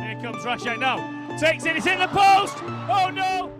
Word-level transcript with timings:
Here 0.00 0.18
comes 0.20 0.42
Rashek 0.44 0.78
now. 0.80 0.98
Takes 1.38 1.64
it, 1.64 1.76
it's 1.76 1.86
in 1.86 2.00
the 2.00 2.08
post! 2.08 2.56
Oh 2.60 3.08
no! 3.14 3.52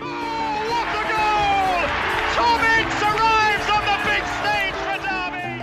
Oh, 0.00 0.64
what 0.70 0.88
a 0.96 1.02
goal! 1.12 1.84
Tom 2.34 2.60
Ince 2.72 3.02
arrives 3.04 3.68
on 3.68 3.84
the 3.84 3.98
big 4.08 4.24
stage 4.40 4.78
for 4.80 4.98
Derby! 5.04 5.60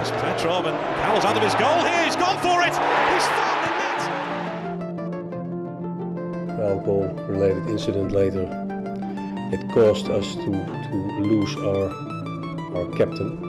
It's 0.00 0.10
Petrov 0.10 0.66
and 0.66 0.76
Carroll's 0.96 1.24
out 1.24 1.36
of 1.36 1.42
his 1.44 1.54
goal 1.54 1.84
here. 1.84 2.04
He's 2.04 2.16
gone 2.16 2.38
for 2.38 2.62
it. 2.62 2.74
He's 3.14 3.26
found 3.38 3.60
the 3.62 3.70
net. 6.48 6.58
Well, 6.58 6.78
goal-related 6.80 7.68
incident 7.68 8.10
later. 8.10 8.67
It 9.50 9.66
caused 9.70 10.10
us 10.10 10.34
to, 10.34 10.44
to 10.44 10.96
lose 11.20 11.56
our 11.56 11.88
our 12.76 12.86
captain. 12.98 13.47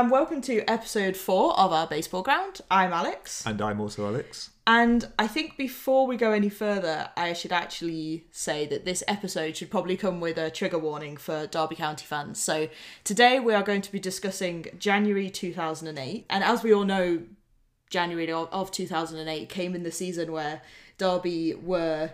And 0.00 0.10
welcome 0.10 0.40
to 0.40 0.64
episode 0.66 1.14
four 1.14 1.54
of 1.60 1.74
our 1.74 1.86
baseball 1.86 2.22
ground. 2.22 2.62
I'm 2.70 2.90
Alex, 2.90 3.44
And 3.44 3.60
I'm 3.60 3.82
also 3.82 4.06
Alex. 4.06 4.48
and 4.66 5.06
I 5.18 5.26
think 5.26 5.58
before 5.58 6.06
we 6.06 6.16
go 6.16 6.32
any 6.32 6.48
further, 6.48 7.10
I 7.18 7.34
should 7.34 7.52
actually 7.52 8.24
say 8.30 8.64
that 8.68 8.86
this 8.86 9.04
episode 9.06 9.58
should 9.58 9.70
probably 9.70 9.98
come 9.98 10.18
with 10.18 10.38
a 10.38 10.50
trigger 10.50 10.78
warning 10.78 11.18
for 11.18 11.46
Derby 11.46 11.74
County 11.76 12.06
fans. 12.06 12.40
So 12.40 12.68
today 13.04 13.40
we 13.40 13.52
are 13.52 13.62
going 13.62 13.82
to 13.82 13.92
be 13.92 14.00
discussing 14.00 14.68
January 14.78 15.28
2008, 15.28 16.24
and 16.30 16.44
as 16.44 16.62
we 16.62 16.72
all 16.72 16.84
know, 16.86 17.24
January 17.90 18.32
of, 18.32 18.48
of 18.50 18.70
2008 18.70 19.50
came 19.50 19.74
in 19.74 19.82
the 19.82 19.92
season 19.92 20.32
where 20.32 20.62
Derby 20.96 21.52
were 21.52 22.12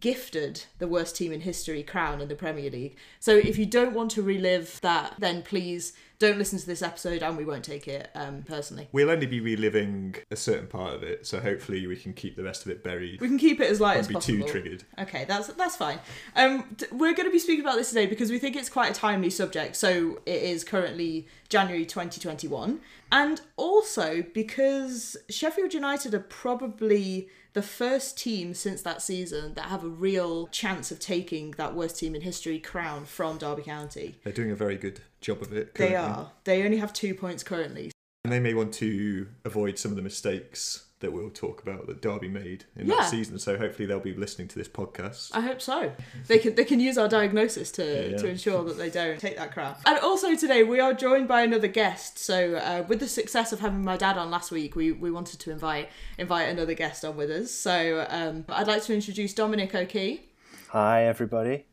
gifted 0.00 0.64
the 0.78 0.88
worst 0.88 1.14
team 1.14 1.32
in 1.32 1.40
history 1.42 1.82
crown 1.84 2.20
in 2.20 2.28
the 2.28 2.34
Premier 2.34 2.70
League. 2.70 2.96
So 3.20 3.36
if 3.36 3.56
you 3.56 3.66
don't 3.66 3.92
want 3.92 4.10
to 4.12 4.22
relive 4.22 4.80
that, 4.82 5.14
then 5.18 5.42
please 5.42 5.92
don't 6.20 6.38
listen 6.38 6.58
to 6.58 6.66
this 6.66 6.82
episode 6.82 7.22
and 7.22 7.36
we 7.36 7.46
won't 7.46 7.64
take 7.64 7.88
it 7.88 8.10
um, 8.14 8.42
personally. 8.42 8.86
We'll 8.92 9.10
only 9.10 9.26
be 9.26 9.40
reliving 9.40 10.16
a 10.30 10.36
certain 10.36 10.66
part 10.66 10.94
of 10.94 11.02
it, 11.02 11.26
so 11.26 11.40
hopefully 11.40 11.86
we 11.86 11.96
can 11.96 12.12
keep 12.12 12.36
the 12.36 12.44
rest 12.44 12.64
of 12.64 12.70
it 12.70 12.84
buried. 12.84 13.20
We 13.20 13.26
can 13.26 13.38
keep 13.38 13.58
it 13.58 13.70
as 13.70 13.80
light 13.80 13.96
as 13.96 14.06
be 14.06 14.14
possible. 14.14 14.44
too 14.44 14.44
triggered. 14.44 14.84
Okay, 14.98 15.24
that's 15.26 15.48
that's 15.48 15.76
fine. 15.76 15.98
Um, 16.36 16.76
t- 16.76 16.86
we're 16.92 17.14
going 17.14 17.26
to 17.26 17.32
be 17.32 17.38
speaking 17.38 17.64
about 17.64 17.76
this 17.76 17.88
today 17.88 18.06
because 18.06 18.30
we 18.30 18.38
think 18.38 18.54
it's 18.54 18.68
quite 18.68 18.90
a 18.90 18.94
timely 18.94 19.30
subject. 19.30 19.76
So 19.76 20.20
it 20.26 20.42
is 20.42 20.62
currently 20.62 21.26
January 21.48 21.86
2021, 21.86 22.80
and 23.10 23.40
also 23.56 24.22
because 24.34 25.16
Sheffield 25.30 25.72
United 25.72 26.12
are 26.12 26.20
probably 26.20 27.30
the 27.52 27.62
first 27.62 28.18
team 28.18 28.54
since 28.54 28.82
that 28.82 29.02
season 29.02 29.54
that 29.54 29.66
have 29.66 29.84
a 29.84 29.88
real 29.88 30.46
chance 30.48 30.90
of 30.90 30.98
taking 30.98 31.52
that 31.52 31.74
worst 31.74 31.98
team 31.98 32.14
in 32.14 32.20
history 32.20 32.58
crown 32.58 33.04
from 33.04 33.38
Derby 33.38 33.62
County. 33.62 34.16
They're 34.22 34.32
doing 34.32 34.50
a 34.50 34.56
very 34.56 34.76
good 34.76 35.00
job 35.20 35.42
of 35.42 35.52
it. 35.52 35.74
They 35.74 35.96
are. 35.96 36.30
They 36.44 36.62
only 36.62 36.78
have 36.78 36.92
two 36.92 37.14
points 37.14 37.42
currently. 37.42 37.90
And 38.24 38.32
they 38.32 38.40
may 38.40 38.54
want 38.54 38.74
to 38.74 39.28
avoid 39.44 39.78
some 39.78 39.90
of 39.90 39.96
the 39.96 40.02
mistakes 40.02 40.86
that 41.00 41.12
we'll 41.12 41.30
talk 41.30 41.62
about 41.62 41.86
that 41.86 42.00
Derby 42.00 42.28
made 42.28 42.64
in 42.76 42.86
Yeah. 42.86 42.96
that 42.96 43.10
season. 43.10 43.38
So 43.38 43.56
hopefully 43.58 43.86
they'll 43.86 44.00
be 44.00 44.14
listening 44.14 44.48
to 44.48 44.58
this 44.58 44.68
podcast. 44.68 45.30
I 45.34 45.40
hope 45.40 45.60
so. 45.60 45.92
They 46.28 46.38
can 46.38 46.54
they 46.54 46.64
can 46.64 46.78
use 46.80 46.96
our 46.98 47.08
diagnosis 47.08 47.70
to, 47.72 47.84
Yeah, 47.84 48.00
yeah. 48.10 48.16
to 48.18 48.28
ensure 48.28 48.62
that 48.64 48.76
they 48.76 48.90
don't 48.90 49.18
take 49.18 49.36
that 49.36 49.52
crap. 49.52 49.80
And 49.86 49.98
also 49.98 50.34
today 50.36 50.62
we 50.62 50.78
are 50.80 50.92
joined 50.94 51.26
by 51.28 51.42
another 51.42 51.68
guest. 51.68 52.18
So 52.18 52.54
uh, 52.56 52.84
with 52.88 53.00
the 53.00 53.08
success 53.08 53.52
of 53.52 53.60
having 53.60 53.82
my 53.82 53.96
dad 53.96 54.18
on 54.18 54.30
last 54.30 54.50
week, 54.50 54.76
we, 54.76 54.92
we 54.92 55.10
wanted 55.10 55.40
to 55.40 55.50
invite 55.50 55.88
invite 56.18 56.48
another 56.48 56.74
guest 56.74 57.04
on 57.04 57.16
with 57.16 57.30
us. 57.30 57.50
So 57.50 58.06
um, 58.08 58.44
I'd 58.48 58.66
like 58.68 58.82
to 58.84 58.94
introduce 58.94 59.32
Dominic 59.34 59.74
O'Key. 59.74 60.26
Hi, 60.68 61.04
everybody. 61.06 61.64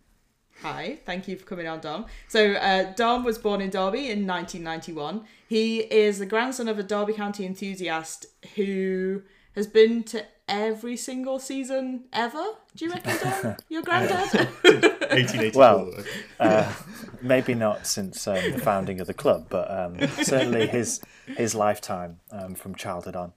Hi, 0.62 0.98
thank 1.06 1.28
you 1.28 1.38
for 1.38 1.46
coming 1.46 1.68
on, 1.68 1.80
Dom. 1.80 2.06
So, 2.28 2.54
uh, 2.54 2.94
Dom 2.94 3.24
was 3.24 3.38
born 3.38 3.62
in 3.62 3.70
Derby 3.70 4.10
in 4.10 4.26
1991. 4.26 5.24
He 5.48 5.80
is 5.80 6.20
the 6.20 6.26
grandson 6.26 6.68
of 6.68 6.80
a 6.80 6.84
Derby 6.84 7.14
County 7.14 7.46
enthusiast 7.46 8.26
who 8.56 9.22
has 9.56 9.68
been 9.68 10.04
to 10.04 10.26
every 10.48 10.98
single 10.98 11.40
season 11.40 12.06
ever. 12.12 12.44
Do 12.76 12.86
you 12.86 12.92
reckon, 12.92 13.18
Dom? 13.18 13.56
Your 13.70 13.84
granddad? 13.84 14.32
1884. 14.64 15.60
Well, 15.60 15.94
uh, 16.40 16.74
maybe 17.22 17.54
not 17.54 17.86
since 17.86 18.28
um, 18.28 18.52
the 18.52 18.60
founding 18.60 19.00
of 19.00 19.08
the 19.08 19.14
club, 19.14 19.48
but 19.50 19.70
um, 19.70 20.00
certainly 20.24 20.68
his 20.68 21.02
his 21.26 21.54
lifetime 21.54 22.20
um, 22.32 22.56
from 22.56 22.76
childhood 22.76 23.16
on. 23.16 23.34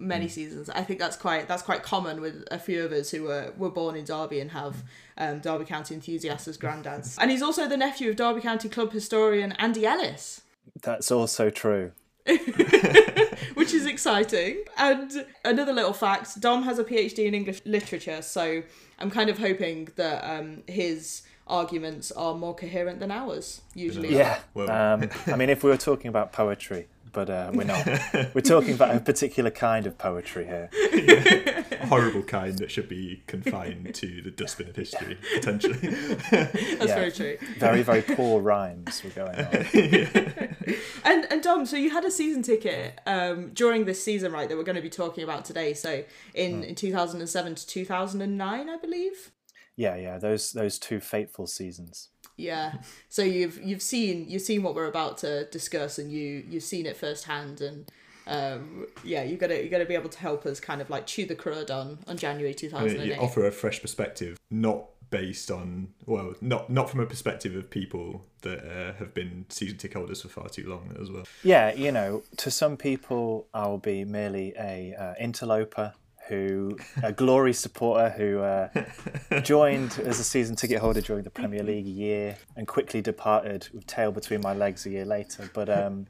Many 0.00 0.28
seasons. 0.28 0.70
I 0.70 0.82
think 0.82 0.98
that's 0.98 1.16
quite 1.16 1.46
that's 1.46 1.62
quite 1.62 1.82
common 1.82 2.20
with 2.20 2.44
a 2.50 2.58
few 2.58 2.84
of 2.84 2.92
us 2.92 3.10
who 3.10 3.24
were, 3.24 3.52
were 3.56 3.70
born 3.70 3.96
in 3.96 4.04
Derby 4.04 4.40
and 4.40 4.50
have 4.50 4.82
um, 5.18 5.40
Derby 5.40 5.66
County 5.66 5.94
enthusiasts 5.94 6.48
as 6.48 6.56
granddads. 6.56 7.16
And 7.20 7.30
he's 7.30 7.42
also 7.42 7.68
the 7.68 7.76
nephew 7.76 8.10
of 8.10 8.16
Derby 8.16 8.40
County 8.40 8.68
club 8.68 8.92
historian 8.92 9.52
Andy 9.52 9.84
Ellis. 9.84 10.40
That's 10.82 11.10
also 11.10 11.50
true. 11.50 11.92
which 13.54 13.74
is 13.74 13.86
exciting. 13.86 14.64
And 14.76 15.26
another 15.44 15.72
little 15.72 15.92
fact 15.92 16.40
Dom 16.40 16.62
has 16.62 16.78
a 16.78 16.84
PhD 16.84 17.26
in 17.26 17.34
English 17.34 17.60
literature, 17.64 18.22
so 18.22 18.62
I'm 18.98 19.10
kind 19.10 19.30
of 19.30 19.38
hoping 19.38 19.88
that 19.96 20.24
um, 20.24 20.62
his 20.66 21.22
arguments 21.46 22.12
are 22.12 22.34
more 22.34 22.54
coherent 22.54 23.00
than 23.00 23.10
ours 23.10 23.60
usually. 23.74 24.14
Yeah. 24.14 24.38
Um, 24.56 25.10
I 25.26 25.36
mean, 25.36 25.50
if 25.50 25.64
we 25.64 25.70
were 25.70 25.76
talking 25.76 26.08
about 26.08 26.32
poetry, 26.32 26.88
but 27.12 27.28
uh, 27.30 27.50
we're 27.52 27.64
not. 27.64 27.86
We're 28.34 28.40
talking 28.42 28.74
about 28.74 28.94
a 28.94 29.00
particular 29.00 29.50
kind 29.50 29.86
of 29.86 29.98
poetry 29.98 30.44
here. 30.46 30.68
a 30.72 31.86
horrible 31.88 32.22
kind 32.22 32.58
that 32.58 32.70
should 32.70 32.88
be 32.88 33.22
confined 33.26 33.94
to 33.96 34.22
the 34.22 34.30
dustbin 34.30 34.68
of 34.68 34.76
history, 34.76 35.18
potentially. 35.34 35.76
That's 36.30 36.86
Yeah. 36.86 36.94
very 36.94 37.12
true. 37.12 37.36
Very, 37.58 37.82
very 37.82 38.02
poor 38.02 38.40
rhymes 38.40 39.02
were 39.02 39.10
going 39.10 39.36
on. 39.36 39.66
And 41.04 41.26
and 41.30 41.42
Dom, 41.42 41.66
so 41.66 41.76
you 41.76 41.90
had 41.90 42.04
a 42.04 42.10
season 42.10 42.42
ticket 42.42 43.00
um, 43.06 43.50
during 43.54 43.84
this 43.86 44.02
season, 44.04 44.32
right? 44.32 44.48
That 44.48 44.56
we're 44.56 44.64
going 44.64 44.76
to 44.76 44.82
be 44.82 44.90
talking 44.90 45.24
about 45.24 45.44
today. 45.44 45.74
So 45.74 46.04
in, 46.34 46.62
in 46.62 46.74
2007 46.74 47.54
to 47.54 47.66
2009, 47.66 48.68
I 48.68 48.76
believe. 48.76 49.32
Yeah, 49.76 49.96
yeah. 49.96 50.18
Those 50.18 50.52
those 50.52 50.78
two 50.78 51.00
fateful 51.00 51.46
seasons. 51.46 52.08
Yeah. 52.40 52.74
So 53.08 53.22
you've 53.22 53.62
you've 53.62 53.82
seen 53.82 54.26
you've 54.28 54.42
seen 54.42 54.62
what 54.62 54.74
we're 54.74 54.86
about 54.86 55.18
to 55.18 55.44
discuss, 55.46 55.98
and 55.98 56.10
you 56.10 56.44
you've 56.48 56.62
seen 56.62 56.86
it 56.86 56.96
firsthand, 56.96 57.60
and 57.60 57.90
um, 58.26 58.86
yeah, 59.04 59.22
you 59.22 59.36
gotta 59.36 59.62
you 59.62 59.68
gotta 59.68 59.86
be 59.86 59.94
able 59.94 60.08
to 60.08 60.18
help 60.18 60.46
us 60.46 60.60
kind 60.60 60.80
of 60.80 60.88
like 60.90 61.06
chew 61.06 61.26
the 61.26 61.36
crud 61.36 61.70
on 61.70 61.98
on 62.06 62.16
January 62.16 62.54
two 62.54 62.70
I 62.74 62.84
mean, 62.84 63.00
you 63.02 63.14
offer 63.14 63.46
a 63.46 63.52
fresh 63.52 63.80
perspective, 63.80 64.38
not 64.50 64.86
based 65.10 65.50
on 65.50 65.88
well, 66.06 66.34
not 66.40 66.70
not 66.70 66.88
from 66.88 67.00
a 67.00 67.06
perspective 67.06 67.54
of 67.56 67.68
people 67.68 68.24
that 68.42 68.60
uh, 68.64 68.92
have 68.94 69.12
been 69.12 69.44
season 69.48 69.76
ticket 69.76 69.98
holders 69.98 70.22
for 70.22 70.28
far 70.28 70.48
too 70.48 70.68
long 70.68 70.96
as 71.00 71.10
well. 71.10 71.24
Yeah, 71.42 71.74
you 71.74 71.92
know, 71.92 72.22
to 72.38 72.50
some 72.50 72.76
people, 72.76 73.46
I'll 73.52 73.78
be 73.78 74.04
merely 74.04 74.54
a 74.58 74.94
uh, 74.94 75.14
interloper 75.20 75.92
who, 76.30 76.78
a 77.02 77.12
glory 77.12 77.52
supporter 77.52 78.08
who 78.08 78.38
uh, 78.38 78.68
joined 79.42 79.98
as 79.98 80.20
a 80.20 80.24
season 80.24 80.56
ticket 80.56 80.78
holder 80.78 81.00
during 81.00 81.24
the 81.24 81.30
Premier 81.30 81.62
League 81.62 81.86
year 81.86 82.38
and 82.56 82.66
quickly 82.66 83.02
departed 83.02 83.68
with 83.74 83.86
tail 83.86 84.12
between 84.12 84.40
my 84.40 84.54
legs 84.54 84.86
a 84.86 84.90
year 84.90 85.04
later. 85.04 85.50
But 85.52 85.68
um, 85.68 86.06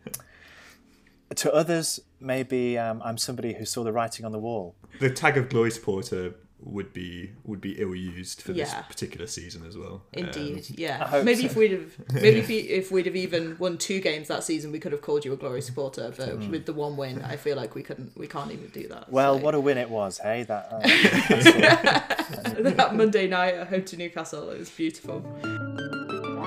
to 1.34 1.53
others, 1.53 2.00
maybe 2.20 2.78
um, 2.78 3.00
I'm 3.03 3.16
somebody 3.16 3.54
who 3.54 3.65
saw 3.65 3.83
the 3.83 3.92
writing 3.92 4.27
on 4.27 4.33
the 4.33 4.39
wall. 4.39 4.77
The 5.00 5.10
tag 5.10 5.36
of 5.39 5.48
glory 5.48 5.71
supporter 5.71 6.34
would 6.62 6.92
be 6.92 7.30
would 7.45 7.60
be 7.60 7.80
ill 7.80 7.95
used 7.95 8.42
for 8.42 8.53
this 8.53 8.72
particular 8.89 9.27
season 9.27 9.65
as 9.66 9.77
well. 9.77 10.03
Indeed, 10.12 10.59
Um, 10.59 10.74
yeah. 10.77 11.22
Maybe 11.24 11.42
so. 11.42 11.47
if 11.47 11.57
we'd 11.57 11.72
have, 11.72 11.92
maybe 12.12 12.41
if, 12.41 12.48
we, 12.48 12.57
if 12.59 12.91
we'd 12.91 13.07
have 13.07 13.16
even 13.16 13.57
won 13.59 13.78
two 13.78 14.01
games 14.01 14.28
that 14.28 14.45
season, 14.45 14.71
we 14.72 14.78
could 14.78 14.92
have 14.92 15.01
called 15.01 15.24
you 15.24 15.33
a 15.33 15.36
glory 15.36 15.62
supporter. 15.62 16.12
But 16.16 16.39
with 16.48 16.66
the 16.66 16.72
one 16.72 16.97
win, 16.97 17.22
I 17.22 17.36
feel 17.36 17.57
like 17.57 17.74
we 17.74 17.83
couldn't, 17.83 18.16
we 18.16 18.27
can't 18.27 18.53
even 18.53 18.68
do 18.68 18.89
that. 18.89 19.10
Well, 19.10 19.39
so. 19.39 19.45
what 19.45 19.54
a 19.54 19.60
win 19.60 19.78
it 19.78 19.89
was, 19.91 20.18
hey? 20.18 20.42
That 20.45 20.68
uh, 20.71 20.80
that 22.71 22.95
Monday 22.95 23.27
night 23.27 23.54
at 23.54 23.68
home 23.68 23.84
to 23.84 23.97
Newcastle, 23.97 24.51
it 24.51 24.59
was 24.59 24.71
beautiful. 24.71 25.21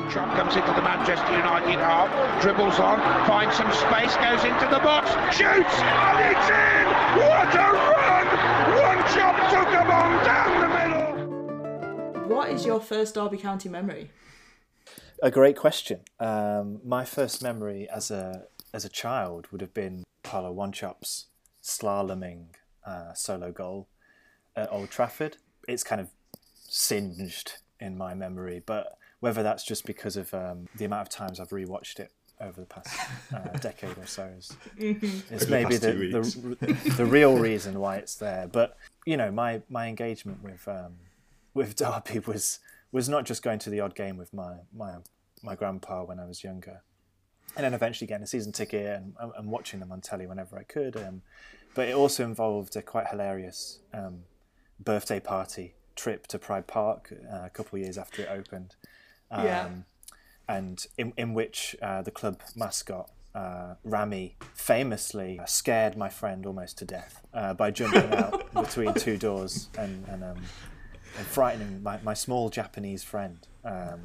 Trump 0.09 0.33
comes 0.35 0.55
into 0.55 0.67
the 0.73 0.81
Manchester 0.81 1.31
United 1.35 1.79
half, 1.79 2.41
dribbles 2.41 2.77
on, 2.77 2.99
finds 3.25 3.55
some 3.55 3.71
space, 3.71 4.15
goes 4.17 4.43
into 4.43 4.67
the 4.69 4.79
box, 4.83 5.09
shoots, 5.35 5.79
and 5.79 6.37
it's 6.37 6.49
in! 6.49 6.85
What 7.17 7.55
a 7.55 7.71
run! 7.71 8.12
Wanchope 9.93 10.23
took 10.23 10.23
him 10.23 10.23
on 10.23 10.25
down 10.25 10.61
the 10.61 12.17
middle! 12.17 12.35
What 12.35 12.49
is 12.49 12.65
your 12.65 12.79
first 12.79 13.15
Derby 13.15 13.37
County 13.37 13.69
memory? 13.69 14.11
A 15.21 15.31
great 15.31 15.55
question. 15.55 16.01
Um, 16.19 16.81
my 16.83 17.05
first 17.05 17.41
memory 17.43 17.87
as 17.89 18.11
a 18.11 18.45
as 18.73 18.83
a 18.85 18.89
child 18.89 19.47
would 19.51 19.61
have 19.61 19.73
been 19.73 20.03
Paulo 20.23 20.53
Wanchope's 20.53 21.27
slaloming 21.61 22.47
uh, 22.85 23.13
solo 23.13 23.51
goal. 23.51 23.87
at 24.55 24.71
Old 24.71 24.89
Trafford. 24.89 25.37
It's 25.67 25.83
kind 25.83 26.01
of 26.01 26.09
singed 26.67 27.53
in 27.79 27.97
my 27.97 28.13
memory, 28.13 28.61
but 28.65 28.97
whether 29.19 29.43
that's 29.43 29.63
just 29.63 29.85
because 29.85 30.17
of 30.17 30.33
um, 30.33 30.67
the 30.75 30.85
amount 30.85 31.03
of 31.03 31.09
times 31.09 31.39
I've 31.39 31.49
rewatched 31.49 31.99
it 31.99 32.11
over 32.41 32.59
the 32.59 32.67
past 32.67 32.99
uh, 33.33 33.57
decade 33.59 33.97
or 33.97 34.05
so 34.05 34.29
is, 34.37 34.51
is 35.31 35.47
maybe 35.49 35.77
the, 35.77 35.93
the, 35.93 36.93
the 36.97 37.05
real 37.05 37.37
reason 37.37 37.79
why 37.79 37.97
it's 37.97 38.15
there. 38.15 38.47
But 38.51 38.75
you 39.05 39.17
know, 39.17 39.31
my, 39.31 39.61
my 39.69 39.87
engagement 39.87 40.43
with 40.43 40.67
um, 40.67 40.93
with 41.53 41.75
Derby 41.81 42.19
was 42.19 42.59
was 42.91 43.09
not 43.09 43.25
just 43.25 43.41
going 43.41 43.59
to 43.59 43.69
the 43.69 43.79
odd 43.79 43.95
game 43.95 44.17
with 44.17 44.33
my 44.33 44.57
my 44.75 44.95
my 45.41 45.55
grandpa 45.55 46.03
when 46.03 46.19
I 46.19 46.25
was 46.25 46.43
younger, 46.43 46.81
and 47.55 47.65
then 47.65 47.73
eventually 47.73 48.07
getting 48.07 48.23
a 48.23 48.27
season 48.27 48.51
ticket 48.51 48.85
and, 48.85 49.13
and 49.37 49.51
watching 49.51 49.79
them 49.79 49.91
on 49.91 50.01
telly 50.01 50.25
whenever 50.27 50.57
I 50.57 50.63
could. 50.63 50.95
Um, 50.95 51.21
but 51.75 51.89
it 51.89 51.95
also 51.95 52.23
involved 52.23 52.75
a 52.75 52.81
quite 52.81 53.07
hilarious 53.07 53.79
um, 53.93 54.19
birthday 54.79 55.19
party 55.19 55.73
trip 55.95 56.27
to 56.27 56.39
Pride 56.39 56.67
Park 56.67 57.13
uh, 57.31 57.45
a 57.45 57.49
couple 57.49 57.77
of 57.77 57.83
years 57.83 57.97
after 57.97 58.21
it 58.21 58.29
opened. 58.29 58.75
Um, 59.31 59.45
Yeah. 59.45 59.69
And 60.47 60.85
in, 60.97 61.13
in 61.15 61.33
which 61.33 61.75
uh, 61.81 62.01
the 62.01 62.11
club 62.11 62.41
mascot, 62.55 63.09
uh, 63.35 63.75
Rammie, 63.83 64.35
famously 64.53 65.39
scared 65.45 65.97
my 65.97 66.09
friend 66.09 66.45
almost 66.45 66.77
to 66.79 66.85
death 66.85 67.21
uh, 67.33 67.53
by 67.53 67.71
jumping 67.71 68.13
out 68.13 68.53
between 68.53 68.93
two 68.93 69.17
doors 69.17 69.69
and, 69.77 70.05
and, 70.07 70.23
um, 70.23 70.37
and 71.17 71.27
frightening 71.27 71.81
my, 71.81 71.99
my 72.03 72.13
small 72.13 72.49
Japanese 72.49 73.03
friend. 73.03 73.47
Um, 73.65 74.01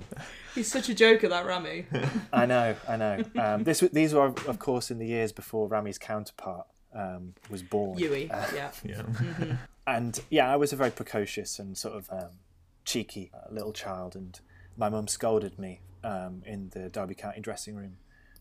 He's 0.55 0.71
such 0.71 0.89
a 0.89 0.95
joker, 0.95 1.29
that 1.29 1.45
Rammie. 1.45 1.87
I 2.33 2.47
know, 2.47 2.77
I 2.89 2.97
know. 2.97 3.25
Um, 3.37 3.65
this, 3.65 3.81
these 3.81 4.15
were, 4.15 4.27
of 4.27 4.59
course, 4.59 4.91
in 4.91 4.99
the 4.99 5.07
years 5.07 5.33
before 5.33 5.69
Rammie's 5.69 5.99
counterpart 5.99 6.67
um, 6.95 7.35
was 7.51 7.63
born. 7.63 7.99
Yui. 7.99 8.27
Yeah. 8.27 8.71
Yeah. 8.85 9.03
And 9.87 10.21
yeah, 10.29 10.53
I 10.53 10.57
was 10.57 10.75
a 10.75 10.77
very 10.77 10.91
precocious 10.91 11.59
and 11.59 11.77
sort 11.77 11.97
of 11.97 12.11
um, 12.11 12.33
cheeky 12.85 13.31
uh, 13.33 13.51
little 13.51 13.73
child, 13.73 14.15
and 14.15 14.39
my 14.77 14.91
mum 14.91 15.09
scolded 15.09 15.59
me 15.59 15.81
um, 16.05 16.43
in 16.45 16.69
the 16.75 16.91
Derby 16.91 17.15
County 17.15 17.41
dressing 17.41 17.75
room 17.75 17.97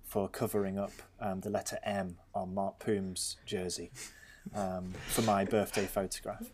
for 0.08 0.30
covering 0.30 0.80
up 0.80 0.94
um, 1.20 1.42
the 1.42 1.50
letter 1.50 1.78
M 1.84 2.18
on 2.34 2.54
Mart 2.54 2.80
Poom's 2.80 3.38
jersey 3.46 3.92
um, 4.56 4.94
for 5.08 5.22
my 5.22 5.44
birthday 5.44 5.86
photograph, 5.86 6.46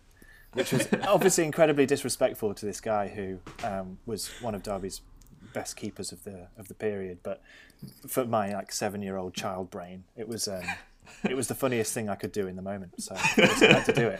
which 0.53 0.73
was 0.73 0.88
obviously 1.07 1.45
incredibly 1.45 1.85
disrespectful 1.85 2.53
to 2.55 2.65
this 2.65 2.81
guy 2.81 3.07
who 3.07 3.39
um, 3.63 4.00
was 4.05 4.29
one 4.41 4.55
of 4.55 4.63
Derby's 4.63 5.01
best 5.53 5.75
keepers 5.75 6.11
of 6.11 6.23
the 6.23 6.47
of 6.57 6.67
the 6.67 6.73
period. 6.73 7.19
But 7.21 7.41
for 8.07 8.25
my 8.25 8.53
like 8.53 8.71
seven 8.71 9.01
year 9.01 9.17
old 9.17 9.35
child 9.35 9.69
brain, 9.69 10.03
it 10.17 10.27
was 10.27 10.47
um, 10.47 10.63
it 11.23 11.35
was 11.35 11.47
the 11.47 11.56
funniest 11.56 11.94
thing 11.94 12.09
I 12.09 12.15
could 12.15 12.31
do 12.31 12.47
in 12.47 12.56
the 12.56 12.61
moment. 12.61 13.01
So 13.01 13.15
I 13.15 13.19
had 13.19 13.85
to 13.85 13.94
do 13.94 14.07
it. 14.07 14.19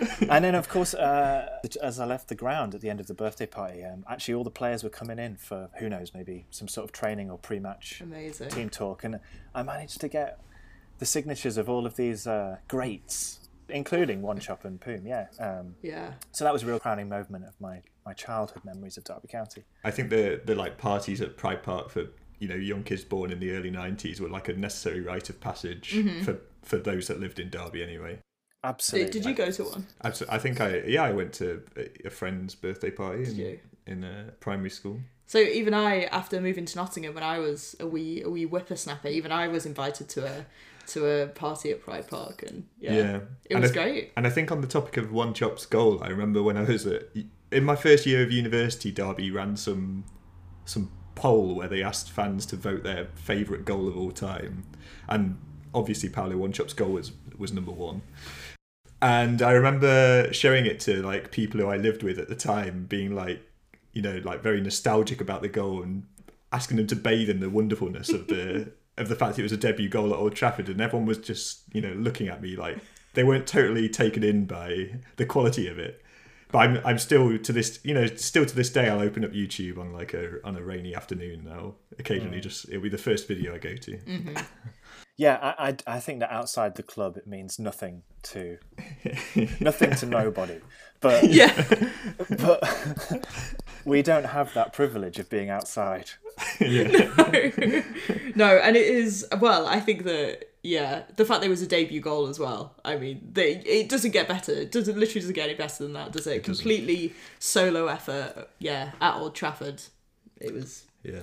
And 0.28 0.44
then, 0.44 0.54
of 0.54 0.68
course, 0.68 0.94
uh, 0.94 1.58
as 1.82 2.00
I 2.00 2.06
left 2.06 2.28
the 2.28 2.34
ground 2.34 2.74
at 2.74 2.80
the 2.80 2.88
end 2.90 3.00
of 3.00 3.06
the 3.06 3.14
birthday 3.14 3.46
party, 3.46 3.84
um, 3.84 4.04
actually 4.08 4.34
all 4.34 4.44
the 4.44 4.50
players 4.50 4.82
were 4.82 4.90
coming 4.90 5.18
in 5.18 5.36
for 5.36 5.68
who 5.78 5.88
knows, 5.88 6.12
maybe 6.14 6.46
some 6.50 6.68
sort 6.68 6.84
of 6.84 6.92
training 6.92 7.30
or 7.30 7.38
pre-match 7.38 8.00
Amazing. 8.00 8.48
team 8.50 8.70
talk, 8.70 9.04
and 9.04 9.20
I 9.54 9.62
managed 9.62 10.00
to 10.00 10.08
get 10.08 10.40
the 10.98 11.06
signatures 11.06 11.56
of 11.56 11.68
all 11.68 11.84
of 11.86 11.96
these 11.96 12.26
uh, 12.26 12.58
greats, 12.68 13.40
including 13.68 14.22
Wanchope 14.22 14.64
and 14.64 14.80
Poom. 14.80 15.06
Yeah, 15.06 15.26
um, 15.38 15.74
Yeah. 15.82 16.14
so 16.30 16.44
that 16.44 16.52
was 16.52 16.62
a 16.62 16.66
real 16.66 16.78
crowning 16.78 17.08
moment 17.08 17.44
of 17.44 17.60
my 17.60 17.82
my 18.06 18.12
childhood 18.14 18.64
memories 18.64 18.96
of 18.96 19.04
Derby 19.04 19.28
County. 19.28 19.64
I 19.84 19.90
think 19.90 20.10
the 20.10 20.40
the 20.44 20.54
like 20.54 20.78
parties 20.78 21.20
at 21.20 21.36
Pride 21.36 21.62
Park 21.62 21.90
for 21.90 22.06
you 22.38 22.48
know 22.48 22.54
young 22.56 22.82
kids 22.82 23.04
born 23.04 23.30
in 23.30 23.40
the 23.40 23.52
early 23.52 23.70
'90s 23.70 24.20
were 24.20 24.28
like 24.28 24.48
a 24.48 24.54
necessary 24.54 25.00
rite 25.00 25.28
of 25.30 25.38
passage 25.40 26.02
for 26.24 26.38
for 26.62 26.78
those 26.78 27.08
that 27.08 27.20
lived 27.20 27.38
in 27.38 27.50
Derby 27.50 27.82
anyway. 27.82 28.18
Absolutely. 28.64 29.10
Did, 29.10 29.22
did 29.22 29.28
you 29.30 29.34
go 29.34 29.50
to 29.50 29.64
one? 29.64 29.86
Abso- 30.04 30.26
I 30.28 30.38
think 30.38 30.60
I 30.60 30.78
yeah 30.86 31.02
I 31.02 31.12
went 31.12 31.32
to 31.34 31.62
a- 31.76 32.06
a 32.06 32.10
friend's 32.10 32.54
birthday 32.54 32.90
party 32.90 33.24
in, 33.24 33.36
you? 33.36 33.58
in 33.86 34.04
uh, 34.04 34.30
primary 34.40 34.70
school. 34.70 35.00
So 35.26 35.38
even 35.38 35.72
I, 35.72 36.02
after 36.04 36.40
moving 36.42 36.66
to 36.66 36.76
Nottingham 36.76 37.14
when 37.14 37.22
I 37.24 37.38
was 37.38 37.74
a 37.80 37.86
wee 37.86 38.22
a 38.22 38.28
wee 38.30 38.44
whippersnapper, 38.44 39.08
even 39.08 39.32
I 39.32 39.48
was 39.48 39.66
invited 39.66 40.08
to 40.10 40.26
a 40.26 40.46
to 40.88 41.06
a 41.06 41.26
party 41.28 41.70
at 41.70 41.80
Pride 41.80 42.08
Park, 42.08 42.42
and 42.46 42.66
yeah, 42.80 42.92
Yeah, 42.94 43.16
it 43.48 43.54
And 43.54 43.62
was 43.62 43.70
I- 43.70 43.74
great. 43.74 44.12
And 44.16 44.26
I 44.26 44.30
think 44.30 44.52
on 44.52 44.60
the 44.60 44.66
topic 44.66 44.96
of 44.96 45.06
Wanchope's 45.06 45.64
goal, 45.66 46.02
I 46.02 46.08
remember 46.08 46.42
when 46.42 46.56
I 46.56 46.62
was 46.64 46.86
at, 46.86 47.04
in 47.52 47.64
my 47.64 47.76
first 47.76 48.04
year 48.04 48.22
of 48.22 48.30
university, 48.32 48.90
Derby 48.92 49.30
ran 49.30 49.56
some 49.56 50.04
some 50.64 50.90
poll 51.14 51.54
where 51.56 51.68
they 51.68 51.82
asked 51.82 52.10
fans 52.10 52.46
to 52.46 52.56
vote 52.56 52.82
their 52.84 53.08
favourite 53.14 53.64
goal 53.64 53.88
of 53.88 53.96
all 53.96 54.10
time, 54.12 54.64
and 55.08 55.38
obviously 55.74 56.08
Paulo 56.08 56.36
Wanchope's 56.36 56.74
goal 56.74 56.92
was 56.92 57.12
was 57.38 57.52
number 57.52 57.72
one. 57.72 58.02
And 59.02 59.42
I 59.42 59.50
remember 59.50 60.32
showing 60.32 60.64
it 60.64 60.78
to 60.80 61.02
like 61.02 61.32
people 61.32 61.60
who 61.60 61.66
I 61.66 61.76
lived 61.76 62.04
with 62.04 62.20
at 62.20 62.28
the 62.28 62.36
time, 62.36 62.86
being 62.88 63.16
like, 63.16 63.42
you 63.92 64.00
know, 64.00 64.22
like 64.24 64.42
very 64.42 64.60
nostalgic 64.60 65.20
about 65.20 65.42
the 65.42 65.48
goal 65.48 65.82
and 65.82 66.04
asking 66.52 66.76
them 66.76 66.86
to 66.86 66.96
bathe 66.96 67.28
in 67.28 67.40
the 67.40 67.50
wonderfulness 67.50 68.10
of 68.10 68.28
the 68.28 68.72
of 68.98 69.08
the 69.08 69.16
fact 69.16 69.38
it 69.38 69.42
was 69.42 69.52
a 69.52 69.56
debut 69.56 69.88
goal 69.88 70.12
at 70.12 70.18
Old 70.18 70.36
Trafford, 70.36 70.68
and 70.68 70.80
everyone 70.80 71.06
was 71.06 71.18
just 71.18 71.62
you 71.74 71.80
know 71.80 71.92
looking 71.94 72.28
at 72.28 72.40
me 72.40 72.54
like 72.54 72.78
they 73.14 73.24
weren't 73.24 73.46
totally 73.46 73.88
taken 73.88 74.22
in 74.22 74.46
by 74.46 75.00
the 75.16 75.26
quality 75.26 75.66
of 75.66 75.80
it. 75.80 76.00
But 76.52 76.58
I'm 76.58 76.80
I'm 76.84 76.98
still 76.98 77.38
to 77.38 77.52
this 77.52 77.80
you 77.82 77.94
know 77.94 78.06
still 78.06 78.44
to 78.44 78.54
this 78.54 78.70
day 78.70 78.88
I'll 78.88 79.00
open 79.00 79.24
up 79.24 79.32
YouTube 79.32 79.78
on 79.78 79.92
like 79.92 80.12
a 80.12 80.36
on 80.44 80.56
a 80.56 80.62
rainy 80.62 80.94
afternoon 80.94 81.44
now. 81.44 81.74
Occasionally, 81.98 82.38
mm. 82.38 82.42
just 82.42 82.68
it'll 82.68 82.82
be 82.82 82.90
the 82.90 82.98
first 82.98 83.26
video 83.26 83.54
I 83.54 83.58
go 83.58 83.74
to. 83.74 83.92
Mm-hmm. 83.96 84.36
Yeah, 85.18 85.54
I, 85.56 85.68
I, 85.68 85.96
I 85.96 86.00
think 86.00 86.20
that 86.20 86.32
outside 86.32 86.74
the 86.74 86.82
club 86.82 87.18
it 87.18 87.26
means 87.26 87.58
nothing 87.58 88.02
to 88.22 88.56
nothing 89.60 89.94
to 89.96 90.06
nobody. 90.06 90.58
But 91.00 91.24
Yeah, 91.30 91.52
but 92.38 93.28
we 93.84 94.02
don't 94.02 94.24
have 94.24 94.54
that 94.54 94.72
privilege 94.72 95.18
of 95.18 95.28
being 95.28 95.50
outside. 95.50 96.10
Yeah. 96.58 97.10
no, 98.34 98.56
and 98.56 98.74
it 98.74 98.86
is 98.86 99.26
well. 99.38 99.66
I 99.66 99.80
think 99.80 100.04
that 100.04 100.51
yeah, 100.62 101.02
the 101.16 101.24
fact 101.24 101.40
that 101.40 101.46
it 101.46 101.50
was 101.50 101.62
a 101.62 101.66
debut 101.66 102.00
goal 102.00 102.28
as 102.28 102.38
well. 102.38 102.74
I 102.84 102.96
mean, 102.96 103.28
they, 103.32 103.56
it 103.56 103.88
doesn't 103.88 104.12
get 104.12 104.28
better. 104.28 104.52
It 104.52 104.70
doesn't 104.72 104.96
literally 104.98 105.20
doesn't 105.20 105.34
get 105.34 105.48
any 105.48 105.54
better 105.58 105.82
than 105.82 105.92
that, 105.94 106.12
does 106.12 106.26
it? 106.26 106.44
doesn't. 106.44 106.54
Completely 106.64 107.14
solo 107.38 107.86
effort. 107.88 108.48
Yeah, 108.58 108.92
at 109.00 109.16
Old 109.16 109.34
Trafford, 109.34 109.82
it 110.40 110.52
was 110.54 110.84
Yeah. 111.02 111.20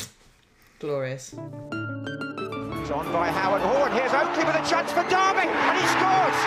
glorious. 0.79 1.33
It's 1.33 2.91
on 2.91 3.11
by 3.13 3.27
Howard 3.29 3.61
Horn. 3.61 3.91
Here's 3.91 4.13
Oakley 4.13 4.43
with 4.45 4.55
a 4.55 4.69
chance 4.69 4.91
for 4.91 5.03
Derby, 5.03 5.47
and 5.47 5.77
he 5.77 5.85
scores. 5.87 6.39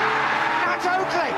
Matt 0.65 0.85
Oakley, 0.85 1.33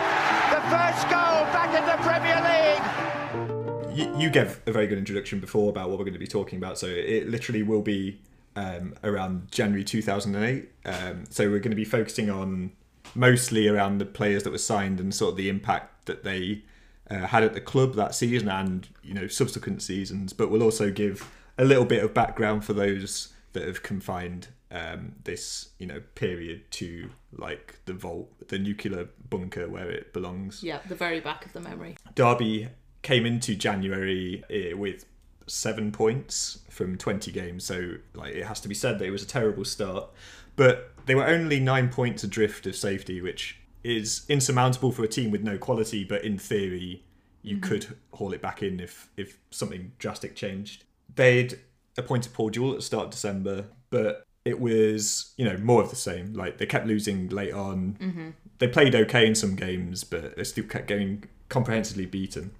the 0.54 0.60
first 0.70 1.08
goal 1.08 1.44
back 1.52 1.70
in 1.74 1.84
the 1.86 1.96
Premier 2.02 2.40
League. 2.50 3.96
you, 3.96 4.18
you 4.18 4.30
gave 4.30 4.60
a 4.66 4.72
very 4.72 4.86
good 4.86 4.98
introduction 4.98 5.40
before 5.40 5.70
about 5.70 5.88
what 5.88 5.98
we're 5.98 6.04
going 6.04 6.14
to 6.14 6.18
be 6.18 6.26
talking 6.26 6.58
about. 6.58 6.78
So 6.78 6.86
it 6.86 7.28
literally 7.28 7.62
will 7.62 7.82
be 7.82 8.20
um, 8.56 8.94
around 9.02 9.50
January 9.50 9.84
2008. 9.84 10.70
Um, 10.84 11.24
so 11.30 11.44
we're 11.50 11.58
going 11.58 11.70
to 11.70 11.76
be 11.76 11.84
focusing 11.84 12.30
on 12.30 12.72
mostly 13.14 13.68
around 13.68 13.98
the 13.98 14.06
players 14.06 14.42
that 14.44 14.50
were 14.50 14.58
signed 14.58 15.00
and 15.00 15.14
sort 15.14 15.32
of 15.32 15.36
the 15.36 15.48
impact 15.48 16.06
that 16.06 16.24
they 16.24 16.62
uh, 17.10 17.26
had 17.26 17.42
at 17.42 17.54
the 17.54 17.60
club 17.60 17.94
that 17.94 18.14
season 18.14 18.48
and 18.48 18.88
you 19.02 19.14
know 19.14 19.26
subsequent 19.26 19.82
seasons. 19.82 20.32
But 20.32 20.50
we'll 20.50 20.62
also 20.62 20.90
give 20.90 21.30
a 21.58 21.64
little 21.64 21.84
bit 21.84 22.02
of 22.02 22.14
background 22.14 22.64
for 22.64 22.72
those 22.72 23.32
that 23.52 23.66
have 23.66 23.82
confined 23.82 24.48
um, 24.70 25.14
this 25.22 25.70
you 25.78 25.86
know 25.86 26.02
period 26.14 26.70
to 26.72 27.10
like 27.36 27.78
the 27.86 27.92
vault, 27.92 28.48
the 28.48 28.58
nuclear 28.58 29.08
bunker 29.30 29.68
where 29.68 29.90
it 29.90 30.12
belongs. 30.12 30.62
Yeah, 30.62 30.80
the 30.88 30.94
very 30.94 31.20
back 31.20 31.46
of 31.46 31.52
the 31.52 31.60
memory. 31.60 31.96
Derby 32.14 32.68
came 33.02 33.26
into 33.26 33.54
January 33.54 34.42
eh, 34.50 34.72
with 34.72 35.04
seven 35.46 35.92
points 35.92 36.60
from 36.68 36.96
20 36.96 37.30
games, 37.32 37.64
so 37.64 37.94
like 38.14 38.34
it 38.34 38.44
has 38.46 38.60
to 38.60 38.68
be 38.68 38.74
said 38.74 38.98
that 38.98 39.06
it 39.06 39.10
was 39.10 39.22
a 39.22 39.26
terrible 39.26 39.64
start. 39.64 40.08
But 40.56 40.92
they 41.06 41.14
were 41.14 41.26
only 41.26 41.60
nine 41.60 41.88
points 41.88 42.24
adrift 42.24 42.66
of 42.66 42.76
safety, 42.76 43.20
which 43.20 43.58
is 43.82 44.24
insurmountable 44.28 44.92
for 44.92 45.04
a 45.04 45.08
team 45.08 45.30
with 45.30 45.42
no 45.42 45.58
quality. 45.58 46.04
But 46.04 46.24
in 46.24 46.38
theory, 46.38 47.04
you 47.42 47.56
mm-hmm. 47.56 47.68
could 47.68 47.96
haul 48.12 48.32
it 48.32 48.42
back 48.42 48.62
in 48.62 48.80
if 48.80 49.10
if 49.16 49.38
something 49.50 49.92
drastic 49.98 50.34
changed. 50.34 50.84
They'd 51.14 51.58
appointed 51.96 52.32
Paul 52.32 52.50
Jewell 52.50 52.72
at 52.72 52.76
the 52.76 52.82
start 52.82 53.06
of 53.06 53.10
December, 53.10 53.66
but 53.90 54.26
it 54.44 54.60
was 54.60 55.32
you 55.36 55.44
know 55.44 55.56
more 55.58 55.82
of 55.82 55.90
the 55.90 55.96
same. 55.96 56.34
Like 56.34 56.58
they 56.58 56.66
kept 56.66 56.86
losing 56.86 57.28
late 57.28 57.52
on. 57.52 57.96
Mm-hmm. 58.00 58.30
They 58.58 58.68
played 58.68 58.94
okay 58.94 59.26
in 59.26 59.34
some 59.34 59.56
games, 59.56 60.04
but 60.04 60.36
they 60.36 60.44
still 60.44 60.64
kept 60.64 60.86
getting 60.86 61.24
comprehensively 61.48 62.06
beaten. 62.06 62.52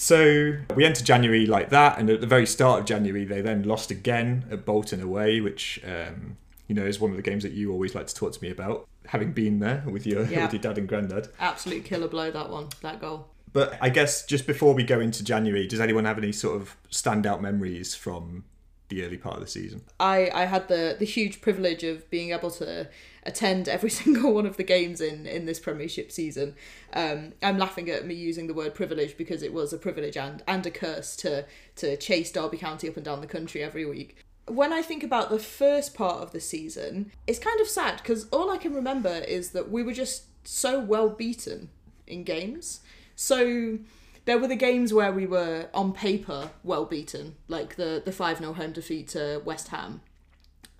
So 0.00 0.54
we 0.74 0.86
enter 0.86 1.04
January 1.04 1.44
like 1.44 1.68
that, 1.68 1.98
and 1.98 2.08
at 2.08 2.22
the 2.22 2.26
very 2.26 2.46
start 2.46 2.80
of 2.80 2.86
January, 2.86 3.26
they 3.26 3.42
then 3.42 3.64
lost 3.64 3.90
again 3.90 4.46
at 4.50 4.64
Bolton 4.64 5.02
away, 5.02 5.42
which 5.42 5.78
um, 5.84 6.38
you 6.68 6.74
know 6.74 6.86
is 6.86 6.98
one 6.98 7.10
of 7.10 7.18
the 7.18 7.22
games 7.22 7.42
that 7.42 7.52
you 7.52 7.70
always 7.70 7.94
like 7.94 8.06
to 8.06 8.14
talk 8.14 8.32
to 8.32 8.42
me 8.42 8.50
about, 8.50 8.88
having 9.08 9.32
been 9.32 9.58
there 9.58 9.84
with 9.86 10.06
your 10.06 10.24
Yeah. 10.24 10.44
with 10.44 10.54
your 10.54 10.62
dad 10.62 10.78
and 10.78 10.88
granddad. 10.88 11.28
Absolute 11.38 11.84
killer 11.84 12.08
blow 12.08 12.30
that 12.30 12.48
one, 12.48 12.68
that 12.80 12.98
goal. 12.98 13.28
But 13.52 13.76
I 13.82 13.90
guess 13.90 14.24
just 14.24 14.46
before 14.46 14.72
we 14.72 14.84
go 14.84 15.00
into 15.00 15.22
January, 15.22 15.66
does 15.66 15.80
anyone 15.80 16.06
have 16.06 16.16
any 16.16 16.32
sort 16.32 16.58
of 16.58 16.76
standout 16.90 17.42
memories 17.42 17.94
from 17.94 18.44
the 18.90 19.04
early 19.04 19.16
part 19.16 19.36
of 19.36 19.40
the 19.40 19.48
season. 19.48 19.82
I, 19.98 20.30
I 20.34 20.44
had 20.44 20.68
the, 20.68 20.96
the 20.98 21.06
huge 21.06 21.40
privilege 21.40 21.82
of 21.82 22.08
being 22.10 22.32
able 22.32 22.50
to 22.52 22.88
attend 23.22 23.68
every 23.68 23.90
single 24.02 24.34
one 24.34 24.44
of 24.44 24.58
the 24.58 24.64
games 24.64 25.00
in, 25.00 25.26
in 25.26 25.46
this 25.46 25.58
Premiership 25.58 26.12
season. 26.12 26.54
Um, 26.92 27.32
I'm 27.42 27.56
laughing 27.56 27.88
at 27.88 28.06
me 28.06 28.14
using 28.14 28.46
the 28.46 28.54
word 28.54 28.74
privilege 28.74 29.16
because 29.16 29.42
it 29.42 29.54
was 29.54 29.72
a 29.72 29.78
privilege 29.78 30.16
and, 30.16 30.42
and 30.46 30.66
a 30.66 30.70
curse 30.70 31.16
to, 31.16 31.46
to 31.76 31.96
chase 31.96 32.30
Derby 32.30 32.58
County 32.58 32.88
up 32.88 32.96
and 32.96 33.04
down 33.04 33.22
the 33.22 33.26
country 33.26 33.62
every 33.62 33.86
week. 33.86 34.16
When 34.46 34.72
I 34.72 34.82
think 34.82 35.02
about 35.02 35.30
the 35.30 35.38
first 35.38 35.94
part 35.94 36.20
of 36.22 36.32
the 36.32 36.40
season, 36.40 37.12
it's 37.26 37.38
kind 37.38 37.60
of 37.60 37.68
sad 37.68 37.98
because 37.98 38.28
all 38.30 38.50
I 38.50 38.58
can 38.58 38.74
remember 38.74 39.08
is 39.08 39.50
that 39.50 39.70
we 39.70 39.82
were 39.82 39.92
just 39.92 40.24
so 40.46 40.80
well 40.80 41.08
beaten 41.08 41.70
in 42.06 42.24
games. 42.24 42.80
So 43.14 43.78
there 44.24 44.38
were 44.38 44.48
the 44.48 44.56
games 44.56 44.92
where 44.92 45.12
we 45.12 45.26
were 45.26 45.68
on 45.74 45.92
paper 45.92 46.50
well 46.62 46.84
beaten, 46.84 47.36
like 47.48 47.76
the 47.76 48.02
the 48.04 48.12
five 48.12 48.38
0 48.38 48.52
home 48.54 48.72
defeat 48.72 49.08
to 49.08 49.42
West 49.44 49.68
Ham, 49.68 50.00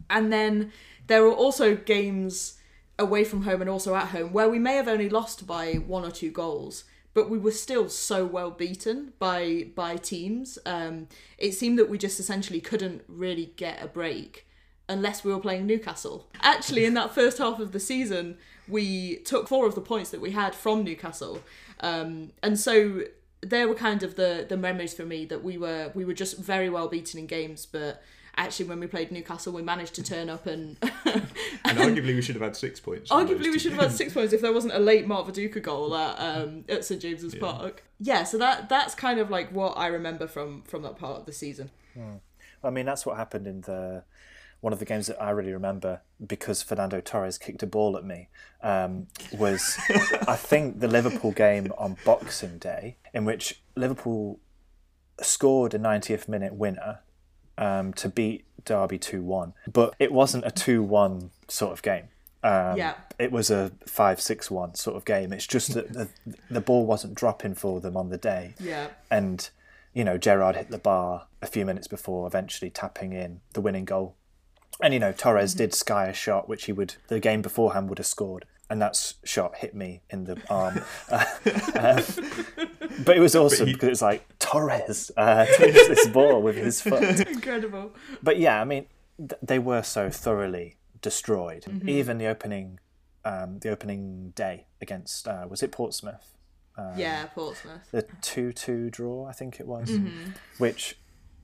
and 0.09 0.33
then 0.33 0.73
there 1.07 1.23
were 1.23 1.33
also 1.33 1.75
games 1.75 2.59
away 2.99 3.25
from 3.25 3.43
home 3.43 3.61
and 3.61 3.71
also 3.71 3.95
at 3.95 4.09
home 4.09 4.33
where 4.33 4.49
we 4.49 4.59
may 4.59 4.77
have 4.77 4.87
only 4.87 5.09
lost 5.09 5.47
by 5.47 5.73
one 5.75 6.05
or 6.05 6.11
two 6.11 6.31
goals, 6.31 6.85
but 7.15 7.31
we 7.31 7.39
were 7.39 7.51
still 7.51 7.89
so 7.89 8.25
well 8.25 8.51
beaten 8.51 9.13
by 9.19 9.69
by 9.75 9.97
teams. 9.97 10.59
Um, 10.67 11.09
it 11.39 11.53
seemed 11.53 11.79
that 11.79 11.89
we 11.89 11.99
just 11.99 12.21
essentially 12.21 12.61
couldn't 12.61 13.03
really 13.09 13.53
get 13.57 13.83
a 13.83 13.89
break 13.89 14.47
unless 14.89 15.25
we 15.25 15.33
were 15.33 15.41
playing 15.41 15.67
Newcastle. 15.67 16.29
Actually, 16.43 16.85
in 16.85 16.95
that 16.95 17.15
first 17.15 17.39
half 17.39 17.61
of 17.61 17.73
the 17.73 17.81
season, 17.81 18.37
we 18.69 19.17
took 19.19 19.49
four 19.49 19.67
of 19.67 19.75
the 19.75 19.81
points 19.81 20.11
that 20.11 20.21
we 20.21 20.33
had 20.33 20.55
from 20.55 20.85
Newcastle, 20.85 21.41
um, 21.81 22.33
and 22.43 22.59
so 22.59 23.03
there 23.43 23.69
were 23.69 23.75
kind 23.75 24.03
of 24.03 24.17
the 24.17 24.47
the 24.49 24.57
memories 24.57 24.95
for 24.95 25.05
me 25.05 25.25
that 25.27 25.43
we 25.43 25.59
were 25.59 25.91
we 25.95 26.05
were 26.05 26.15
just 26.15 26.39
very 26.39 26.69
well 26.69 26.89
beaten 26.89 27.19
in 27.21 27.27
games, 27.27 27.67
but 27.67 28.03
actually 28.37 28.67
when 28.67 28.81
we 28.81 28.87
played 28.87 29.11
Newcastle, 29.11 29.53
we 29.53 29.63
managed 29.63 29.95
to 29.95 30.03
turn 30.03 30.29
up 30.29 30.47
and. 30.47 30.77
And 31.63 31.79
arguably, 31.79 32.15
we 32.15 32.23
should 32.23 32.37
have 32.37 32.43
had 32.43 32.57
six 32.57 32.81
points. 32.81 33.11
Arguably, 33.11 33.41
we 33.41 33.53
two 33.53 33.59
should 33.59 33.73
have 33.73 33.83
had 33.83 33.93
six 33.93 34.13
points 34.13 34.33
if 34.33 34.41
there 34.41 34.53
wasn't 34.53 34.73
a 34.73 34.79
late 34.79 35.07
Mark 35.07 35.27
Viduka 35.27 35.63
goal 35.63 35.95
at 35.95 36.17
um, 36.19 36.65
at 36.69 36.85
St 36.85 37.01
James's 37.01 37.35
Park. 37.35 37.85
Yeah, 37.99 38.25
so 38.25 38.39
that 38.39 38.69
that's 38.69 38.95
kind 38.95 39.21
of 39.21 39.31
like 39.31 39.53
what 39.53 39.77
I 39.77 39.89
remember 39.89 40.27
from 40.27 40.63
from 40.63 40.83
that 40.83 40.97
part 40.97 41.19
of 41.19 41.27
the 41.27 41.33
season. 41.33 41.71
I 42.65 42.71
mean, 42.71 42.87
that's 42.87 43.05
what 43.05 43.17
happened 43.17 43.47
in 43.47 43.61
the 43.63 44.05
one 44.61 44.73
of 44.73 44.79
the 44.79 44.85
games 44.85 45.07
that 45.07 45.21
I 45.21 45.31
really 45.31 45.53
remember 45.53 46.03
because 46.25 46.63
Fernando 46.63 47.01
Torres 47.01 47.39
kicked 47.39 47.63
a 47.63 47.67
ball 47.67 47.97
at 47.97 48.05
me. 48.05 48.29
Um, 48.63 49.07
was 49.33 49.79
I 50.29 50.37
think 50.37 50.81
the 50.81 50.89
Liverpool 50.89 51.33
game 51.33 51.73
on 51.79 51.97
Boxing 52.05 52.59
Day 52.59 52.97
in 53.15 53.25
which 53.25 53.63
Liverpool 53.75 54.39
scored 55.23 55.75
a 55.75 55.79
90th 55.79 56.29
minute 56.29 56.55
winner 56.55 57.01
um, 57.59 57.93
to 57.95 58.09
beat 58.09 58.45
Derby 58.65 58.99
2 58.99 59.23
1, 59.23 59.55
but 59.73 59.95
it 59.99 60.13
wasn't 60.13 60.47
a 60.47 60.51
2 60.51 60.83
1 60.83 61.31
sort 61.49 61.73
of 61.73 61.83
game. 61.83 62.09
Um, 62.43 62.77
Yeah. 62.77 62.95
It 63.19 63.33
was 63.33 63.51
a 63.51 63.73
5 63.87 64.21
6 64.21 64.51
1 64.51 64.75
sort 64.75 64.97
of 64.97 65.05
game. 65.05 65.33
It's 65.33 65.47
just 65.47 65.75
that 65.75 65.93
the, 65.93 66.09
the 66.51 66.61
ball 66.61 66.87
wasn't 66.87 67.15
dropping 67.15 67.55
for 67.55 67.81
them 67.81 67.97
on 67.97 68.11
the 68.11 68.17
day 68.19 68.55
Yeah, 68.59 68.89
and 69.11 69.49
you 69.95 70.05
know 70.05 70.19
Gerrard 70.19 70.57
hit 70.57 70.71
the 70.71 70.79
bar 70.79 71.27
a 71.43 71.47
few 71.47 71.65
minutes 71.65 71.89
before 71.89 72.27
eventually 72.27 72.71
tapping 72.71 73.13
in 73.13 73.41
the 73.55 73.61
winning 73.61 73.85
goal 73.85 74.17
and 74.83 74.93
you 74.95 75.01
know 75.01 75.13
Torres 75.13 75.55
did 75.55 75.75
sky 75.75 76.07
a 76.09 76.13
shot 76.15 76.49
which 76.49 76.65
he 76.65 76.73
would 76.73 76.95
the 77.09 77.21
game 77.21 77.43
beforehand 77.43 77.89
would 77.89 77.99
have 77.99 78.07
scored 78.07 78.45
and 78.69 78.81
that 78.81 79.15
shot 79.25 79.57
hit 79.57 79.75
me 79.75 80.01
in 80.11 80.25
the 80.25 80.37
arm 80.49 80.83
Uh, 81.11 81.25
um, 81.79 82.03
but 83.05 83.17
it 83.17 83.21
was 83.21 83.35
awesome 83.37 83.67
he- 83.67 83.73
because 83.73 83.89
it's 83.89 84.03
like 84.03 84.27
Torres 84.39 85.11
uh, 85.17 85.45
takes 85.57 85.89
this 85.89 86.07
ball 86.09 86.41
with 86.43 86.57
his 86.57 86.81
foot 86.89 87.21
incredible. 87.29 87.93
but 88.23 88.39
yeah 88.39 88.61
I 88.61 88.65
mean 88.65 88.87
th- 89.19 89.41
they 89.43 89.59
were 89.59 89.83
so 89.83 90.11
thoroughly 90.11 90.77
destroyed 91.03 91.65
Mm-hmm. 91.65 91.89
even 91.89 92.19
the 92.19 92.27
opening 92.27 92.79
um, 93.25 93.59
the 93.59 93.69
opening 93.71 94.33
day 94.35 94.67
against 94.81 95.29
uh, 95.29 95.47
was 95.49 95.63
it 95.63 95.73
Portsmouth 95.73 96.35
yeah, 96.97 97.27
Portsmouth. 97.35 97.91
the 97.91 98.07
two-two 98.23 98.89
draw, 98.89 99.27
I 99.27 99.33
think 99.33 99.61
it 99.61 99.67
was, 99.67 99.91
Mm-hmm. 99.91 100.31
which 100.57 100.97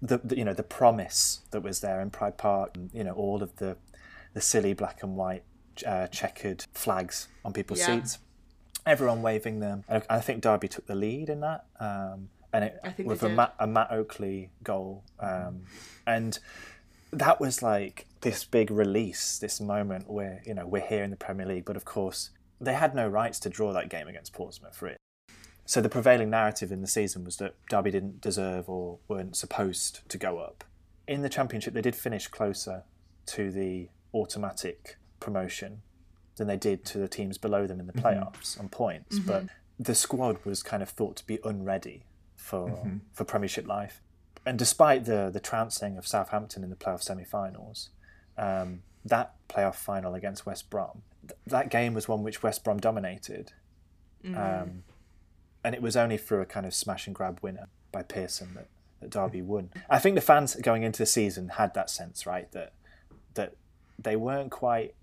the, 0.03 0.19
the 0.19 0.37
you 0.37 0.45
know 0.45 0.53
the 0.55 0.63
promise 0.63 1.41
that 1.51 1.63
was 1.63 1.81
there 1.81 2.01
in 2.01 2.11
Pride 2.11 2.37
Park, 2.39 2.73
and, 2.77 2.91
you 2.93 3.05
know 3.05 3.13
all 3.13 3.43
of 3.43 3.57
the 3.57 3.77
the 4.35 4.41
silly 4.41 4.75
black 4.75 5.03
and 5.03 5.17
white 5.17 5.43
uh, 5.87 6.07
checkered 6.09 6.65
flags 6.73 7.29
on 7.45 7.53
people's 7.53 7.81
Yeah. 7.81 8.01
seats, 8.01 8.19
everyone 8.85 9.23
waving 9.23 9.61
them. 9.61 9.85
And 9.89 10.03
I 10.11 10.21
think 10.21 10.43
Derby 10.43 10.69
took 10.69 10.87
the 10.87 10.95
lead 10.95 11.29
in 11.31 11.41
that, 11.41 11.65
um, 11.81 12.29
and 12.53 12.65
it 12.65 12.81
I 12.85 12.91
think 12.91 13.09
with 13.09 13.23
a. 13.23 13.29
Matt, 13.29 13.55
a 13.59 13.67
Matt 13.67 13.91
Oakley 13.91 14.51
goal, 14.63 15.05
um, 15.21 15.63
and 16.07 16.39
that 17.13 17.41
was 17.41 17.63
like 17.63 18.07
this 18.21 18.45
big 18.45 18.71
release, 18.71 19.39
this 19.39 19.61
moment 19.61 20.11
where 20.11 20.43
you 20.45 20.55
know 20.55 20.67
we're 20.67 20.87
here 20.87 21.03
in 21.05 21.11
the 21.11 21.17
Premier 21.17 21.47
League, 21.47 21.65
but 21.65 21.77
of 21.77 21.85
course 21.85 22.31
they 22.61 22.73
had 22.75 22.95
no 22.95 23.07
rights 23.09 23.39
to 23.41 23.51
draw 23.51 23.73
that 23.73 23.89
game 23.91 24.09
against 24.09 24.33
Portsmouth, 24.33 24.81
really. 24.81 24.97
So 25.67 25.81
the 25.81 25.89
prevailing 25.89 26.31
narrative 26.31 26.71
in 26.73 26.81
the 26.81 26.87
season 26.87 27.25
was 27.25 27.37
that 27.39 27.55
Derby 27.69 27.91
didn't 27.91 28.21
deserve 28.21 28.69
or 28.69 28.99
weren't 29.09 29.37
supposed 29.37 30.09
to 30.09 30.17
go 30.17 30.39
up. 30.39 30.65
In 31.09 31.23
the 31.23 31.29
Championship, 31.29 31.75
they 31.75 31.83
did 31.83 31.97
finish 31.97 32.29
closer 32.29 32.85
to 33.27 33.51
the 33.51 33.89
automatic 34.15 34.97
promotion 35.21 35.83
than 36.37 36.47
they 36.47 36.57
did 36.57 36.85
to 36.85 36.99
the 36.99 37.09
teams 37.09 37.37
below 37.39 37.67
them 37.67 37.81
in 37.81 37.87
the 37.87 37.93
playoffs 37.93 38.59
on 38.61 38.69
points. 38.69 39.19
But 39.19 39.45
the 39.79 39.95
squad 39.95 40.45
was 40.45 40.63
kind 40.63 40.83
of 40.83 40.89
thought 40.89 41.17
to 41.17 41.27
be 41.27 41.39
unready 41.45 42.05
for 42.37 42.69
for 43.13 43.25
Premiership 43.25 43.67
life. 43.67 44.01
And 44.45 44.59
despite 44.59 45.05
the 45.05 45.31
the 45.33 45.41
trouncing 45.41 45.99
of 45.99 46.07
Southampton 46.07 46.63
in 46.63 46.71
the 46.71 46.77
playoff 46.77 47.03
semi-finals, 47.03 47.91
um, 48.39 48.83
that 49.05 49.35
playoff 49.49 49.75
final 49.75 50.15
against 50.15 50.47
West 50.47 50.71
Brom, 50.71 51.03
th- 51.27 51.39
that 51.47 51.71
game 51.71 51.95
was 51.95 52.07
one 52.07 52.23
which 52.23 52.43
West 52.43 52.63
Brom 52.63 52.79
dominated. 52.79 53.53
Um, 54.25 54.83
and 55.67 55.75
it 55.75 55.83
was 55.83 55.97
only 55.97 56.17
through 56.17 56.41
a 56.41 56.47
kind 56.47 56.65
of 56.65 56.73
smash 56.73 57.09
and 57.09 57.17
grab 57.17 57.41
winner 57.43 57.67
by 57.91 58.01
Pearson 58.05 58.55
that, 58.55 58.69
that 59.01 59.11
Derby 59.11 59.43
won. 59.43 59.71
I 59.91 59.99
think 59.99 60.15
the 60.15 60.21
fans 60.21 60.55
going 60.55 60.85
into 60.85 61.01
the 61.01 61.07
season 61.07 61.49
had 61.49 61.75
that 61.75 61.91
sense, 61.91 62.25
right, 62.25 62.51
that 62.53 62.73
that 63.35 63.55
they 63.99 64.15
weren't 64.15 64.53
quite 64.53 64.95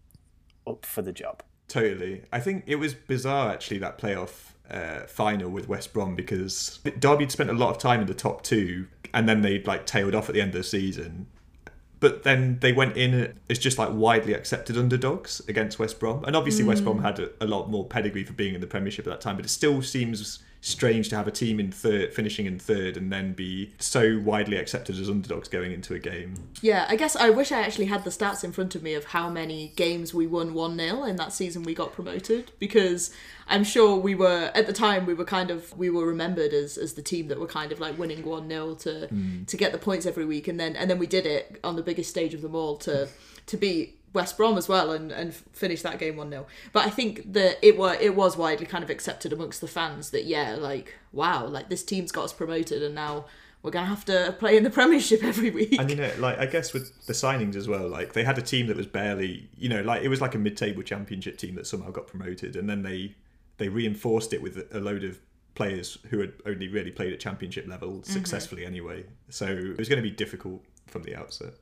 up 0.65 0.85
for 0.85 1.01
the 1.01 1.11
job. 1.11 1.43
Totally. 1.67 2.23
I 2.31 2.39
think 2.39 2.63
it 2.65 2.77
was 2.77 2.93
bizarre 2.93 3.51
actually 3.51 3.79
that 3.79 3.97
playoff 3.97 4.53
uh, 4.71 5.01
final 5.01 5.49
with 5.49 5.67
West 5.67 5.91
Brom 5.91 6.15
because 6.15 6.79
Derby 6.97 7.25
had 7.25 7.31
spent 7.33 7.49
a 7.49 7.53
lot 7.53 7.71
of 7.71 7.77
time 7.77 7.99
in 7.99 8.07
the 8.07 8.13
top 8.13 8.41
two 8.41 8.87
and 9.13 9.27
then 9.27 9.41
they'd 9.41 9.67
like 9.67 9.85
tailed 9.85 10.15
off 10.15 10.29
at 10.29 10.33
the 10.33 10.39
end 10.39 10.51
of 10.51 10.61
the 10.61 10.63
season. 10.63 11.27
But 11.99 12.23
then 12.23 12.59
they 12.59 12.71
went 12.71 12.95
in 12.95 13.37
as 13.49 13.59
just 13.59 13.77
like 13.77 13.89
widely 13.91 14.33
accepted 14.33 14.77
underdogs 14.77 15.41
against 15.49 15.77
West 15.77 15.99
Brom. 15.99 16.23
And 16.23 16.37
obviously 16.37 16.63
West 16.63 16.85
Brom 16.85 17.01
had 17.01 17.19
a, 17.19 17.29
a 17.41 17.47
lot 17.47 17.69
more 17.69 17.85
pedigree 17.85 18.23
for 18.23 18.33
being 18.33 18.55
in 18.55 18.61
the 18.61 18.67
Premiership 18.67 19.05
at 19.05 19.11
that 19.11 19.21
time, 19.21 19.35
but 19.35 19.43
it 19.43 19.49
still 19.49 19.81
seems 19.81 20.39
strange 20.63 21.09
to 21.09 21.15
have 21.17 21.27
a 21.27 21.31
team 21.31 21.59
in 21.59 21.69
third 21.73 22.13
finishing 22.13 22.45
in 22.45 22.57
third 22.57 22.95
and 22.95 23.11
then 23.11 23.33
be 23.33 23.73
so 23.79 24.17
widely 24.23 24.55
accepted 24.55 24.97
as 24.97 25.09
underdogs 25.09 25.49
going 25.49 25.73
into 25.73 25.93
a 25.93 25.99
game. 25.99 26.35
Yeah, 26.61 26.85
I 26.87 26.95
guess 26.95 27.17
I 27.17 27.31
wish 27.31 27.51
I 27.51 27.61
actually 27.61 27.87
had 27.87 28.05
the 28.05 28.09
stats 28.09 28.45
in 28.45 28.53
front 28.53 28.73
of 28.73 28.81
me 28.81 28.93
of 28.93 29.03
how 29.03 29.29
many 29.29 29.73
games 29.75 30.13
we 30.13 30.25
won 30.25 30.53
1 30.53 30.77
0 30.77 31.03
in 31.03 31.17
that 31.17 31.33
season 31.33 31.63
we 31.63 31.73
got 31.73 31.91
promoted 31.91 32.53
because 32.59 33.13
I'm 33.45 33.65
sure 33.65 33.97
we 33.97 34.15
were, 34.15 34.51
at 34.55 34.65
the 34.65 34.71
time, 34.71 35.05
we 35.05 35.13
were 35.13 35.25
kind 35.25 35.51
of, 35.51 35.77
we 35.77 35.89
were 35.89 36.05
remembered 36.05 36.53
as, 36.53 36.77
as 36.77 36.93
the 36.93 37.01
team 37.01 37.27
that 37.27 37.41
were 37.41 37.47
kind 37.47 37.73
of 37.73 37.81
like 37.81 37.97
winning 37.97 38.23
1 38.23 38.47
0 38.47 38.75
to 38.75 39.07
hmm. 39.07 39.43
to 39.43 39.57
get 39.57 39.73
the 39.73 39.77
points 39.77 40.05
every 40.05 40.23
week 40.25 40.47
and 40.47 40.57
then 40.57 40.77
and 40.77 40.89
then 40.89 40.97
we 40.97 41.07
did 41.07 41.25
it 41.25 41.59
on 41.65 41.75
the 41.75 41.83
biggest 41.83 42.09
stage 42.09 42.33
of 42.33 42.41
them 42.41 42.55
all 42.55 42.77
to, 42.77 43.09
to 43.47 43.57
beat 43.57 43.99
West 44.13 44.37
Brom 44.37 44.57
as 44.57 44.69
well 44.69 44.91
and, 44.91 45.11
and 45.11 45.33
finish 45.33 45.81
that 45.81 45.99
game 45.99 46.15
1 46.15 46.29
0. 46.29 46.45
But 46.71 46.85
I 46.85 46.89
think 46.89 47.33
that 47.33 47.57
it, 47.61 47.77
were, 47.77 47.95
it 47.95 48.15
was 48.15 48.37
widely 48.37 48.65
kind 48.65 48.83
of 48.83 48.89
accepted 48.89 49.33
amongst 49.33 49.59
the 49.59 49.67
fans 49.67 50.11
that, 50.11 50.25
yeah, 50.25 50.55
like, 50.55 50.95
wow, 51.11 51.45
like 51.45 51.69
this 51.69 51.83
team's 51.83 52.11
got 52.11 52.25
us 52.25 52.33
promoted 52.33 52.83
and 52.83 52.95
now 52.95 53.25
we're 53.63 53.71
going 53.71 53.85
to 53.85 53.89
have 53.89 54.05
to 54.05 54.35
play 54.39 54.57
in 54.57 54.63
the 54.63 54.69
Premiership 54.69 55.23
every 55.23 55.49
week. 55.49 55.79
And 55.79 55.89
you 55.89 55.95
know, 55.95 56.11
like 56.19 56.37
I 56.37 56.45
guess 56.45 56.73
with 56.73 57.05
the 57.07 57.13
signings 57.13 57.55
as 57.55 57.67
well, 57.67 57.87
like 57.87 58.13
they 58.13 58.23
had 58.23 58.37
a 58.37 58.41
team 58.41 58.67
that 58.67 58.77
was 58.77 58.85
barely, 58.85 59.49
you 59.57 59.69
know, 59.69 59.81
like 59.81 60.03
it 60.03 60.09
was 60.09 60.21
like 60.21 60.35
a 60.35 60.37
mid-table 60.37 60.83
championship 60.83 61.37
team 61.37 61.55
that 61.55 61.65
somehow 61.65 61.89
got 61.89 62.05
promoted, 62.05 62.55
and 62.57 62.69
then 62.69 62.83
they 62.83 63.15
they 63.57 63.69
reinforced 63.69 64.33
it 64.33 64.41
with 64.41 64.67
a 64.71 64.79
load 64.79 65.03
of 65.03 65.19
players 65.55 65.97
who 66.09 66.19
had 66.19 66.33
only 66.45 66.67
really 66.67 66.91
played 66.91 67.13
at 67.13 67.19
championship 67.19 67.67
level 67.67 67.91
mm-hmm. 67.91 68.11
successfully 68.11 68.65
anyway. 68.65 69.05
So 69.29 69.45
it 69.45 69.77
was 69.77 69.87
going 69.87 70.01
to 70.01 70.07
be 70.07 70.11
difficult 70.11 70.63
from 70.87 71.03
the 71.03 71.15
outset. 71.15 71.53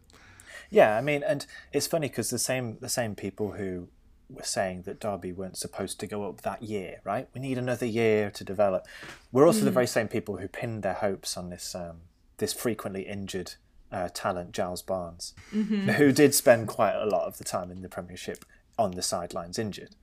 Yeah, 0.72 0.98
I 0.98 1.02
mean, 1.02 1.22
and 1.22 1.46
it's 1.72 1.86
funny 1.86 2.08
because 2.08 2.32
the 2.32 2.40
same 2.40 2.78
the 2.80 2.90
same 2.90 3.14
people 3.14 3.52
who 3.52 3.90
were 4.30 4.44
saying 4.44 4.84
that 4.84 5.00
Derby 5.00 5.34
weren't 5.34 5.58
supposed 5.58 6.00
to 6.00 6.08
go 6.08 6.28
up 6.28 6.42
that 6.42 6.64
year, 6.64 7.02
right? 7.04 7.28
We 7.34 7.42
need 7.42 7.58
another 7.58 7.86
year 7.86 8.32
to 8.32 8.44
develop. 8.44 8.88
We're 9.32 9.46
also 9.46 9.66
the 9.66 9.72
very 9.72 9.88
same 9.88 10.08
people 10.08 10.38
who 10.38 10.48
pinned 10.48 10.82
their 10.82 10.94
hopes 10.94 11.36
on 11.38 11.50
this 11.50 11.76
um, 11.76 11.98
this 12.38 12.54
frequently 12.54 13.04
injured 13.04 13.54
uh, 13.92 14.08
talent, 14.14 14.54
Giles 14.54 14.82
Barnes, 14.82 15.34
who 15.52 16.12
did 16.14 16.34
spend 16.34 16.68
quite 16.70 16.96
a 16.96 17.06
lot 17.06 17.28
of 17.28 17.38
the 17.38 17.44
time 17.44 17.70
in 17.70 17.82
the 17.82 17.90
Premiership 17.90 18.46
on 18.80 18.92
the 18.92 19.02
sidelines 19.02 19.60
injured. 19.60 19.96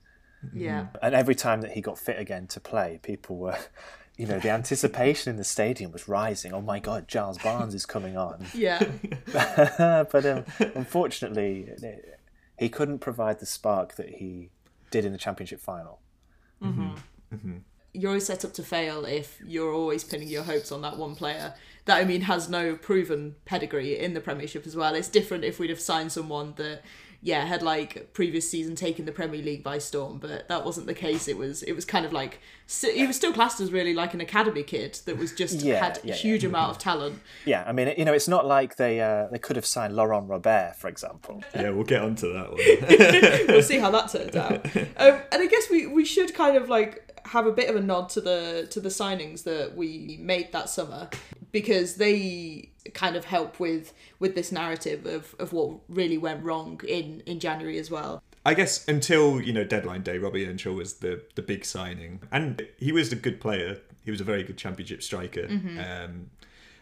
yeah. 0.53 0.87
And 1.01 1.15
every 1.15 1.35
time 1.35 1.61
that 1.61 1.71
he 1.71 1.81
got 1.81 1.97
fit 1.97 2.19
again 2.19 2.45
to 2.47 2.59
play, 2.59 2.99
people 3.01 3.37
were 3.37 3.57
you 4.19 4.25
know, 4.25 4.37
the 4.37 4.49
anticipation 4.49 5.29
in 5.29 5.37
the 5.37 5.45
stadium 5.45 5.93
was 5.93 6.09
rising. 6.09 6.53
Oh 6.53 6.61
my 6.61 6.79
God, 6.79 7.07
Giles 7.07 7.37
Barnes 7.37 7.73
is 7.73 7.85
coming 7.85 8.17
on. 8.17 8.45
Yeah. 8.53 8.83
but 10.11 10.25
um, 10.25 10.43
unfortunately, 10.75 11.69
he 12.57 12.67
couldn't 12.67 12.99
provide 12.99 13.39
the 13.39 13.45
spark 13.45 13.95
that 13.95 14.09
he 14.15 14.49
did 14.91 15.05
in 15.05 15.13
the 15.13 15.17
championship 15.17 15.61
final. 15.61 16.01
Mm-hmm. 16.61 16.81
Mm-hmm. 16.81 17.35
Mm-hmm. 17.35 17.57
You're 17.93 18.09
always 18.09 18.25
set 18.25 18.43
up 18.43 18.51
to 18.55 18.63
fail 18.63 19.05
if 19.05 19.39
you're 19.45 19.71
always 19.73 20.03
pinning 20.03 20.27
your 20.27 20.43
hopes 20.43 20.73
on 20.73 20.81
that 20.81 20.97
one 20.97 21.15
player. 21.15 21.53
That 21.85 21.97
I 21.97 22.03
mean 22.03 22.21
has 22.21 22.49
no 22.49 22.75
proven 22.75 23.35
pedigree 23.45 23.97
in 23.97 24.13
the 24.13 24.21
Premiership 24.21 24.67
as 24.67 24.75
well. 24.75 24.95
It's 24.95 25.07
different 25.07 25.45
if 25.45 25.59
we'd 25.59 25.69
have 25.69 25.79
signed 25.79 26.11
someone 26.11 26.55
that 26.57 26.81
yeah, 27.21 27.43
had 27.45 27.61
like 27.61 28.13
previous 28.13 28.49
season 28.49 28.75
taken 28.75 29.05
the 29.05 29.11
Premier 29.11 29.41
League 29.41 29.61
by 29.63 29.77
storm, 29.77 30.19
but 30.19 30.47
that 30.47 30.63
wasn't 30.63 30.87
the 30.87 30.93
case. 30.93 31.27
It 31.27 31.37
was 31.37 31.63
it 31.63 31.73
was 31.73 31.83
kind 31.83 32.05
of 32.05 32.13
like 32.13 32.39
he 32.93 33.05
was 33.05 33.15
still 33.17 33.33
classed 33.33 33.59
as 33.59 33.71
really 33.71 33.93
like 33.93 34.13
an 34.13 34.21
academy 34.21 34.63
kid 34.63 34.99
that 35.05 35.17
was 35.17 35.33
just 35.33 35.61
Yeah, 35.61 35.83
had 35.83 35.99
yeah, 36.03 36.13
a 36.13 36.17
huge 36.17 36.43
yeah. 36.43 36.49
amount 36.49 36.71
of 36.71 36.77
talent. 36.77 37.19
Yeah, 37.45 37.65
I 37.67 37.73
mean, 37.73 37.93
you 37.97 38.05
know, 38.05 38.13
it's 38.13 38.27
not 38.29 38.45
like 38.45 38.77
they 38.77 39.01
uh, 39.01 39.27
they 39.27 39.39
could 39.39 39.57
have 39.57 39.65
signed 39.65 39.95
Laurent 39.95 40.29
Robert, 40.29 40.75
for 40.77 40.87
example. 40.87 41.43
Yeah, 41.53 41.71
we'll 41.71 41.83
get 41.83 42.01
onto 42.01 42.31
that 42.31 42.51
one. 42.51 43.47
we'll 43.49 43.63
see 43.63 43.79
how 43.79 43.91
that 43.91 44.09
turns 44.09 44.35
out. 44.35 44.65
Um, 44.75 45.21
and 45.31 45.41
I 45.41 45.47
guess 45.47 45.69
we, 45.69 45.87
we 45.87 46.05
should 46.05 46.33
kind 46.33 46.55
of 46.55 46.69
like 46.69 47.05
have 47.25 47.45
a 47.45 47.51
bit 47.51 47.69
of 47.69 47.75
a 47.75 47.81
nod 47.81 48.09
to 48.09 48.21
the 48.21 48.67
to 48.71 48.79
the 48.79 48.89
signings 48.89 49.43
that 49.43 49.75
we 49.75 50.17
made 50.21 50.51
that 50.53 50.69
summer 50.69 51.09
because 51.51 51.95
they 51.95 52.71
kind 52.93 53.15
of 53.15 53.25
help 53.25 53.59
with 53.59 53.93
with 54.19 54.35
this 54.35 54.51
narrative 54.51 55.05
of, 55.05 55.35
of 55.39 55.53
what 55.53 55.77
really 55.87 56.17
went 56.17 56.43
wrong 56.43 56.81
in 56.87 57.21
in 57.25 57.39
January 57.39 57.77
as 57.77 57.91
well. 57.91 58.21
I 58.45 58.53
guess 58.53 58.87
until 58.87 59.41
you 59.41 59.53
know 59.53 59.63
deadline 59.63 60.01
day, 60.01 60.17
Robbie 60.17 60.45
Earnshaw 60.45 60.71
was 60.71 60.95
the 60.95 61.23
the 61.35 61.41
big 61.41 61.65
signing, 61.65 62.21
and 62.31 62.65
he 62.77 62.91
was 62.91 63.11
a 63.11 63.15
good 63.15 63.39
player. 63.41 63.79
He 64.03 64.11
was 64.11 64.21
a 64.21 64.23
very 64.23 64.43
good 64.43 64.57
championship 64.57 65.03
striker. 65.03 65.47
Um, 65.47 66.31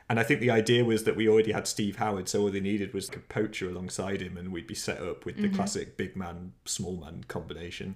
and 0.10 0.20
I 0.20 0.24
think 0.24 0.40
the 0.40 0.52
idea 0.52 0.86
was 0.86 1.04
that 1.04 1.18
we 1.18 1.28
already 1.28 1.52
had 1.52 1.68
Steve 1.68 1.98
Howard, 1.98 2.30
so 2.30 2.42
all 2.42 2.52
they 2.52 2.62
needed 2.62 2.94
was 2.94 3.10
a 3.10 3.20
poacher 3.20 3.70
alongside 3.70 4.22
him, 4.22 4.38
and 4.38 4.54
we'd 4.54 4.68
be 4.68 4.76
set 4.76 5.02
up 5.02 5.26
with 5.26 5.36
the 5.42 5.50
classic 5.50 5.98
big 5.98 6.16
man, 6.16 6.54
small 6.64 6.96
man 6.96 7.26
combination. 7.28 7.96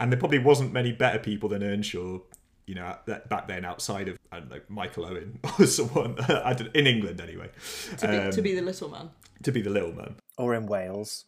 And 0.00 0.10
there 0.10 0.18
probably 0.18 0.38
wasn't 0.38 0.72
many 0.72 0.92
better 0.92 1.18
people 1.18 1.50
than 1.50 1.62
Earnshaw, 1.62 2.20
you 2.66 2.74
know, 2.74 2.96
that 3.06 3.28
back 3.28 3.48
then 3.48 3.64
outside 3.64 4.08
of 4.08 4.18
I 4.30 4.38
don't 4.40 4.50
know 4.50 4.60
Michael 4.68 5.06
Owen 5.06 5.38
or 5.58 5.66
someone 5.66 6.16
I 6.28 6.52
don't, 6.54 6.74
in 6.74 6.86
England 6.86 7.20
anyway, 7.20 7.50
To 7.98 8.08
be, 8.08 8.16
Um, 8.16 8.30
to 8.30 8.42
be 8.42 8.54
the 8.54 8.62
little 8.62 8.88
man. 8.88 9.10
to 9.42 9.52
be 9.52 9.60
the 9.62 9.70
little 9.70 9.92
man 9.92 10.14
Or 10.38 10.54
in 10.54 10.66
Wales. 10.66 11.24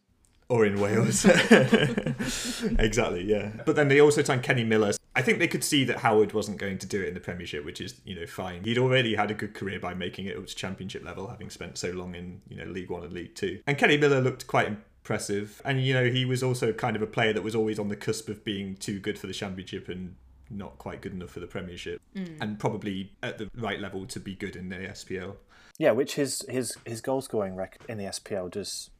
or 0.49 0.65
in 0.67 0.79
Wales. 0.81 1.25
exactly, 2.79 3.25
yeah. 3.25 3.51
But 3.65 3.77
then 3.77 3.89
they 3.89 4.01
also 4.01 4.23
signed 4.23 4.43
Kenny 4.43 4.65
Miller. 4.65 4.93
I 5.17 5.23
think 5.23 5.39
they 5.39 5.49
could 5.49 5.65
see 5.65 5.85
that 5.85 5.99
Howard 5.99 6.33
wasn't 6.33 6.59
going 6.59 6.79
to 6.79 6.87
do 6.87 7.01
it 7.01 7.09
in 7.09 7.15
the 7.15 7.21
Premiership, 7.21 7.65
which 7.65 7.81
is, 7.81 8.01
you 8.05 8.15
know, 8.15 8.27
fine. 8.27 8.65
He'd 8.65 8.79
already 8.79 9.15
had 9.15 9.31
a 9.31 9.35
good 9.35 9.55
career 9.55 9.79
by 9.79 9.95
making 9.95 10.27
it 10.27 10.37
up 10.37 10.47
to 10.47 10.55
Championship 10.55 11.05
level, 11.05 11.29
having 11.29 11.51
spent 11.51 11.79
so 11.79 11.91
long 11.93 12.15
in, 12.15 12.41
you 12.49 12.57
know, 12.57 12.65
League 12.65 12.91
One 12.91 13.05
and 13.05 13.13
League 13.13 13.35
Two. 13.35 13.61
And 13.67 13.79
Kenny 13.79 13.97
Miller 13.97 14.21
looked 14.21 14.47
quite 14.47 14.67
impressive. 14.69 15.63
And, 15.65 15.81
you 15.85 15.95
know, 15.95 16.05
he 16.11 16.25
was 16.25 16.43
also 16.43 16.73
kind 16.73 16.97
of 16.97 17.03
a 17.03 17.07
player 17.07 17.33
that 17.33 17.43
was 17.43 17.55
always 17.55 17.79
on 17.79 17.89
the 17.89 17.97
cusp 17.97 18.29
of 18.29 18.45
being 18.45 18.77
too 18.77 18.99
good 18.99 19.19
for 19.19 19.27
the 19.29 19.33
Championship 19.35 19.89
and 19.89 20.17
not 20.55 20.79
quite 20.79 21.01
good 21.01 21.13
enough 21.13 21.31
for 21.31 21.41
the 21.41 21.47
Premiership. 21.47 22.01
Mm. 22.15 22.37
And 22.41 22.59
probably 22.59 23.13
at 23.23 23.39
the 23.39 23.51
right 23.57 23.81
level 23.81 24.07
to 24.07 24.21
be 24.21 24.35
good 24.35 24.57
in 24.57 24.69
the 24.69 24.77
SPL. 24.77 25.37
Yeah, 25.79 25.91
which 25.91 26.15
his 26.15 26.45
his 26.49 26.77
his 26.85 27.01
goal 27.01 27.21
scoring 27.21 27.57
record 27.57 27.83
in 27.89 27.99
the 27.99 28.05
SPL 28.05 28.51
does 28.51 28.91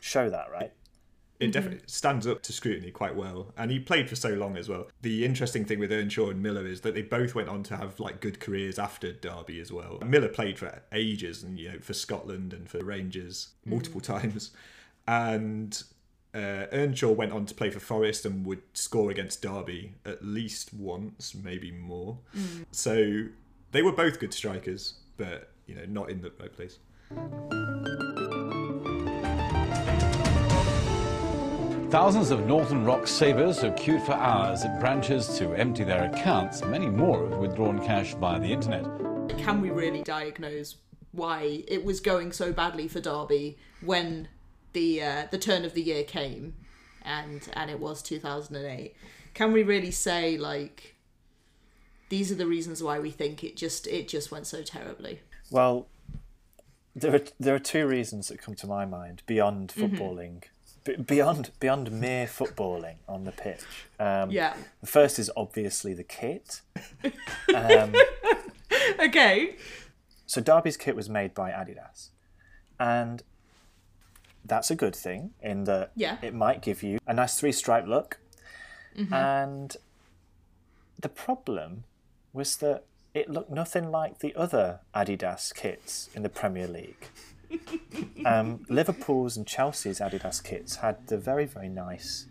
show 0.00 0.30
that, 0.30 0.50
right? 0.50 0.72
it 1.40 1.44
mm-hmm. 1.44 1.50
definitely 1.52 1.80
stands 1.86 2.26
up 2.26 2.42
to 2.42 2.52
scrutiny 2.52 2.90
quite 2.90 3.14
well 3.14 3.52
and 3.56 3.70
he 3.70 3.78
played 3.78 4.08
for 4.08 4.16
so 4.16 4.30
long 4.30 4.56
as 4.56 4.68
well 4.68 4.88
the 5.02 5.24
interesting 5.24 5.64
thing 5.64 5.78
with 5.78 5.92
earnshaw 5.92 6.30
and 6.30 6.42
miller 6.42 6.66
is 6.66 6.80
that 6.82 6.94
they 6.94 7.02
both 7.02 7.34
went 7.34 7.48
on 7.48 7.62
to 7.62 7.76
have 7.76 7.98
like 8.00 8.20
good 8.20 8.40
careers 8.40 8.78
after 8.78 9.12
derby 9.12 9.60
as 9.60 9.72
well 9.72 9.98
miller 10.04 10.28
played 10.28 10.58
for 10.58 10.82
ages 10.92 11.42
and 11.42 11.58
you 11.58 11.72
know 11.72 11.78
for 11.78 11.94
scotland 11.94 12.52
and 12.52 12.68
for 12.68 12.84
rangers 12.84 13.48
multiple 13.64 14.00
mm. 14.00 14.04
times 14.20 14.50
and 15.06 15.84
uh, 16.38 16.66
Earnshaw 16.72 17.10
went 17.10 17.32
on 17.32 17.46
to 17.46 17.54
play 17.54 17.70
for 17.70 17.80
Forest 17.80 18.24
and 18.24 18.46
would 18.46 18.62
score 18.72 19.10
against 19.10 19.42
Derby 19.42 19.94
at 20.04 20.24
least 20.24 20.72
once, 20.72 21.34
maybe 21.34 21.70
more. 21.70 22.18
So 22.70 23.24
they 23.72 23.82
were 23.82 23.92
both 23.92 24.20
good 24.20 24.32
strikers, 24.32 24.94
but 25.16 25.50
you 25.66 25.74
know, 25.74 25.84
not 25.88 26.10
in 26.10 26.22
the 26.22 26.32
right 26.38 26.52
place. 26.52 26.78
Thousands 31.90 32.30
of 32.30 32.46
Northern 32.46 32.84
Rock 32.84 33.06
savers 33.06 33.62
have 33.62 33.74
queued 33.74 34.02
for 34.02 34.12
hours 34.12 34.62
at 34.62 34.78
branches 34.78 35.38
to 35.38 35.54
empty 35.54 35.84
their 35.84 36.04
accounts. 36.12 36.62
Many 36.62 36.86
more 36.86 37.28
have 37.30 37.38
withdrawn 37.38 37.78
cash 37.84 38.14
via 38.14 38.38
the 38.38 38.52
internet. 38.52 38.84
Can 39.38 39.62
we 39.62 39.70
really 39.70 40.02
diagnose 40.02 40.76
why 41.12 41.64
it 41.66 41.84
was 41.84 42.00
going 42.00 42.32
so 42.32 42.52
badly 42.52 42.88
for 42.88 43.00
Derby 43.00 43.56
when 43.80 44.28
the 44.72 45.02
uh, 45.02 45.26
the 45.30 45.38
turn 45.38 45.64
of 45.64 45.74
the 45.74 45.82
year 45.82 46.04
came 46.04 46.54
and 47.02 47.48
and 47.54 47.70
it 47.70 47.80
was 47.80 48.02
2008? 48.02 48.94
Can 49.34 49.52
we 49.52 49.62
really 49.62 49.90
say 49.90 50.36
like 50.38 50.94
these 52.08 52.32
are 52.32 52.36
the 52.36 52.46
reasons 52.46 52.82
why 52.82 52.98
we 52.98 53.10
think 53.10 53.44
it 53.44 53.56
just 53.56 53.86
it 53.86 54.08
just 54.08 54.30
went 54.30 54.46
so 54.46 54.62
terribly? 54.62 55.20
Well, 55.50 55.86
there 56.94 57.14
are 57.14 57.20
there 57.38 57.54
are 57.54 57.58
two 57.60 57.86
reasons 57.86 58.28
that 58.28 58.38
come 58.38 58.54
to 58.56 58.66
my 58.66 58.84
mind 58.84 59.22
beyond 59.26 59.72
footballing, 59.76 60.44
b- 60.84 60.96
beyond 60.96 61.50
beyond 61.60 61.90
mere 61.92 62.26
footballing 62.26 62.96
on 63.08 63.24
the 63.24 63.32
pitch. 63.32 63.64
Um, 64.00 64.30
Yeah. 64.30 64.56
The 64.80 64.86
first 64.86 65.18
is 65.18 65.30
obviously 65.36 65.94
the 65.94 66.04
kit. 66.04 66.60
Um, 67.54 67.94
Okay. 69.00 69.56
so 70.26 70.40
Derby's 70.40 70.76
kit 70.76 70.94
was 70.96 71.08
made 71.08 71.34
by 71.34 71.50
Adidas, 71.50 72.08
and 72.78 73.22
that's 74.48 74.70
a 74.70 74.74
good 74.74 74.96
thing 74.96 75.30
in 75.42 75.64
that 75.64 75.92
Yeah. 75.94 76.16
it 76.22 76.34
might 76.34 76.60
give 76.62 76.82
you 76.82 76.98
a 77.06 77.14
nice 77.14 77.38
three 77.38 77.52
stripe 77.52 77.86
look. 77.86 78.18
And 79.12 79.76
the 80.98 81.08
problem 81.08 81.84
was 82.32 82.56
that 82.56 82.84
it 83.14 83.30
looked 83.30 83.50
nothing 83.50 83.90
like 83.92 84.18
the 84.18 84.34
other 84.34 84.80
Adidas 84.94 85.54
kits 85.54 86.10
in 86.14 86.22
the 86.24 86.28
Premier 86.28 86.66
League. 86.66 87.06
um, 88.26 88.64
Liverpool's 88.68 89.36
and 89.36 89.46
Chelsea's 89.46 90.00
Adidas 90.00 90.42
kits 90.42 90.76
had 90.76 91.06
the 91.06 91.16
very 91.16 91.46
very 91.46 91.68
nice 91.68 92.26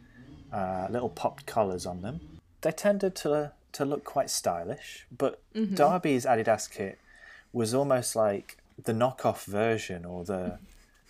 uh, 0.52 0.88
little 0.90 1.10
popped 1.10 1.46
collars 1.46 1.86
on 1.86 2.02
them. 2.02 2.20
They 2.62 2.72
tended 2.72 3.16
to 3.18 3.54
to 3.74 3.86
look 3.86 4.04
quite 4.04 4.30
stylish, 4.30 5.06
but 5.16 5.42
Derby's 5.54 6.26
Adidas 6.26 6.70
kit 6.70 7.00
was 7.54 7.74
almost 7.74 8.16
like 8.16 8.58
the 8.84 8.94
knockoff 8.94 9.46
version 9.46 10.04
or 10.06 10.24
the 10.26 10.60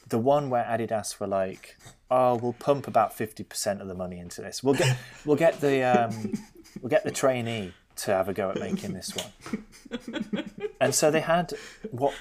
the 0.07 0.19
one 0.19 0.49
where 0.49 0.63
Adidas 0.63 1.19
were 1.19 1.27
like, 1.27 1.77
"Oh, 2.09 2.35
we'll 2.35 2.53
pump 2.53 2.87
about 2.87 3.13
fifty 3.13 3.43
percent 3.43 3.81
of 3.81 3.87
the 3.87 3.95
money 3.95 4.19
into 4.19 4.41
this. 4.41 4.63
We'll 4.63 4.75
get 4.75 4.97
we'll 5.25 5.37
get 5.37 5.61
the 5.61 5.83
um, 5.83 6.33
we'll 6.81 6.89
get 6.89 7.03
the 7.03 7.11
trainee 7.11 7.73
to 7.97 8.11
have 8.11 8.29
a 8.29 8.33
go 8.33 8.49
at 8.49 8.59
making 8.59 8.93
this 8.93 9.13
one." 9.15 10.51
And 10.79 10.93
so 10.93 11.09
they 11.09 11.21
had 11.21 11.53
what 11.91 12.13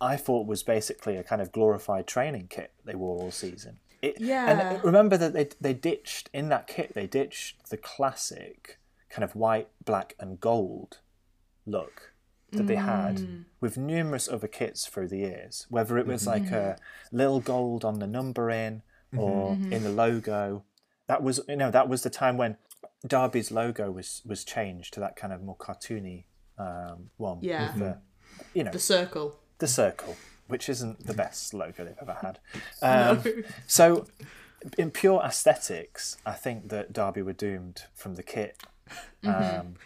I 0.00 0.16
thought 0.16 0.46
was 0.46 0.62
basically 0.62 1.16
a 1.16 1.22
kind 1.22 1.40
of 1.40 1.52
glorified 1.52 2.06
training 2.06 2.48
kit 2.48 2.72
they 2.84 2.94
wore 2.94 3.20
all 3.20 3.30
season. 3.30 3.78
It, 4.02 4.16
Yeah. 4.18 4.74
And 4.74 4.84
remember 4.84 5.16
that 5.16 5.32
they 5.32 5.48
they 5.60 5.74
ditched 5.74 6.30
in 6.32 6.48
that 6.48 6.66
kit 6.66 6.94
they 6.94 7.06
ditched 7.06 7.70
the 7.70 7.76
classic 7.76 8.78
kind 9.10 9.24
of 9.24 9.34
white, 9.36 9.68
black, 9.84 10.14
and 10.18 10.40
gold 10.40 10.98
look 11.66 12.12
that 12.52 12.66
they 12.66 12.76
had 12.76 13.18
mm. 13.18 13.44
with 13.60 13.76
numerous 13.76 14.28
other 14.28 14.48
kits 14.48 14.86
through 14.86 15.08
the 15.08 15.18
years. 15.18 15.66
Whether 15.68 15.98
it 15.98 16.06
was 16.06 16.26
mm-hmm. 16.26 16.44
like 16.44 16.52
a 16.52 16.76
little 17.12 17.40
gold 17.40 17.84
on 17.84 17.98
the 17.98 18.06
numbering 18.06 18.82
mm-hmm. 19.12 19.18
or 19.18 19.52
mm-hmm. 19.52 19.72
in 19.72 19.82
the 19.82 19.90
logo, 19.90 20.64
that 21.06 21.22
was 21.22 21.40
you 21.48 21.56
know 21.56 21.70
that 21.70 21.88
was 21.88 22.02
the 22.02 22.10
time 22.10 22.36
when 22.36 22.56
Derby's 23.06 23.50
logo 23.50 23.90
was 23.90 24.22
was 24.26 24.44
changed 24.44 24.94
to 24.94 25.00
that 25.00 25.16
kind 25.16 25.32
of 25.32 25.42
more 25.42 25.56
cartoony 25.56 26.24
um, 26.58 27.10
one. 27.16 27.38
Yeah. 27.40 27.72
with 27.72 27.78
the, 27.78 27.98
you 28.54 28.64
know 28.64 28.72
The 28.72 28.78
circle. 28.78 29.38
the 29.58 29.68
circle, 29.68 30.16
which 30.48 30.68
isn't 30.68 31.06
the 31.06 31.14
best 31.14 31.54
logo 31.54 31.84
they've 31.84 31.94
ever 32.00 32.18
had. 32.20 32.38
Um, 32.82 33.44
So, 33.66 34.06
in 34.78 34.90
pure 34.90 35.22
aesthetics, 35.22 36.16
I 36.26 36.32
think 36.32 36.68
that 36.68 36.92
Derby 36.92 37.22
were 37.22 37.32
doomed 37.32 37.84
from 37.94 38.14
the 38.14 38.22
kit. 38.22 38.56
Um, 39.24 39.76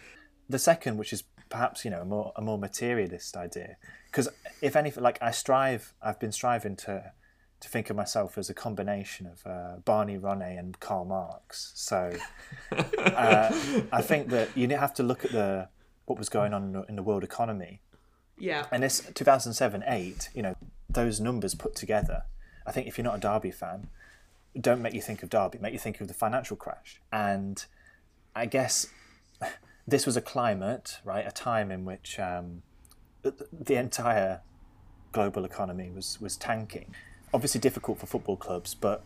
the 0.49 0.59
second, 0.59 0.97
which 0.97 1.13
is 1.13 1.23
perhaps 1.49 1.85
you 1.85 1.91
know 1.91 2.01
a 2.01 2.05
more 2.05 2.31
a 2.35 2.41
more 2.41 2.57
materialist 2.57 3.35
idea, 3.37 3.77
because 4.07 4.29
if 4.61 4.75
anything, 4.75 5.03
like 5.03 5.17
I 5.21 5.31
strive, 5.31 5.93
I've 6.01 6.19
been 6.19 6.31
striving 6.31 6.75
to 6.77 7.11
to 7.61 7.69
think 7.69 7.89
of 7.89 7.95
myself 7.95 8.37
as 8.37 8.49
a 8.49 8.53
combination 8.53 9.25
of 9.27 9.45
uh, 9.45 9.77
Barney 9.85 10.17
Ronay 10.17 10.59
and 10.59 10.79
Karl 10.79 11.05
Marx. 11.05 11.71
So, 11.75 12.13
uh, 12.71 13.59
I 13.91 14.01
think 14.01 14.29
that 14.29 14.55
you 14.55 14.67
have 14.69 14.93
to 14.95 15.03
look 15.03 15.23
at 15.25 15.31
the 15.31 15.69
what 16.05 16.19
was 16.19 16.29
going 16.29 16.53
on 16.53 16.85
in 16.87 16.95
the, 16.95 17.01
world 17.01 17.23
economy 17.23 17.81
Yeah. 18.37 18.67
and 18.71 18.83
this 18.83 18.99
2007 19.15 19.83
8, 19.87 20.29
you 20.35 20.43
know, 20.43 20.55
those 20.87 21.19
numbers 21.19 21.55
put 21.55 21.75
together, 21.75 22.23
I 22.67 22.71
think 22.71 22.87
if 22.87 22.97
you're 22.97 23.05
not 23.05 23.15
a 23.15 23.19
Derby 23.19 23.49
fan, 23.49 23.87
don't 24.59 24.81
make 24.81 24.93
you 24.93 25.01
think 25.01 25.23
of 25.23 25.29
Derby, 25.29 25.57
make 25.59 25.73
you 25.73 25.79
think 25.79 25.99
of 25.99 26.07
the 26.07 26.13
financial 26.13 26.55
crash. 26.55 27.01
And 27.11 27.65
I 28.35 28.45
guess 28.45 28.87
this 29.87 30.05
was 30.05 30.17
a 30.17 30.21
climate, 30.21 30.99
right, 31.03 31.25
a 31.27 31.31
time 31.31 31.71
in 31.71 31.85
which 31.85 32.19
um, 32.19 32.63
the 33.23 33.75
entire 33.75 34.41
global 35.11 35.45
economy 35.45 35.89
was 35.89 36.19
was 36.19 36.35
tanking. 36.37 36.93
Obviously, 37.33 37.59
difficult 37.61 37.99
for 37.99 38.05
football 38.05 38.37
clubs, 38.37 38.75
but 38.75 39.03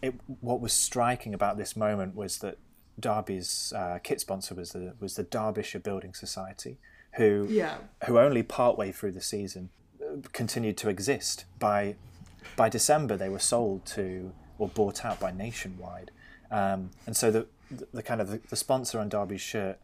it, 0.00 0.14
what 0.40 0.60
was 0.60 0.72
striking 0.72 1.32
about 1.34 1.56
this 1.56 1.76
moment 1.76 2.14
was 2.14 2.38
that 2.38 2.58
Derby's 2.98 3.72
uh, 3.74 3.98
kit 4.02 4.20
sponsor 4.20 4.54
was 4.54 4.72
the 4.72 4.94
was 5.00 5.14
the 5.14 5.22
Derbyshire 5.22 5.80
Building 5.80 6.12
Society, 6.14 6.78
who 7.14 7.46
Yeah. 7.48 7.76
who 8.06 8.18
only 8.18 8.42
partway 8.42 8.92
through 8.92 9.12
the 9.12 9.20
season 9.20 9.70
uh, 10.02 10.16
continued 10.32 10.76
to 10.78 10.88
exist. 10.88 11.44
By 11.58 11.96
by 12.56 12.68
December, 12.68 13.16
they 13.16 13.28
were 13.28 13.38
sold 13.38 13.86
to 13.86 14.32
or 14.58 14.68
bought 14.68 15.04
out 15.04 15.18
by 15.18 15.30
Nationwide, 15.30 16.10
um, 16.50 16.90
and 17.06 17.16
so 17.16 17.30
the, 17.30 17.46
the 17.70 17.86
the 17.94 18.02
kind 18.02 18.20
of 18.20 18.28
the, 18.28 18.40
the 18.50 18.56
sponsor 18.56 18.98
on 19.00 19.08
Derby's 19.08 19.40
shirt 19.40 19.78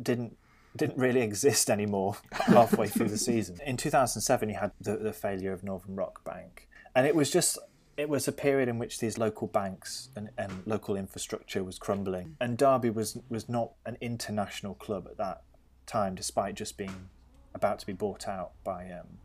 didn't 0.00 0.36
didn't 0.76 0.98
really 0.98 1.20
exist 1.20 1.70
anymore 1.70 2.16
halfway 2.32 2.88
through 2.88 3.08
the 3.08 3.18
season. 3.18 3.60
In 3.64 3.76
2007, 3.76 4.48
you 4.48 4.56
had 4.56 4.72
the, 4.80 4.96
the 4.96 5.12
failure 5.12 5.52
of 5.52 5.62
Northern 5.62 5.94
Rock 5.94 6.24
Bank, 6.24 6.68
and 6.94 7.06
it 7.06 7.14
was 7.14 7.30
just 7.30 7.58
it 7.96 8.08
was 8.08 8.26
a 8.26 8.32
period 8.32 8.68
in 8.68 8.78
which 8.78 8.98
these 8.98 9.18
local 9.18 9.46
banks 9.46 10.08
and, 10.16 10.30
and 10.36 10.52
local 10.66 10.96
infrastructure 10.96 11.62
was 11.62 11.78
crumbling, 11.78 12.36
and 12.40 12.58
Derby 12.58 12.90
was 12.90 13.18
was 13.28 13.48
not 13.48 13.72
an 13.86 13.96
international 14.00 14.74
club 14.74 15.06
at 15.08 15.16
that 15.18 15.42
time, 15.86 16.14
despite 16.14 16.54
just 16.54 16.76
being 16.76 17.08
about 17.54 17.78
to 17.78 17.86
be 17.86 17.92
bought 17.92 18.26
out 18.26 18.52
by 18.64 18.90
um, 18.90 19.18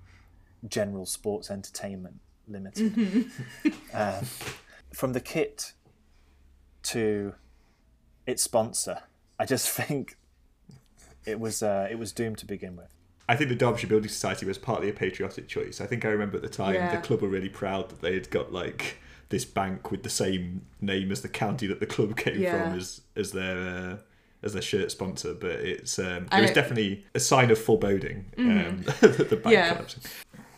General 0.68 1.06
Sports 1.06 1.50
Entertainment 1.50 2.20
Limited. 2.48 3.32
um, 3.94 4.26
from 4.94 5.14
the 5.14 5.20
kit 5.20 5.74
to 6.84 7.34
its 8.26 8.44
sponsor, 8.44 9.00
I 9.40 9.46
just 9.46 9.68
think 9.76 10.18
it 11.30 11.40
was 11.40 11.64
uh, 11.64 11.88
it 11.92 11.98
was 12.00 12.12
doomed 12.12 12.38
to 12.40 12.46
begin 12.46 12.76
with. 12.76 12.94
I 13.28 13.36
think 13.36 13.50
the 13.50 13.56
Derbyshire 13.56 13.88
Building 13.88 14.10
Society 14.10 14.46
was 14.48 14.58
partly 14.58 14.90
a 14.90 14.94
patriotic 14.94 15.48
choice. 15.48 15.80
I 15.80 15.86
think 15.86 16.04
I 16.04 16.10
remember 16.10 16.36
at 16.38 16.42
the 16.42 16.50
time 16.50 16.74
Yeah. 16.74 16.96
the 16.96 17.02
club 17.02 17.22
were 17.22 17.28
really 17.28 17.50
proud 17.50 17.90
that 17.90 18.02
they 18.02 18.16
had 18.16 18.30
got 18.32 18.52
like 18.52 18.98
this 19.30 19.46
bank 19.46 19.92
with 19.92 20.02
the 20.02 20.10
same 20.10 20.66
name 20.82 21.12
as 21.12 21.22
the 21.22 21.30
county 21.30 21.68
that 21.68 21.80
the 21.80 21.86
club 21.86 22.18
came 22.26 22.42
Yeah. 22.42 22.70
from 22.70 22.80
as 22.80 23.02
as 23.16 23.32
their 23.32 23.58
uh, 23.92 23.98
as 24.42 24.54
their 24.54 24.62
shirt 24.64 24.90
sponsor. 24.92 25.34
But 25.36 25.52
it's 25.52 26.00
um, 26.00 26.28
it 26.32 26.42
was 26.42 26.52
definitely 26.52 27.06
a 27.14 27.20
sign 27.20 27.52
of 27.52 27.60
foreboding 27.60 28.26
um, 28.40 28.82
that 29.02 29.30
the 29.30 29.36
bank 29.36 29.54
Yeah. 29.54 29.74
collapsing. 29.74 30.04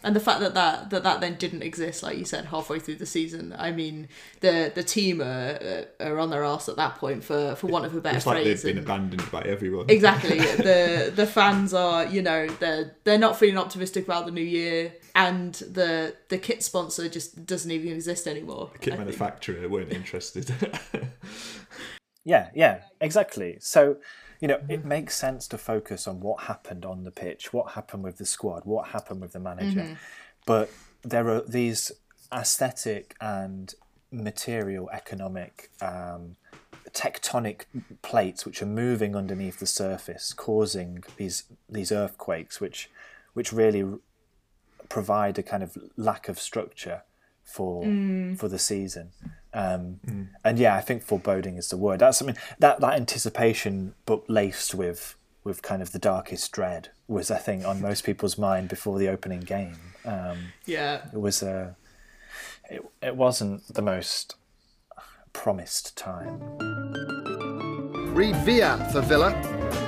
And 0.03 0.15
the 0.15 0.19
fact 0.19 0.39
that 0.39 0.53
that, 0.55 0.89
that 0.89 1.03
that 1.03 1.21
then 1.21 1.35
didn't 1.35 1.61
exist, 1.61 2.01
like 2.01 2.17
you 2.17 2.25
said, 2.25 2.45
halfway 2.45 2.79
through 2.79 2.95
the 2.95 3.05
season. 3.05 3.55
I 3.57 3.71
mean, 3.71 4.07
the 4.39 4.71
the 4.73 4.83
team 4.83 5.21
are, 5.21 5.85
are 5.99 6.17
on 6.17 6.29
their 6.31 6.43
arse 6.43 6.67
at 6.69 6.75
that 6.77 6.95
point, 6.95 7.23
for 7.23 7.55
for 7.55 7.67
want 7.67 7.85
of 7.85 7.95
a 7.95 8.01
better 8.01 8.17
It's 8.17 8.25
like 8.25 8.43
they've 8.43 8.59
phrase. 8.59 8.73
been 8.73 8.83
abandoned 8.83 9.29
by 9.31 9.41
everyone. 9.43 9.89
Exactly. 9.89 10.39
the 10.69 11.11
the 11.15 11.27
fans 11.27 11.73
are, 11.73 12.05
you 12.05 12.21
know, 12.21 12.47
they're 12.47 12.95
they're 13.03 13.19
not 13.19 13.37
feeling 13.37 13.57
optimistic 13.57 14.05
about 14.05 14.25
the 14.25 14.31
new 14.31 14.41
year, 14.41 14.93
and 15.13 15.53
the 15.53 16.15
the 16.29 16.37
kit 16.37 16.63
sponsor 16.63 17.07
just 17.07 17.45
doesn't 17.45 17.69
even 17.69 17.89
exist 17.93 18.27
anymore. 18.27 18.71
Kit 18.79 18.93
I 18.93 18.97
think. 18.97 18.99
manufacturer 19.07 19.69
weren't 19.69 19.91
interested. 19.93 20.51
Yeah, 22.23 22.49
yeah, 22.53 22.81
exactly. 22.99 23.57
So, 23.61 23.97
you 24.41 24.47
know, 24.47 24.55
it 24.55 24.79
mm-hmm. 24.79 24.87
makes 24.87 25.15
sense 25.15 25.47
to 25.49 25.57
focus 25.57 26.07
on 26.07 26.19
what 26.19 26.43
happened 26.43 26.83
on 26.83 27.03
the 27.03 27.11
pitch, 27.11 27.53
what 27.53 27.71
happened 27.73 28.03
with 28.03 28.17
the 28.17 28.25
squad, 28.25 28.65
what 28.65 28.89
happened 28.89 29.21
with 29.21 29.33
the 29.33 29.39
manager. 29.39 29.81
Mm-hmm. 29.81 29.93
But 30.47 30.71
there 31.03 31.29
are 31.29 31.41
these 31.41 31.91
aesthetic 32.33 33.15
and 33.21 33.73
material 34.11 34.89
economic 34.91 35.69
um, 35.79 36.35
tectonic 36.89 37.65
plates 38.01 38.45
which 38.45 38.61
are 38.63 38.67
moving 38.67 39.15
underneath 39.15 39.59
the 39.59 39.67
surface, 39.67 40.33
causing 40.33 41.03
these 41.17 41.43
these 41.69 41.91
earthquakes, 41.91 42.59
which 42.59 42.89
which 43.33 43.53
really 43.53 43.85
provide 44.89 45.37
a 45.37 45.43
kind 45.43 45.61
of 45.61 45.77
lack 45.95 46.27
of 46.27 46.39
structure 46.39 47.03
for 47.43 47.83
mm. 47.83 48.37
for 48.37 48.47
the 48.47 48.59
season. 48.59 49.11
Um, 49.53 49.99
And 50.43 50.57
yeah, 50.59 50.75
I 50.75 50.81
think 50.81 51.03
foreboding 51.03 51.57
is 51.57 51.69
the 51.69 51.77
word. 51.77 51.99
That's 51.99 52.21
I 52.21 52.25
mean 52.25 52.37
that 52.59 52.79
that 52.79 52.93
anticipation, 52.93 53.95
but 54.05 54.29
laced 54.29 54.73
with 54.75 55.15
with 55.43 55.61
kind 55.61 55.81
of 55.81 55.91
the 55.91 55.99
darkest 55.99 56.51
dread, 56.51 56.89
was 57.07 57.31
I 57.31 57.37
think 57.37 57.65
on 57.65 57.81
most 57.81 58.03
people's 58.05 58.37
mind 58.37 58.69
before 58.69 58.99
the 58.99 59.09
opening 59.09 59.41
game. 59.41 59.77
Um, 60.05 60.53
Yeah. 60.65 61.01
it 61.13 61.19
was 61.19 61.41
a 61.43 61.75
it, 62.69 62.81
it 63.01 63.15
wasn't 63.15 63.73
the 63.73 63.81
most 63.81 64.35
promised 65.33 65.97
time. 65.97 66.39
Reed 68.13 68.35
Villa 68.37 68.87
for 68.91 69.01
Villa. 69.01 69.31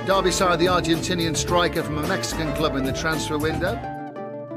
Derby 0.06 0.30
side 0.30 0.58
the 0.58 0.66
Argentinian 0.66 1.36
striker 1.36 1.82
from 1.82 1.98
a 1.98 2.06
Mexican 2.06 2.52
club 2.54 2.76
in 2.76 2.84
the 2.84 2.92
transfer 2.92 3.38
window. 3.38 3.74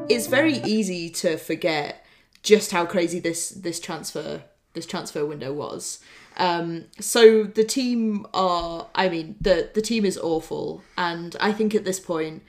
it's 0.09 0.27
very 0.27 0.55
easy 0.63 1.09
to 1.09 1.37
forget 1.37 2.05
just 2.43 2.71
how 2.71 2.85
crazy 2.85 3.19
this 3.19 3.49
this 3.49 3.79
transfer 3.79 4.41
this 4.73 4.85
transfer 4.85 5.25
window 5.25 5.53
was. 5.53 5.99
Um, 6.37 6.85
so 6.99 7.43
the 7.43 7.63
team 7.63 8.27
are, 8.33 8.87
I 8.93 9.09
mean, 9.09 9.35
the 9.41 9.69
the 9.73 9.81
team 9.81 10.05
is 10.05 10.17
awful, 10.17 10.83
and 10.97 11.35
I 11.39 11.51
think 11.51 11.73
at 11.73 11.83
this 11.83 11.99
point, 11.99 12.43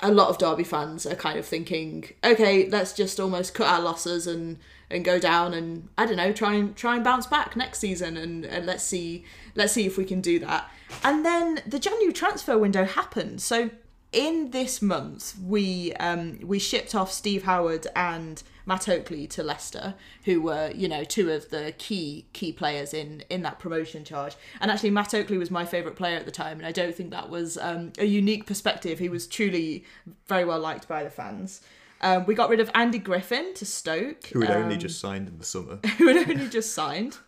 a 0.00 0.10
lot 0.10 0.28
of 0.28 0.38
Derby 0.38 0.64
fans 0.64 1.06
are 1.06 1.14
kind 1.14 1.38
of 1.38 1.46
thinking, 1.46 2.10
okay, 2.24 2.68
let's 2.68 2.92
just 2.92 3.20
almost 3.20 3.54
cut 3.54 3.68
our 3.68 3.80
losses 3.80 4.26
and 4.26 4.58
and 4.90 5.04
go 5.04 5.18
down 5.18 5.54
and 5.54 5.88
I 5.96 6.04
don't 6.04 6.16
know, 6.16 6.32
try 6.32 6.54
and 6.54 6.76
try 6.76 6.96
and 6.96 7.04
bounce 7.04 7.26
back 7.26 7.56
next 7.56 7.78
season 7.78 8.16
and, 8.16 8.44
and 8.44 8.66
let's 8.66 8.82
see 8.82 9.24
let's 9.54 9.72
see 9.72 9.86
if 9.86 9.96
we 9.96 10.04
can 10.04 10.20
do 10.20 10.38
that. 10.40 10.68
And 11.02 11.24
then 11.24 11.60
the 11.66 11.78
January 11.78 12.12
transfer 12.12 12.58
window 12.58 12.84
happened. 12.84 13.40
So 13.40 13.70
in 14.12 14.50
this 14.50 14.82
month 14.82 15.34
we 15.40 15.94
um 15.94 16.40
we 16.42 16.58
shipped 16.58 16.94
off 16.94 17.10
Steve 17.10 17.44
Howard 17.44 17.86
and 17.96 18.42
Matt 18.66 18.88
Oakley 18.88 19.26
to 19.28 19.42
Leicester, 19.42 19.94
who 20.24 20.40
were, 20.40 20.70
you 20.74 20.88
know, 20.88 21.04
two 21.04 21.30
of 21.30 21.50
the 21.50 21.74
key 21.78 22.26
key 22.32 22.52
players 22.52 22.94
in 22.94 23.24
in 23.28 23.42
that 23.42 23.58
promotion 23.58 24.04
charge. 24.04 24.36
And 24.60 24.70
actually 24.70 24.90
Matt 24.90 25.14
Oakley 25.14 25.38
was 25.38 25.50
my 25.50 25.64
favourite 25.64 25.96
player 25.96 26.16
at 26.16 26.26
the 26.26 26.32
time, 26.32 26.58
and 26.58 26.66
I 26.66 26.72
don't 26.72 26.94
think 26.94 27.10
that 27.10 27.30
was 27.30 27.58
um, 27.58 27.92
a 27.98 28.04
unique 28.04 28.46
perspective. 28.46 28.98
He 28.98 29.08
was 29.08 29.26
truly 29.26 29.84
very 30.26 30.44
well 30.44 30.60
liked 30.60 30.88
by 30.88 31.04
the 31.04 31.10
fans. 31.10 31.60
Um, 32.00 32.26
we 32.26 32.34
got 32.34 32.50
rid 32.50 32.58
of 32.58 32.68
Andy 32.74 32.98
Griffin 32.98 33.54
to 33.54 33.64
Stoke, 33.64 34.26
Who 34.26 34.40
had 34.40 34.50
only 34.50 34.74
um, 34.74 34.80
just 34.80 35.00
signed 35.00 35.28
in 35.28 35.38
the 35.38 35.44
summer. 35.44 35.78
who 35.98 36.08
had 36.08 36.28
only 36.28 36.48
just 36.48 36.74
signed. 36.74 37.18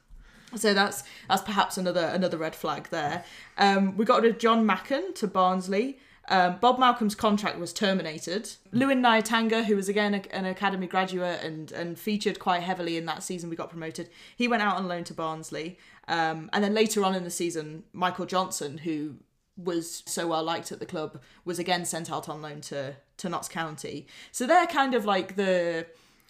So 0.56 0.74
that's 0.74 1.02
that's 1.28 1.42
perhaps 1.42 1.78
another 1.78 2.06
another 2.06 2.36
red 2.38 2.54
flag 2.54 2.88
there. 2.90 3.24
Um, 3.58 3.96
we 3.96 4.04
got 4.04 4.22
rid 4.22 4.32
of 4.32 4.38
John 4.38 4.66
Macken 4.66 5.14
to 5.16 5.26
Barnsley. 5.26 5.98
Um, 6.28 6.56
Bob 6.60 6.78
Malcolm's 6.78 7.14
contract 7.14 7.58
was 7.58 7.72
terminated. 7.72 8.50
Lewin 8.72 9.02
Nyatanga, 9.02 9.64
who 9.64 9.76
was 9.76 9.88
again 9.88 10.14
a, 10.14 10.22
an 10.34 10.46
academy 10.46 10.86
graduate 10.86 11.40
and 11.42 11.70
and 11.72 11.98
featured 11.98 12.38
quite 12.38 12.62
heavily 12.62 12.96
in 12.96 13.04
that 13.06 13.22
season 13.22 13.50
we 13.50 13.56
got 13.56 13.70
promoted, 13.70 14.08
he 14.36 14.48
went 14.48 14.62
out 14.62 14.76
on 14.76 14.88
loan 14.88 15.04
to 15.04 15.14
Barnsley. 15.14 15.78
Um, 16.08 16.50
and 16.52 16.62
then 16.62 16.74
later 16.74 17.04
on 17.04 17.14
in 17.14 17.24
the 17.24 17.30
season, 17.30 17.84
Michael 17.92 18.26
Johnson, 18.26 18.78
who 18.78 19.16
was 19.56 20.02
so 20.06 20.26
well 20.26 20.42
liked 20.42 20.72
at 20.72 20.80
the 20.80 20.86
club, 20.86 21.20
was 21.44 21.58
again 21.58 21.84
sent 21.84 22.10
out 22.10 22.28
on 22.28 22.42
loan 22.42 22.60
to 22.62 22.96
to 23.18 23.28
Notts 23.28 23.48
County. 23.48 24.06
So 24.32 24.46
they're 24.46 24.66
kind 24.66 24.94
of 24.94 25.04
like 25.04 25.36
the 25.36 25.86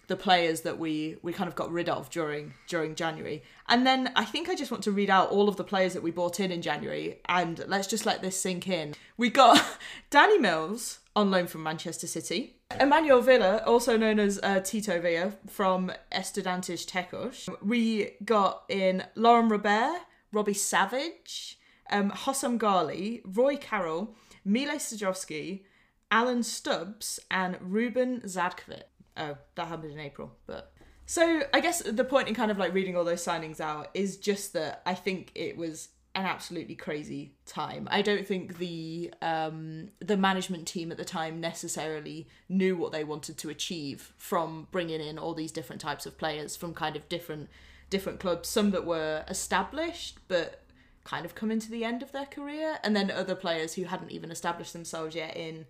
the 0.07 0.15
players 0.15 0.61
that 0.61 0.77
we 0.77 1.17
we 1.21 1.33
kind 1.33 1.47
of 1.47 1.55
got 1.55 1.71
rid 1.71 1.89
of 1.89 2.09
during 2.09 2.53
during 2.67 2.95
January. 2.95 3.43
And 3.67 3.85
then 3.85 4.11
I 4.15 4.25
think 4.25 4.49
I 4.49 4.55
just 4.55 4.71
want 4.71 4.83
to 4.83 4.91
read 4.91 5.09
out 5.09 5.29
all 5.29 5.49
of 5.49 5.57
the 5.57 5.63
players 5.63 5.93
that 5.93 6.03
we 6.03 6.11
bought 6.11 6.39
in 6.39 6.51
in 6.51 6.61
January 6.61 7.19
and 7.25 7.63
let's 7.67 7.87
just 7.87 8.05
let 8.05 8.21
this 8.21 8.39
sink 8.39 8.67
in. 8.67 8.95
We 9.17 9.29
got 9.29 9.63
Danny 10.09 10.37
Mills 10.37 10.99
on 11.15 11.31
loan 11.31 11.47
from 11.47 11.63
Manchester 11.63 12.07
City. 12.07 12.55
Emmanuel 12.79 13.21
Villa, 13.21 13.63
also 13.65 13.95
known 13.95 14.19
as 14.19 14.39
uh, 14.41 14.59
Tito 14.59 14.99
Villa 14.99 15.33
from 15.47 15.91
Estudiantes 16.11 16.85
Tecos. 16.85 17.47
We 17.61 18.11
got 18.23 18.63
in 18.69 19.03
Laurent 19.15 19.51
Robert, 19.51 20.01
Robbie 20.31 20.53
Savage, 20.53 21.59
um, 21.89 22.11
Hossam 22.11 22.57
Ghali, 22.57 23.21
Roy 23.23 23.55
Carroll, 23.55 24.15
Mile 24.43 24.77
Sterjovski, 24.77 25.61
Alan 26.11 26.43
Stubbs, 26.43 27.19
and 27.29 27.57
Ruben 27.61 28.21
Zadkovich. 28.21 28.83
Oh, 29.17 29.37
that 29.55 29.67
happened 29.67 29.93
in 29.93 29.99
April, 29.99 30.31
but. 30.45 30.71
So 31.07 31.43
I 31.53 31.59
guess 31.59 31.83
the 31.83 32.03
point 32.03 32.27
in 32.27 32.33
kind 32.33 32.49
of 32.49 32.57
like 32.57 32.73
reading 32.73 32.97
all 32.97 33.03
those 33.03 33.23
signings 33.23 33.59
out 33.59 33.89
is 33.93 34.17
just 34.17 34.53
that 34.53 34.81
I 34.87 34.95
think 34.95 35.31
it 35.35 35.55
was 35.55 35.89
an 36.15 36.25
absolutely 36.25 36.75
crazy 36.75 37.33
time. 37.45 37.87
I 37.91 38.01
don't 38.01 38.25
think 38.25 38.57
the 38.57 39.13
um, 39.21 39.89
the 39.99 40.15
management 40.15 40.65
team 40.65 40.91
at 40.91 40.97
the 40.97 41.05
time 41.05 41.41
necessarily 41.41 42.27
knew 42.47 42.77
what 42.77 42.93
they 42.93 43.03
wanted 43.03 43.37
to 43.39 43.49
achieve 43.49 44.13
from 44.17 44.67
bringing 44.71 45.01
in 45.01 45.19
all 45.19 45.33
these 45.33 45.51
different 45.51 45.81
types 45.81 46.05
of 46.05 46.17
players 46.17 46.55
from 46.55 46.73
kind 46.73 46.95
of 46.95 47.07
different 47.09 47.49
different 47.89 48.19
clubs. 48.19 48.47
Some 48.47 48.71
that 48.71 48.85
were 48.85 49.25
established 49.27 50.19
but 50.29 50.61
kind 51.03 51.25
of 51.25 51.35
coming 51.35 51.59
to 51.59 51.69
the 51.69 51.83
end 51.83 52.01
of 52.01 52.13
their 52.13 52.25
career, 52.25 52.79
and 52.83 52.95
then 52.95 53.11
other 53.11 53.35
players 53.35 53.73
who 53.73 53.83
hadn't 53.83 54.11
even 54.11 54.31
established 54.31 54.73
themselves 54.73 55.15
yet 55.15 55.35
in 55.35 55.65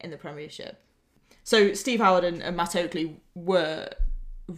in 0.00 0.10
the 0.10 0.16
Premiership. 0.16 0.80
So 1.44 1.72
Steve 1.74 2.00
Howard 2.00 2.24
and, 2.24 2.42
and 2.42 2.56
Matt 2.56 2.76
Oakley 2.76 3.16
were 3.34 3.88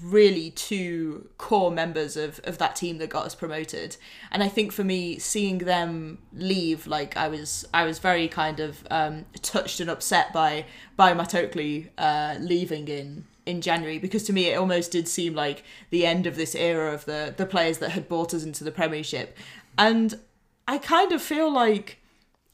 really 0.01 0.51
two 0.51 1.29
core 1.39 1.71
members 1.71 2.17
of, 2.17 2.41
of 2.45 2.59
that 2.59 2.77
team 2.77 2.99
that 2.99 3.11
got 3.11 3.27
us 3.27 3.35
promoted. 3.35 3.97
And 4.31 4.43
I 4.43 4.49
think 4.49 4.73
for 4.73 4.85
me, 4.85 5.19
seeing 5.19 5.59
them 5.59 6.19
leave, 6.33 6.87
like 6.87 7.17
I 7.17 7.29
was 7.29 7.67
I 7.75 7.85
was 7.85 7.99
very 7.99 8.29
kind 8.29 8.61
of 8.61 8.87
um, 8.91 9.27
touched 9.43 9.81
and 9.81 9.91
upset 9.91 10.33
by 10.33 10.67
by 10.97 11.15
Matt 11.15 11.35
Oakley 11.35 11.91
uh, 11.99 12.37
leaving 12.41 12.89
in 12.89 13.27
in 13.45 13.61
January 13.61 13.99
because 13.99 14.23
to 14.23 14.33
me 14.33 14.47
it 14.47 14.57
almost 14.57 14.93
did 14.93 15.09
seem 15.09 15.35
like 15.35 15.65
the 15.91 16.07
end 16.07 16.27
of 16.27 16.37
this 16.37 16.55
era 16.55 16.95
of 16.95 17.05
the 17.05 17.35
the 17.37 17.47
players 17.47 17.79
that 17.79 17.91
had 17.91 18.09
brought 18.09 18.33
us 18.33 18.45
into 18.45 18.65
the 18.65 18.73
Premiership. 18.73 19.37
And 19.77 20.19
I 20.67 20.79
kind 20.79 21.13
of 21.13 21.21
feel 21.21 21.53
like 21.53 21.99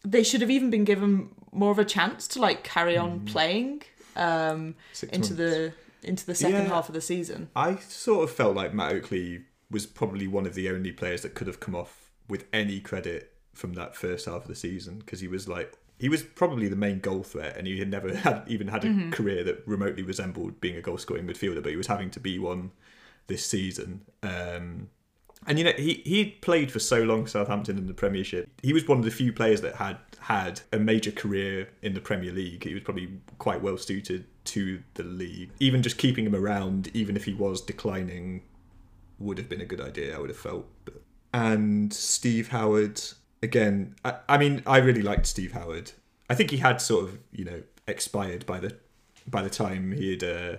they 0.04 0.22
should 0.22 0.40
have 0.40 0.50
even 0.50 0.70
been 0.70 0.84
given 0.84 1.30
more 1.52 1.70
of 1.70 1.78
a 1.78 1.84
chance 1.84 2.26
to 2.28 2.40
like 2.40 2.62
carry 2.62 2.96
on 2.96 3.20
playing 3.20 3.82
um, 4.18 4.74
into 5.02 5.16
months. 5.16 5.28
the 5.30 5.72
into 6.02 6.26
the 6.26 6.34
second 6.34 6.64
Yeah. 6.64 6.68
half 6.68 6.88
of 6.88 6.94
the 6.94 7.00
season. 7.00 7.48
I 7.56 7.76
sort 7.76 8.24
of 8.24 8.30
felt 8.34 8.54
like 8.54 8.72
Matt 8.74 8.92
Oakley 8.92 9.42
was 9.70 9.84
probably 9.86 10.26
one 10.28 10.46
of 10.46 10.54
the 10.54 10.70
only 10.70 10.92
players 10.92 11.22
that 11.22 11.34
could 11.34 11.46
have 11.46 11.60
come 11.60 11.74
off 11.74 12.10
with 12.28 12.44
any 12.52 12.80
credit 12.80 13.32
from 13.54 13.72
that 13.74 13.96
first 13.96 14.26
half 14.26 14.42
of 14.42 14.48
the 14.48 14.54
season 14.54 14.98
because 15.00 15.20
he 15.20 15.28
was 15.28 15.48
like 15.48 15.76
he 15.98 16.08
was 16.08 16.22
probably 16.22 16.68
the 16.68 16.76
main 16.76 17.00
goal 17.00 17.24
threat 17.24 17.56
and 17.56 17.66
he 17.66 17.78
had 17.80 17.90
never 17.90 18.14
had 18.26 18.44
even 18.46 18.68
had 18.68 18.84
a 18.84 18.88
Mhm. 18.88 19.12
career 19.12 19.42
that 19.44 19.62
remotely 19.66 20.02
resembled 20.04 20.60
being 20.60 20.76
a 20.76 20.80
goal 20.80 20.96
scoring 20.98 21.26
midfielder 21.26 21.60
but 21.62 21.70
he 21.70 21.76
was 21.76 21.88
having 21.88 22.10
to 22.12 22.20
be 22.20 22.38
one 22.38 22.70
this 23.26 23.44
season 23.44 24.02
um, 24.22 24.88
and 25.46 25.58
you 25.58 25.64
know 25.64 25.72
he 25.76 26.02
he 26.06 26.24
played 26.40 26.70
for 26.70 26.78
so 26.78 27.02
long 27.02 27.26
Southampton 27.26 27.76
in 27.78 27.86
the 27.88 27.94
Premiership 27.94 28.48
he 28.62 28.72
was 28.72 28.86
one 28.86 28.98
of 28.98 29.04
the 29.04 29.10
few 29.10 29.32
players 29.32 29.60
that 29.62 29.74
had 29.76 29.98
had 30.28 30.60
a 30.72 30.78
major 30.78 31.10
career 31.10 31.68
in 31.82 31.94
the 31.94 32.00
Premier 32.00 32.32
League 32.32 32.64
he 32.64 32.74
was 32.74 32.82
probably 32.82 33.08
quite 33.38 33.62
well 33.62 33.76
suited 33.76 34.24
to 34.44 34.82
the 34.94 35.02
league 35.02 35.50
even 35.60 35.82
just 35.82 35.98
keeping 35.98 36.24
him 36.26 36.34
around 36.34 36.90
even 36.94 37.16
if 37.16 37.24
he 37.24 37.34
was 37.34 37.60
declining 37.60 38.42
would 39.18 39.38
have 39.38 39.48
been 39.48 39.60
a 39.60 39.66
good 39.66 39.80
idea 39.80 40.16
I 40.16 40.20
would 40.20 40.30
have 40.30 40.38
felt 40.38 40.66
and 41.32 41.92
Steve 41.92 42.48
Howard 42.48 43.00
again. 43.42 43.94
I, 44.04 44.16
I 44.28 44.38
mean, 44.38 44.62
I 44.66 44.78
really 44.78 45.02
liked 45.02 45.26
Steve 45.26 45.52
Howard. 45.52 45.92
I 46.30 46.34
think 46.34 46.50
he 46.50 46.58
had 46.58 46.80
sort 46.80 47.04
of 47.04 47.18
you 47.32 47.44
know 47.44 47.62
expired 47.86 48.46
by 48.46 48.60
the 48.60 48.76
by 49.26 49.42
the 49.42 49.50
time 49.50 49.92
he 49.92 50.10
had 50.10 50.24
uh, 50.24 50.56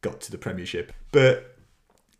got 0.00 0.20
to 0.22 0.30
the 0.30 0.38
Premiership, 0.38 0.92
but 1.12 1.56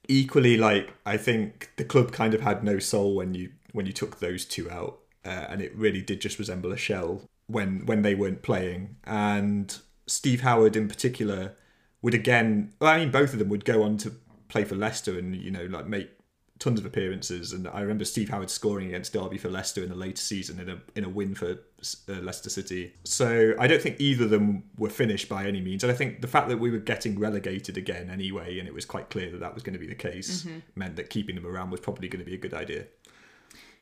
equally, 0.08 0.56
like 0.56 0.92
I 1.04 1.16
think 1.16 1.70
the 1.76 1.84
club 1.84 2.12
kind 2.12 2.34
of 2.34 2.40
had 2.40 2.64
no 2.64 2.78
soul 2.78 3.14
when 3.14 3.34
you 3.34 3.50
when 3.72 3.86
you 3.86 3.92
took 3.92 4.18
those 4.18 4.44
two 4.44 4.70
out, 4.70 4.98
uh, 5.28 5.46
and 5.50 5.60
it 5.60 5.70
really 5.76 6.02
did 6.10 6.20
just 6.20 6.38
resemble 6.38 6.72
a 6.72 6.76
shell 6.76 7.10
when 7.46 7.84
when 7.86 8.02
they 8.02 8.14
weren't 8.14 8.42
playing. 8.42 8.96
And 9.04 9.66
Steve 10.06 10.40
Howard 10.40 10.74
in 10.76 10.88
particular 10.88 11.54
would 12.02 12.14
again. 12.14 12.72
Well, 12.80 12.90
I 12.94 12.98
mean, 12.98 13.10
both 13.10 13.32
of 13.32 13.38
them 13.38 13.48
would 13.50 13.64
go 13.64 13.82
on 13.82 13.96
to 13.98 14.12
play 14.48 14.64
for 14.64 14.74
Leicester 14.76 15.18
and 15.18 15.36
you 15.36 15.50
know 15.50 15.66
like 15.66 15.86
make 15.86 16.08
tons 16.58 16.80
of 16.80 16.84
appearances. 16.86 17.52
And 17.52 17.68
I 17.68 17.80
remember 17.82 18.04
Steve 18.04 18.30
Howard 18.30 18.50
scoring 18.50 18.88
against 18.88 19.12
Derby 19.12 19.38
for 19.38 19.48
Leicester 19.48 19.80
in 19.84 19.90
the 19.90 19.94
later 19.94 20.20
season 20.20 20.58
in 20.58 20.68
a 20.68 20.78
in 20.96 21.04
a 21.04 21.08
win 21.08 21.34
for 21.34 21.50
uh, 21.52 22.12
Leicester 22.20 22.50
City. 22.50 22.94
So 23.04 23.54
I 23.60 23.66
don't 23.68 23.80
think 23.80 24.00
either 24.00 24.24
of 24.24 24.30
them 24.30 24.64
were 24.76 24.90
finished 24.90 25.28
by 25.28 25.46
any 25.46 25.60
means. 25.60 25.84
And 25.84 25.92
I 25.92 25.94
think 25.94 26.20
the 26.20 26.26
fact 26.26 26.48
that 26.48 26.58
we 26.58 26.70
were 26.72 26.78
getting 26.92 27.16
relegated 27.18 27.76
again 27.76 28.10
anyway, 28.10 28.58
and 28.58 28.66
it 28.66 28.74
was 28.74 28.84
quite 28.84 29.08
clear 29.10 29.30
that 29.30 29.38
that 29.40 29.54
was 29.54 29.62
going 29.62 29.74
to 29.74 29.78
be 29.78 29.86
the 29.86 29.94
case, 30.10 30.42
Mhm. 30.44 30.62
meant 30.74 30.96
that 30.96 31.10
keeping 31.10 31.36
them 31.36 31.46
around 31.46 31.70
was 31.70 31.80
probably 31.80 32.08
going 32.08 32.24
to 32.24 32.30
be 32.30 32.34
a 32.34 32.38
good 32.46 32.54
idea. 32.54 32.86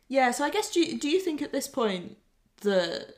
Yeah, 0.09 0.31
so 0.31 0.45
I 0.45 0.51
guess 0.51 0.71
do 0.71 0.81
you, 0.81 0.99
do 0.99 1.09
you 1.09 1.21
think 1.21 1.42
at 1.42 1.53
this 1.53 1.66
point 1.66 2.16
that 2.62 3.16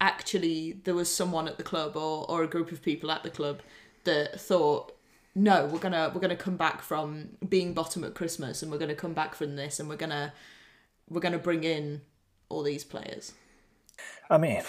actually 0.00 0.80
there 0.84 0.94
was 0.94 1.12
someone 1.12 1.48
at 1.48 1.56
the 1.56 1.62
club 1.62 1.96
or, 1.96 2.28
or 2.30 2.42
a 2.42 2.48
group 2.48 2.72
of 2.72 2.82
people 2.82 3.10
at 3.10 3.22
the 3.22 3.30
club 3.30 3.60
that 4.04 4.38
thought 4.38 4.92
no 5.34 5.66
we're 5.66 5.78
gonna 5.78 6.10
we're 6.14 6.20
gonna 6.20 6.36
come 6.36 6.56
back 6.56 6.82
from 6.82 7.28
being 7.48 7.72
bottom 7.72 8.04
at 8.04 8.14
Christmas 8.14 8.62
and 8.62 8.70
we're 8.70 8.78
gonna 8.78 8.94
come 8.94 9.14
back 9.14 9.34
from 9.34 9.56
this 9.56 9.80
and 9.80 9.88
we're 9.88 9.96
gonna 9.96 10.32
we're 11.08 11.20
gonna 11.20 11.38
bring 11.38 11.64
in 11.64 12.00
all 12.48 12.62
these 12.62 12.84
players. 12.84 13.32
I 14.28 14.38
mean, 14.38 14.62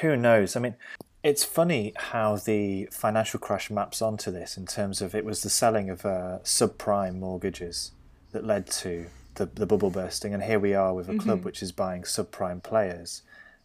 who 0.00 0.16
knows? 0.16 0.56
I 0.56 0.60
mean, 0.60 0.76
it's 1.22 1.44
funny 1.44 1.92
how 1.96 2.36
the 2.36 2.88
financial 2.92 3.40
crash 3.40 3.70
maps 3.70 4.02
onto 4.02 4.30
this 4.30 4.56
in 4.56 4.66
terms 4.66 5.00
of 5.00 5.14
it 5.14 5.24
was 5.24 5.42
the 5.42 5.50
selling 5.50 5.90
of 5.90 6.04
uh, 6.04 6.38
subprime 6.42 7.18
mortgages 7.18 7.92
that 8.32 8.44
led 8.44 8.66
to 8.66 9.06
the, 9.36 9.46
the 9.46 9.66
bubble 9.66 9.90
bursting, 9.90 10.34
and 10.34 10.42
here 10.42 10.58
we 10.58 10.74
are 10.74 10.92
with 10.94 11.08
a 11.08 11.16
club 11.16 11.40
Mhm. 11.40 11.44
which 11.44 11.62
is 11.62 11.72
buying 11.72 12.02
subprime 12.02 12.62
players. 12.62 13.22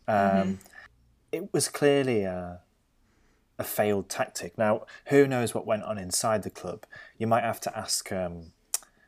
Um, 0.07 0.15
Mhm. 0.15 0.57
It 1.31 1.53
was 1.53 1.69
clearly 1.69 2.23
a, 2.23 2.59
a 3.57 3.63
failed 3.63 4.09
tactic. 4.09 4.57
Now, 4.57 4.85
who 5.05 5.25
knows 5.27 5.53
what 5.55 5.65
went 5.65 5.83
on 5.83 5.97
inside 5.97 6.43
the 6.43 6.49
club? 6.49 6.83
You 7.17 7.25
might 7.25 7.43
have 7.43 7.61
to 7.61 7.77
ask 7.77 8.11
um, 8.11 8.51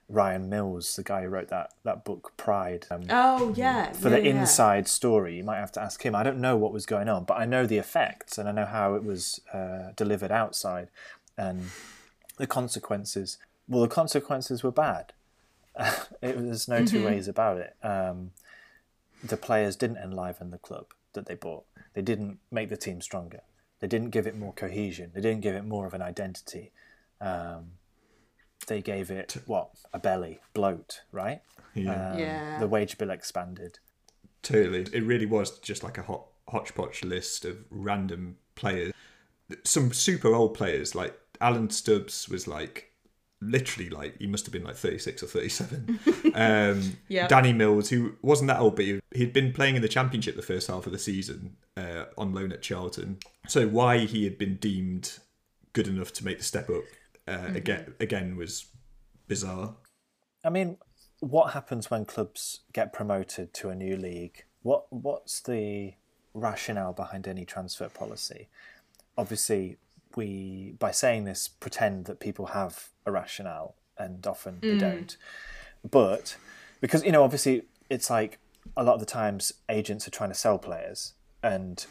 Ryan 0.07 0.47
Mills, 0.49 0.95
the 0.95 1.03
guy 1.03 1.23
who 1.23 1.27
wrote 1.27 1.49
that, 1.49 1.71
that 1.83 2.05
book 2.05 2.31
Pride. 2.37 2.85
Um, 2.89 3.03
Oh 3.09 3.53
yeah, 3.57 3.91
for 3.91 4.09
yeah, 4.09 4.15
the 4.15 4.23
yeah. 4.23 4.39
inside 4.41 4.87
story. 4.87 5.35
You 5.35 5.43
might 5.43 5.57
have 5.59 5.71
to 5.73 5.81
ask 5.81 6.01
him. 6.05 6.15
I 6.15 6.23
don't 6.23 6.39
know 6.39 6.55
what 6.55 6.71
was 6.71 6.85
going 6.85 7.09
on, 7.09 7.25
but 7.25 7.33
I 7.37 7.45
know 7.45 7.65
the 7.67 7.77
effects 7.77 8.37
and 8.37 8.47
I 8.47 8.53
know 8.53 8.65
how 8.65 8.93
it 8.95 9.03
was 9.03 9.41
uh, 9.53 9.91
delivered 9.97 10.31
outside 10.31 10.87
and 11.37 11.71
the 12.37 12.47
consequences. 12.47 13.37
Well, 13.67 13.81
the 13.81 13.87
consequences 13.89 14.63
were 14.63 14.71
bad. 14.71 15.11
it, 16.21 16.37
there's 16.37 16.67
no 16.67 16.85
2 16.85 16.99
Mhm. 16.99 17.05
ways 17.05 17.27
about 17.27 17.57
it. 17.57 17.75
Um, 17.83 18.31
the 19.23 19.37
players 19.37 19.75
didn't 19.75 19.97
enliven 19.97 20.49
the 20.51 20.57
club 20.57 20.87
that 21.13 21.25
they 21.27 21.35
bought. 21.35 21.65
They 21.93 22.01
didn't 22.01 22.39
make 22.51 22.69
the 22.69 22.77
team 22.77 23.01
stronger. 23.01 23.41
They 23.79 23.87
didn't 23.87 24.09
give 24.11 24.27
it 24.27 24.37
more 24.37 24.53
cohesion. 24.53 25.11
They 25.13 25.21
didn't 25.21 25.41
give 25.41 25.55
it 25.55 25.65
more 25.65 25.85
of 25.85 25.93
an 25.93 26.01
identity. 26.01 26.71
Um, 27.21 27.73
they 28.67 28.81
gave 28.81 29.11
it 29.11 29.37
what 29.45 29.69
a 29.93 29.99
belly 29.99 30.39
bloat, 30.53 31.01
right? 31.11 31.41
Yeah. 31.73 32.11
Um, 32.11 32.19
Yeah. 32.19 32.59
The 32.59 32.67
wage 32.67 32.97
bill 32.97 33.09
expanded. 33.11 33.79
Totally. 34.41 34.81
It 34.93 35.03
really 35.03 35.25
was 35.25 35.59
just 35.59 35.83
like 35.83 35.97
a 35.97 36.03
hot 36.03 36.25
hodgepodge 36.49 37.03
list 37.03 37.45
of 37.45 37.65
random 37.69 38.37
players. 38.55 38.93
Some 39.63 39.91
super 39.93 40.33
old 40.33 40.53
players, 40.53 40.95
like 40.95 41.17
Alan 41.41 41.69
Stubbs 41.69 42.29
was 42.29 42.47
like 42.47 42.92
literally 43.49 43.89
like 43.89 44.17
he 44.19 44.27
must 44.27 44.45
have 44.45 44.53
been 44.53 44.63
like 44.63 44.75
36 44.75 45.23
or 45.23 45.27
37. 45.27 45.99
um, 46.35 46.97
Yeah. 47.07 47.27
Danny 47.27 47.53
Mills, 47.53 47.89
who 47.89 48.13
wasn't 48.21 48.47
that 48.47 48.59
old, 48.59 48.75
but 48.75 48.85
he, 48.85 48.99
he'd 49.13 49.33
been 49.33 49.53
playing 49.53 49.75
in 49.75 49.81
the 49.81 49.87
championship 49.87 50.35
the 50.35 50.41
first 50.41 50.67
half 50.67 50.85
of 50.85 50.91
the 50.91 50.99
season 50.99 51.55
uh, 51.77 52.05
on 52.17 52.33
loan 52.33 52.51
at 52.51 52.61
Charlton. 52.61 53.17
So 53.47 53.67
why 53.67 53.99
he 53.99 54.23
had 54.23 54.37
been 54.37 54.55
deemed 54.55 55.19
good 55.73 55.87
enough 55.87 56.13
to 56.13 56.25
make 56.25 56.37
the 56.37 56.43
step 56.43 56.69
up 56.69 56.83
uh, 57.27 57.51
again 57.55 57.93
again 57.99 58.35
was 58.35 58.65
bizarre. 59.27 59.75
I 60.43 60.49
mean, 60.49 60.77
what 61.19 61.53
happens 61.53 61.89
when 61.89 62.05
clubs 62.05 62.61
get 62.73 62.93
promoted 62.93 63.53
to 63.55 63.69
a 63.69 63.75
new 63.75 63.95
league? 63.95 64.43
What 64.61 64.85
What's 64.91 65.41
the 65.41 65.93
rationale 66.33 66.93
behind 66.93 67.27
any 67.27 67.45
transfer 67.45 67.89
policy? 67.89 68.49
Obviously, 69.17 69.77
we 70.15 70.75
by 70.79 70.91
saying 70.91 71.25
this 71.25 71.47
pretend 71.47 72.05
that 72.05 72.19
people 72.19 72.47
have 72.47 72.89
a 73.05 73.11
rationale, 73.11 73.75
and 73.97 74.25
often 74.27 74.59
they 74.61 74.75
Mm. 74.75 74.79
don't. 74.79 75.17
But 75.89 76.37
because 76.81 77.03
you 77.03 77.11
know, 77.11 77.23
obviously, 77.23 77.63
it's 77.89 78.09
like 78.09 78.39
a 78.77 78.83
lot 78.83 78.93
of 78.95 78.99
the 78.99 79.05
times 79.05 79.53
agents 79.69 80.07
are 80.07 80.11
trying 80.11 80.29
to 80.29 80.35
sell 80.35 80.57
players, 80.57 81.13
and 81.41 81.85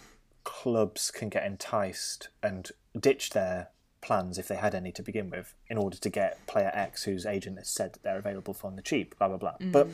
clubs 0.45 1.11
can 1.11 1.29
get 1.29 1.45
enticed 1.45 2.29
and 2.43 2.71
ditch 2.99 3.31
their 3.31 3.69
plans 4.01 4.37
if 4.37 4.49
they 4.49 4.57
had 4.57 4.75
any 4.75 4.91
to 4.91 5.03
begin 5.03 5.31
with 5.31 5.55
in 5.69 5.79
order 5.79 5.97
to 5.97 6.11
get 6.11 6.45
player 6.49 6.73
X 6.75 7.05
whose 7.05 7.25
agent 7.25 7.57
has 7.59 7.69
said 7.69 7.93
that 7.93 8.03
they're 8.03 8.19
available 8.19 8.53
for 8.53 8.67
on 8.67 8.75
the 8.77 8.83
cheap, 8.83 9.17
blah 9.19 9.29
blah 9.29 9.37
blah. 9.37 9.55
But 9.61 9.89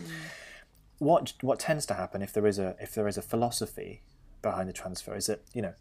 what 0.99 1.35
what 1.43 1.59
tends 1.61 1.87
to 1.87 1.95
happen 1.95 2.23
if 2.23 2.33
there 2.33 2.47
is 2.47 2.59
a 2.59 2.77
if 2.81 2.95
there 2.95 3.07
is 3.07 3.17
a 3.19 3.23
philosophy 3.23 4.03
behind 4.43 4.69
the 4.69 4.73
transfer 4.73 5.15
is 5.17 5.27
that 5.27 5.43
you 5.53 5.63
know 5.63 5.75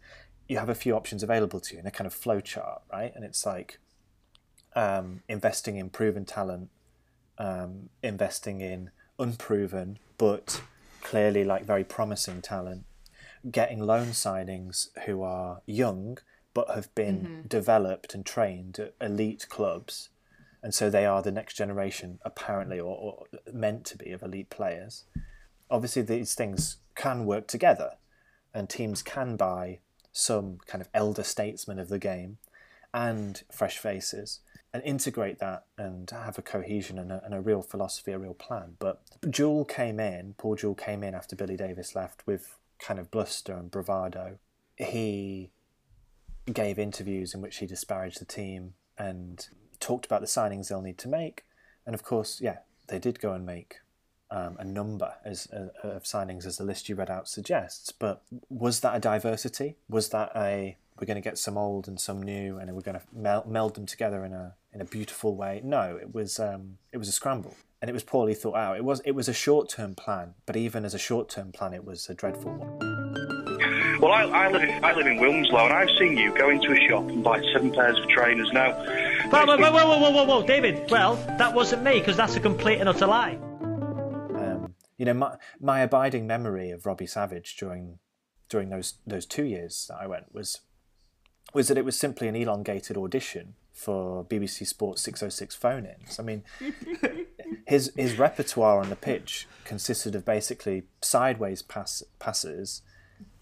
you 0.48 0.58
have 0.58 0.68
a 0.68 0.74
few 0.74 0.96
options 0.96 1.22
available 1.22 1.60
to 1.60 1.74
you 1.74 1.80
in 1.80 1.86
a 1.86 1.90
kind 1.90 2.06
of 2.06 2.14
flow 2.14 2.40
chart, 2.40 2.82
right? 2.92 3.12
And 3.14 3.24
it's 3.24 3.44
like 3.46 3.78
um, 4.74 5.22
investing 5.28 5.76
in 5.76 5.90
proven 5.90 6.24
talent, 6.24 6.70
um, 7.38 7.90
investing 8.02 8.60
in 8.60 8.90
unproven 9.18 9.98
but 10.16 10.62
clearly 11.02 11.44
like 11.44 11.64
very 11.64 11.84
promising 11.84 12.40
talent, 12.42 12.84
getting 13.50 13.80
loan 13.80 14.08
signings 14.08 14.88
who 15.06 15.22
are 15.22 15.60
young 15.66 16.18
but 16.54 16.70
have 16.74 16.92
been 16.94 17.44
Mhm. 17.44 17.48
developed 17.48 18.14
and 18.14 18.26
trained 18.26 18.78
at 18.80 18.94
elite 19.00 19.46
clubs, 19.48 20.08
and 20.62 20.74
so 20.74 20.90
they 20.90 21.06
are 21.06 21.22
the 21.22 21.30
next 21.30 21.54
generation 21.54 22.18
apparently 22.24 22.80
or, 22.80 22.96
or 22.96 23.26
meant 23.52 23.84
to 23.86 23.96
be 23.96 24.10
of 24.10 24.22
elite 24.22 24.50
players. 24.50 25.04
Obviously, 25.70 26.02
these 26.02 26.34
things 26.34 26.78
can 26.96 27.26
work 27.26 27.46
together, 27.46 27.98
and 28.52 28.68
teams 28.68 29.02
can 29.02 29.36
buy 29.36 29.78
some 30.18 30.58
kind 30.66 30.82
of 30.82 30.88
elder 30.92 31.22
statesman 31.22 31.78
of 31.78 31.88
the 31.88 31.98
game 31.98 32.38
and 32.92 33.42
fresh 33.52 33.78
faces 33.78 34.40
and 34.74 34.82
integrate 34.82 35.38
that 35.38 35.64
and 35.78 36.10
have 36.10 36.36
a 36.38 36.42
cohesion 36.42 36.98
and 36.98 37.12
a, 37.12 37.22
and 37.24 37.34
a 37.34 37.40
real 37.40 37.62
philosophy, 37.62 38.10
a 38.10 38.18
real 38.18 38.34
plan. 38.34 38.74
But 38.80 39.00
Jewell 39.30 39.64
came 39.64 40.00
in, 40.00 40.34
Paul 40.36 40.56
Jewell 40.56 40.74
came 40.74 41.04
in 41.04 41.14
after 41.14 41.36
Billy 41.36 41.56
Davies 41.56 41.94
left 41.94 42.26
with 42.26 42.56
kind 42.80 42.98
of 42.98 43.10
bluster 43.12 43.54
and 43.54 43.70
bravado. 43.70 44.38
He 44.76 45.50
gave 46.52 46.78
interviews 46.78 47.32
in 47.32 47.40
which 47.40 47.58
he 47.58 47.66
disparaged 47.66 48.20
the 48.20 48.24
team 48.24 48.74
and 48.98 49.46
talked 49.78 50.04
about 50.04 50.20
the 50.20 50.26
signings 50.26 50.68
they'll 50.68 50.82
need 50.82 50.98
to 50.98 51.08
make, 51.08 51.44
and 51.86 51.94
of 51.94 52.02
course, 52.02 52.40
yeah, 52.40 52.58
they 52.88 52.98
did 52.98 53.20
go 53.20 53.32
and 53.32 53.46
make 53.46 53.76
um, 54.30 54.56
a 54.58 54.64
number 54.64 55.14
as 55.24 55.48
uh, 55.52 55.68
of 55.82 56.04
signings 56.04 56.46
as 56.46 56.58
the 56.58 56.64
list 56.64 56.88
you 56.88 56.94
read 56.94 57.10
out 57.10 57.28
suggests. 57.28 57.92
But 57.92 58.22
was 58.48 58.80
that 58.80 58.94
a 58.96 59.00
diversity? 59.00 59.76
Was 59.88 60.10
that 60.10 60.32
a 60.36 60.76
we're 61.00 61.06
going 61.06 61.16
to 61.16 61.20
get 61.20 61.38
some 61.38 61.56
old 61.56 61.86
and 61.86 62.00
some 62.00 62.22
new, 62.22 62.58
and 62.58 62.74
we're 62.74 62.82
going 62.82 62.98
to 62.98 63.06
mel- 63.12 63.46
meld 63.46 63.74
them 63.74 63.86
together 63.86 64.24
in 64.24 64.32
a 64.32 64.54
in 64.72 64.80
a 64.80 64.84
beautiful 64.84 65.34
way? 65.36 65.60
No, 65.64 65.96
it 66.00 66.14
was 66.14 66.38
um, 66.38 66.78
it 66.92 66.98
was 66.98 67.08
a 67.08 67.12
scramble, 67.12 67.56
and 67.80 67.88
it 67.88 67.92
was 67.92 68.02
poorly 68.02 68.34
thought 68.34 68.56
out. 68.56 68.76
It 68.76 68.84
was 68.84 69.00
it 69.04 69.12
was 69.12 69.28
a 69.28 69.34
short 69.34 69.68
term 69.68 69.94
plan, 69.94 70.34
but 70.46 70.56
even 70.56 70.84
as 70.84 70.94
a 70.94 70.98
short 70.98 71.28
term 71.28 71.52
plan, 71.52 71.72
it 71.72 71.84
was 71.84 72.08
a 72.08 72.14
dreadful 72.14 72.52
one. 72.52 72.78
Well, 74.00 74.12
I, 74.12 74.22
I 74.24 74.48
live 74.48 74.62
in 74.62 74.84
I 74.84 74.92
live 74.92 75.06
in 75.06 75.18
Wilmslow, 75.18 75.64
and 75.64 75.72
I've 75.72 75.90
seen 75.98 76.16
you 76.16 76.34
go 76.36 76.50
into 76.50 76.72
a 76.72 76.88
shop 76.88 77.08
and 77.08 77.22
buy 77.24 77.42
seven 77.52 77.72
pairs 77.72 77.98
of 77.98 78.08
trainers. 78.08 78.52
Now, 78.52 78.72
Whoa, 79.30 79.44
whoa, 79.44 79.56
whoa, 79.58 79.70
whoa, 79.70 79.98
whoa, 79.98 80.10
whoa, 80.10 80.24
whoa, 80.24 80.46
David. 80.46 80.90
Well, 80.90 81.16
that 81.38 81.52
wasn't 81.52 81.82
me 81.82 81.98
because 81.98 82.16
that's 82.16 82.36
a 82.36 82.40
complete 82.40 82.78
and 82.78 82.88
utter 82.88 83.06
lie. 83.06 83.38
You 84.98 85.06
know, 85.06 85.14
my 85.14 85.36
my 85.60 85.80
abiding 85.80 86.26
memory 86.26 86.70
of 86.70 86.84
Robbie 86.84 87.06
Savage 87.06 87.56
during 87.56 87.98
during 88.48 88.68
those 88.68 88.94
those 89.06 89.24
two 89.26 89.44
years 89.44 89.86
that 89.88 89.96
I 90.00 90.06
went 90.06 90.34
was 90.34 90.60
was 91.54 91.68
that 91.68 91.78
it 91.78 91.84
was 91.84 91.96
simply 91.98 92.28
an 92.28 92.36
elongated 92.36 92.96
audition 92.98 93.54
for 93.72 94.24
BBC 94.24 94.66
Sports 94.66 95.00
606 95.02 95.54
phone-ins. 95.54 96.18
I 96.18 96.22
mean, 96.24 96.42
his 97.66 97.92
his 97.96 98.18
repertoire 98.18 98.80
on 98.80 98.90
the 98.90 98.96
pitch 98.96 99.46
consisted 99.64 100.14
of 100.14 100.24
basically 100.24 100.82
sideways 101.00 101.62
pass, 101.62 102.02
passes, 102.18 102.82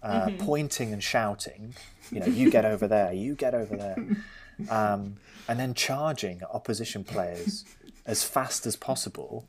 uh, 0.03 0.27
Mhm. 0.27 0.39
pointing 0.39 0.93
and 0.93 1.03
shouting. 1.03 1.75
You 2.11 2.19
know, 2.19 2.27
you 2.27 2.51
get 2.51 2.65
over 2.65 2.87
there, 2.87 3.11
you 3.13 3.33
get 3.35 3.55
over 3.55 3.75
there, 3.75 3.97
um, 4.69 5.17
and 5.47 5.59
then 5.59 5.73
charging 5.73 6.43
opposition 6.43 7.03
players 7.03 7.65
as 8.05 8.23
fast 8.23 8.65
as 8.67 8.75
possible, 8.75 9.47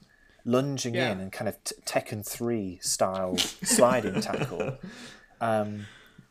lunging 0.49 0.95
Yeah. 0.95 1.13
in 1.13 1.21
and 1.21 1.31
kind 1.31 1.49
of 1.49 1.63
t- 1.65 1.75
Tekken 1.85 2.25
three 2.27 2.79
style 2.81 3.37
sliding 3.37 4.21
tackle. 4.29 4.79
Um, 5.41 5.87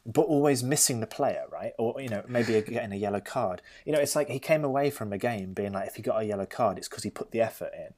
but 0.05 0.21
always 0.21 0.63
missing 0.63 1.01
the 1.01 1.07
player, 1.07 1.43
right? 1.51 1.73
Or 1.77 2.01
you 2.01 2.09
know, 2.09 2.23
maybe 2.27 2.53
getting 2.61 2.91
a 2.93 2.95
yellow 2.95 3.19
card. 3.19 3.61
You 3.85 3.91
know, 3.93 3.99
it's 3.99 4.15
like 4.15 4.29
he 4.29 4.39
came 4.39 4.63
away 4.63 4.89
from 4.89 5.11
a 5.13 5.17
game 5.17 5.53
being 5.53 5.73
like, 5.73 5.87
if 5.87 5.95
he 5.95 6.01
got 6.01 6.21
a 6.21 6.25
yellow 6.25 6.45
card, 6.45 6.77
it's 6.77 6.87
because 6.87 7.03
he 7.03 7.09
put 7.09 7.31
the 7.31 7.41
effort 7.41 7.71
in. 7.77 7.93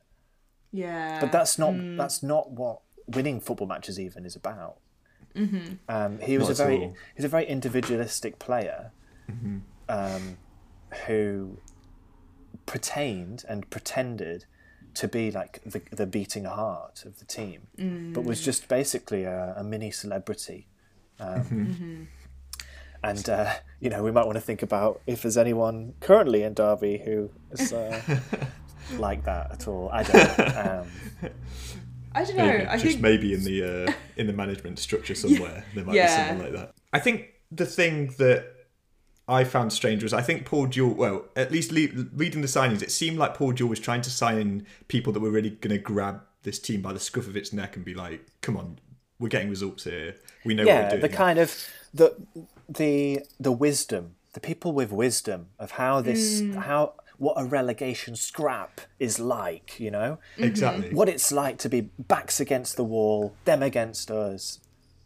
Yeah. 0.71 1.19
But 1.21 1.31
that's 1.31 1.57
not 1.57 1.73
Mm. 1.73 1.97
that's 1.97 2.21
not 2.21 2.51
what 2.51 2.81
winning 3.07 3.39
football 3.39 3.67
matches 3.67 3.99
even 3.99 4.25
is 4.25 4.35
about. 4.35 4.77
Mhm. 5.35 5.77
Um, 5.87 6.19
he 6.19 6.37
was 6.39 6.47
Not 6.49 6.59
a 6.59 6.63
very 6.63 6.77
all. 6.83 6.95
he's 7.15 7.25
a 7.25 7.29
very 7.29 7.45
individualistic 7.45 8.39
player 8.39 8.91
Mhm. 9.31 9.61
um, 9.87 10.37
who 11.05 11.59
pertained 12.65 13.45
and 13.47 13.69
pretended 13.69 14.45
to 14.95 15.07
be 15.07 15.31
like 15.31 15.61
the, 15.65 15.81
the 15.91 16.05
beating 16.05 16.45
heart 16.45 17.03
of 17.05 17.19
the 17.19 17.25
team, 17.25 17.67
but 18.13 18.23
was 18.23 18.41
Mm. 18.41 18.45
just 18.45 18.67
basically 18.67 19.23
a, 19.23 19.53
a 19.57 19.63
mini 19.63 19.91
celebrity. 19.91 20.67
Um, 21.19 21.43
Mhm. 21.45 22.07
And 23.01 23.29
uh, 23.29 23.53
you 23.79 23.89
know, 23.89 24.03
we 24.03 24.11
might 24.11 24.25
want 24.25 24.35
to 24.35 24.41
think 24.41 24.61
about 24.61 25.01
if 25.07 25.21
there's 25.21 25.37
anyone 25.37 25.93
currently 26.01 26.43
in 26.43 26.53
Derby 26.53 26.97
who 26.97 27.29
is 27.51 27.71
uh, 27.71 28.01
like 28.97 29.23
that 29.23 29.51
at 29.51 29.67
all. 29.69 29.89
I 29.93 30.03
don't. 30.03 30.39
Um, 30.57 30.87
I 32.13 32.25
don't 32.25 32.35
know. 32.37 32.45
Maybe, 32.47 32.65
I 32.65 32.73
just 32.73 32.85
think 32.85 33.01
maybe 33.01 33.33
in 33.33 33.43
the 33.45 33.63
uh, 33.87 33.93
in 34.17 34.27
the 34.27 34.33
management 34.33 34.79
structure 34.79 35.15
somewhere 35.15 35.63
there 35.75 35.85
might 35.85 35.95
Yeah. 35.95 36.07
be 36.07 36.29
someone 36.29 36.45
like 36.51 36.59
that. 36.61 36.73
I 36.91 36.99
think 36.99 37.27
the 37.51 37.65
thing 37.65 38.07
that 38.17 38.45
I 39.29 39.43
found 39.43 39.71
strange 39.71 40.01
was 40.03 40.13
I 40.13 40.21
think 40.21 40.45
Paul 40.45 40.67
Jewell. 40.67 40.95
Well, 40.95 41.25
at 41.35 41.51
least 41.51 41.71
le- 41.71 41.87
reading 42.13 42.41
the 42.41 42.47
signings, 42.47 42.81
it 42.81 42.91
seemed 42.91 43.17
like 43.17 43.33
Paul 43.35 43.53
Jewell 43.53 43.69
was 43.69 43.79
trying 43.79 44.01
to 44.01 44.09
sign 44.09 44.65
people 44.87 45.13
that 45.13 45.19
were 45.19 45.31
really 45.31 45.51
going 45.51 45.75
to 45.75 45.77
grab 45.77 46.21
this 46.43 46.57
team 46.59 46.81
by 46.81 46.93
the 46.93 46.99
scruff 46.99 47.27
of 47.27 47.35
its 47.37 47.53
neck 47.53 47.75
and 47.75 47.85
be 47.85 47.93
like, 47.93 48.25
"Come 48.41 48.57
on, 48.57 48.79
we're 49.19 49.29
getting 49.29 49.49
results 49.49 49.83
here. 49.83 50.15
We 50.45 50.53
know 50.55 50.63
what 50.63 50.67
yeah, 50.67 50.83
we're 50.83 50.89
doing." 50.91 51.01
the 51.01 51.09
kind 51.09 51.39
of 51.39 51.67
the 51.93 52.15
the 52.67 53.19
the 53.39 53.51
wisdom, 53.51 54.15
the 54.33 54.39
people 54.39 54.71
with 54.73 54.91
wisdom 54.91 55.47
of 55.59 55.71
how 55.71 56.01
this 56.01 56.41
Mm. 56.41 56.55
how 56.63 56.93
what 57.17 57.33
a 57.37 57.43
relegation 57.43 58.15
scrap 58.15 58.79
is 58.97 59.19
like, 59.19 59.77
you 59.77 59.91
know, 59.91 60.19
Exactly. 60.37 60.93
what 60.93 61.09
it's 61.09 61.33
like 61.33 61.57
to 61.57 61.67
be 61.67 61.81
backs 61.99 62.39
against 62.39 62.77
the 62.77 62.83
wall, 62.85 63.33
them 63.43 63.61
against 63.61 64.09
us. 64.09 64.59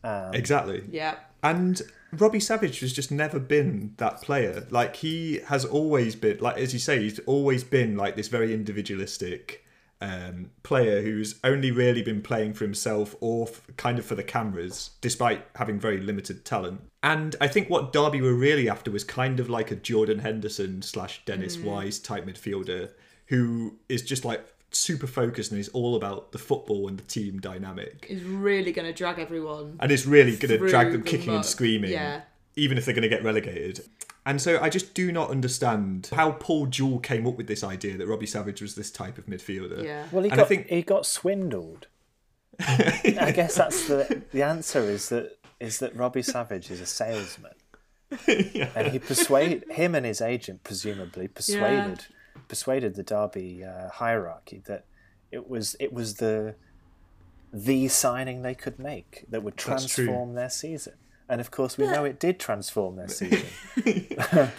Um, 0.03 0.31
Exactly. 0.33 0.83
Yeah. 0.91 1.15
And 1.43 1.81
Robbie 2.11 2.39
Savage 2.39 2.79
has 2.79 2.93
just 2.93 3.11
never 3.11 3.39
been 3.39 3.93
that 3.97 4.21
player. 4.21 4.65
Like 4.69 4.95
he 4.97 5.41
has 5.47 5.65
always 5.65 6.15
been, 6.15 6.39
like 6.39 6.57
as 6.57 6.73
you 6.73 6.79
say, 6.79 7.01
he's 7.01 7.19
always 7.19 7.63
been 7.63 7.97
like 7.97 8.15
this 8.15 8.29
very 8.29 8.53
individualistic 8.53 9.65
um, 10.01 10.49
player 10.63 11.01
who's 11.01 11.39
only 11.43 11.71
really 11.71 12.01
been 12.01 12.21
playing 12.21 12.53
for 12.53 12.65
himself 12.65 13.15
or 13.21 13.47
f- 13.47 13.61
kind 13.77 13.97
of 13.99 14.05
for 14.05 14.15
the 14.15 14.23
cameras, 14.23 14.91
despite 14.99 15.45
having 15.55 15.79
very 15.79 15.97
limited 15.99 16.43
talent. 16.43 16.81
And 17.01 17.35
I 17.39 17.47
think 17.47 17.69
what 17.69 17.93
Derby 17.93 18.21
were 18.21 18.33
really 18.33 18.69
after 18.69 18.91
was 18.91 19.03
kind 19.03 19.39
of 19.39 19.49
like 19.49 19.71
a 19.71 19.75
Jordan 19.75 20.19
Henderson 20.19 20.81
slash 20.81 21.23
Dennis 21.25 21.57
Mm. 21.57 21.63
Wise 21.63 21.99
type 21.99 22.25
midfielder 22.25 22.91
who 23.27 23.77
is 23.87 24.01
just 24.01 24.25
like 24.25 24.45
super 24.75 25.07
focused 25.07 25.51
and 25.51 25.59
is 25.59 25.69
all 25.69 25.95
about 25.95 26.31
the 26.31 26.37
football 26.37 26.87
and 26.87 26.97
the 26.97 27.03
team 27.03 27.39
dynamic 27.39 28.05
is 28.09 28.23
really 28.23 28.71
going 28.71 28.87
to 28.87 28.93
drag 28.93 29.19
everyone. 29.19 29.77
and 29.79 29.91
it's 29.91 30.05
really 30.05 30.35
going 30.35 30.59
to 30.59 30.67
drag 30.69 30.91
them 30.91 31.01
the 31.03 31.09
kicking 31.09 31.33
and 31.35 31.45
screaming, 31.45 31.91
Yeah. 31.91 32.21
even 32.55 32.77
if 32.77 32.85
they're 32.85 32.93
going 32.95 33.03
to 33.03 33.09
get 33.09 33.23
relegated. 33.23 33.81
And 34.25 34.41
so 34.41 34.59
I 34.61 34.69
just 34.69 34.93
do 34.93 35.11
not 35.11 35.29
understand 35.31 36.09
how 36.13 36.31
Paul 36.31 36.67
Jewell 36.67 36.99
came 36.99 37.27
up 37.27 37.35
with 37.35 37.47
this 37.47 37.63
idea 37.63 37.97
that 37.97 38.07
Robbie 38.07 38.25
Savage 38.25 38.61
was 38.61 38.73
this 38.75 38.89
type 38.89 39.17
of 39.17 39.25
midfielder. 39.25 39.83
Yeah. 39.83 40.07
Well, 40.13 40.23
he 40.23 40.29
and 40.29 40.37
got 40.37 40.45
I 40.45 40.47
think 40.47 40.67
he 40.67 40.81
got 40.81 41.05
swindled. 41.05 41.87
I 42.59 43.31
guess 43.35 43.55
that's 43.55 43.87
the 43.87 44.21
the 44.31 44.43
answer 44.43 44.79
is 44.81 45.09
that 45.09 45.37
is 45.59 45.79
that 45.79 45.95
Robbie 45.95 46.21
Savage 46.21 46.69
is 46.71 46.79
a 46.79 46.85
salesman, 46.85 47.53
and 48.27 48.87
he 48.91 48.99
persuade 48.99 49.63
him 49.71 49.95
and 49.95 50.05
his 50.05 50.21
agent 50.21 50.63
presumably 50.63 51.27
persuaded 51.27 52.05
persuaded 52.47 52.95
the 52.95 53.03
Derby 53.03 53.63
uh, 53.63 53.89
hierarchy 53.89 54.61
that 54.65 54.85
it 55.31 55.49
was 55.49 55.75
it 55.79 55.91
was 55.93 56.15
the 56.15 56.55
the 57.51 57.87
signing 57.87 58.41
they 58.41 58.55
could 58.55 58.79
make 58.79 59.25
that 59.29 59.43
would 59.43 59.57
transform 59.57 60.33
their 60.33 60.49
season. 60.49 60.93
And 61.29 61.39
of 61.39 61.51
course, 61.51 61.77
we 61.77 61.85
know 61.85 62.03
it 62.03 62.19
did 62.19 62.39
transform 62.39 62.95
their 62.97 63.07
season. 63.07 63.47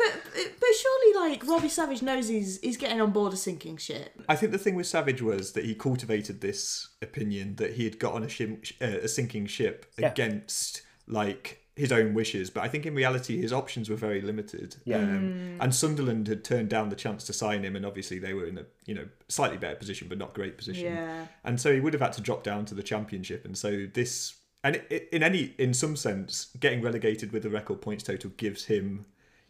But 0.60 0.74
surely, 0.80 1.30
like 1.30 1.46
Robbie 1.46 1.68
Savage 1.68 2.02
knows 2.02 2.26
he's 2.26 2.58
he's 2.60 2.76
getting 2.76 3.00
on 3.00 3.12
board 3.12 3.32
a 3.32 3.36
sinking 3.36 3.76
ship. 3.76 4.20
I 4.28 4.34
think 4.34 4.50
the 4.50 4.58
thing 4.58 4.74
with 4.74 4.86
Savage 4.86 5.20
was 5.22 5.52
that 5.52 5.64
he 5.64 5.74
cultivated 5.74 6.40
this 6.40 6.88
opinion 7.02 7.56
that 7.56 7.74
he 7.74 7.84
had 7.84 7.98
got 7.98 8.14
on 8.14 8.22
a, 8.24 8.26
shim, 8.26 8.58
uh, 8.80 9.00
a 9.04 9.08
sinking 9.08 9.46
ship 9.46 9.86
Yeah. 9.98 10.08
against 10.10 10.82
like 11.06 11.63
his 11.76 11.90
own 11.90 12.14
wishes. 12.14 12.50
But 12.50 12.62
I 12.62 12.68
think 12.68 12.86
in 12.86 12.94
reality 12.94 13.40
his 13.40 13.52
options 13.52 13.90
were 13.90 13.96
very 13.96 14.20
limited. 14.20 14.76
Yeah. 14.84 14.98
Um, 14.98 15.58
And 15.60 15.74
Sunderland 15.74 16.28
had 16.28 16.44
turned 16.44 16.68
down 16.68 16.88
the 16.88 16.96
chance 16.96 17.24
to 17.24 17.32
sign 17.32 17.64
him, 17.64 17.74
and 17.76 17.84
obviously 17.84 18.18
they 18.18 18.32
were 18.34 18.46
in 18.46 18.58
a 18.58 18.64
you 18.86 18.94
know 18.94 19.06
slightly 19.28 19.58
better 19.58 19.76
position, 19.76 20.08
but 20.08 20.18
not 20.18 20.34
great 20.34 20.56
position. 20.56 20.84
Yeah. 20.84 21.26
And 21.44 21.60
so 21.60 21.72
he 21.74 21.80
would 21.80 21.92
have 21.92 22.02
had 22.02 22.12
to 22.14 22.20
drop 22.20 22.42
down 22.44 22.64
to 22.66 22.74
the 22.74 22.82
Championship, 22.82 23.44
and 23.44 23.56
so 23.58 23.86
this. 23.92 24.34
And 24.62 24.80
i- 24.90 25.02
in 25.12 25.22
any, 25.22 25.54
in 25.58 25.74
some 25.74 25.94
sense, 25.94 26.46
getting 26.58 26.80
relegated 26.80 27.32
with 27.32 27.44
a 27.44 27.50
record 27.50 27.82
points 27.82 28.02
total 28.02 28.30
gives 28.38 28.64
him, 28.64 29.04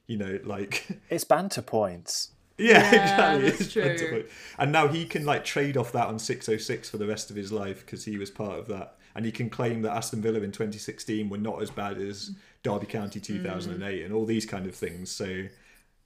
you 0.08 0.16
know, 0.16 0.40
like 0.44 0.86
it's 1.08 1.22
banter 1.24 1.62
points. 1.62 2.30
Yeah, 2.58 2.78
Yeah, 2.92 3.02
exactly. 3.02 3.50
that's 3.50 3.60
It's 3.60 3.72
true. 4.02 4.24
And 4.58 4.72
now 4.72 4.88
he 4.88 5.04
can 5.06 5.24
like 5.24 5.44
trade 5.44 5.76
off 5.76 5.92
that 5.92 6.06
on 6.08 6.18
606 6.18 6.88
for 6.90 6.96
the 6.98 7.06
rest 7.06 7.30
of 7.30 7.36
his 7.36 7.52
life 7.52 7.84
because 7.86 8.04
he 8.06 8.16
was 8.16 8.30
part 8.30 8.58
of 8.58 8.66
that. 8.68 8.96
And 9.14 9.24
he 9.24 9.32
can 9.32 9.48
claim 9.48 9.82
that 9.82 9.92
Aston 9.92 10.22
Villa 10.22 10.40
in 10.40 10.50
2016 10.50 11.28
were 11.28 11.38
not 11.38 11.62
as 11.62 11.70
bad 11.70 11.98
as 11.98 12.30
mm. 12.30 12.36
Derby 12.62 12.86
County 12.86 13.20
mm. 13.20 13.24
2008 13.24 14.04
and 14.04 14.12
all 14.12 14.24
these 14.24 14.46
kind 14.46 14.66
of 14.66 14.74
things. 14.74 15.10
So 15.10 15.44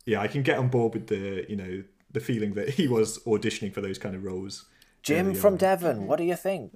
yeah, 0.04 0.20
I 0.20 0.28
can 0.28 0.42
get 0.42 0.58
on 0.58 0.68
board 0.68 0.94
with 0.94 1.06
the, 1.06 1.46
you 1.48 1.56
know, 1.56 1.82
the 2.10 2.20
feeling 2.20 2.54
that 2.54 2.70
he 2.70 2.88
was 2.88 3.18
auditioning 3.24 3.72
for 3.72 3.80
those 3.80 3.98
kind 3.98 4.14
of 4.14 4.24
roles. 4.24 4.64
Jim 5.02 5.34
from 5.34 5.54
on. 5.54 5.58
Devon, 5.58 6.06
what 6.06 6.16
do 6.16 6.24
you 6.24 6.36
think? 6.36 6.72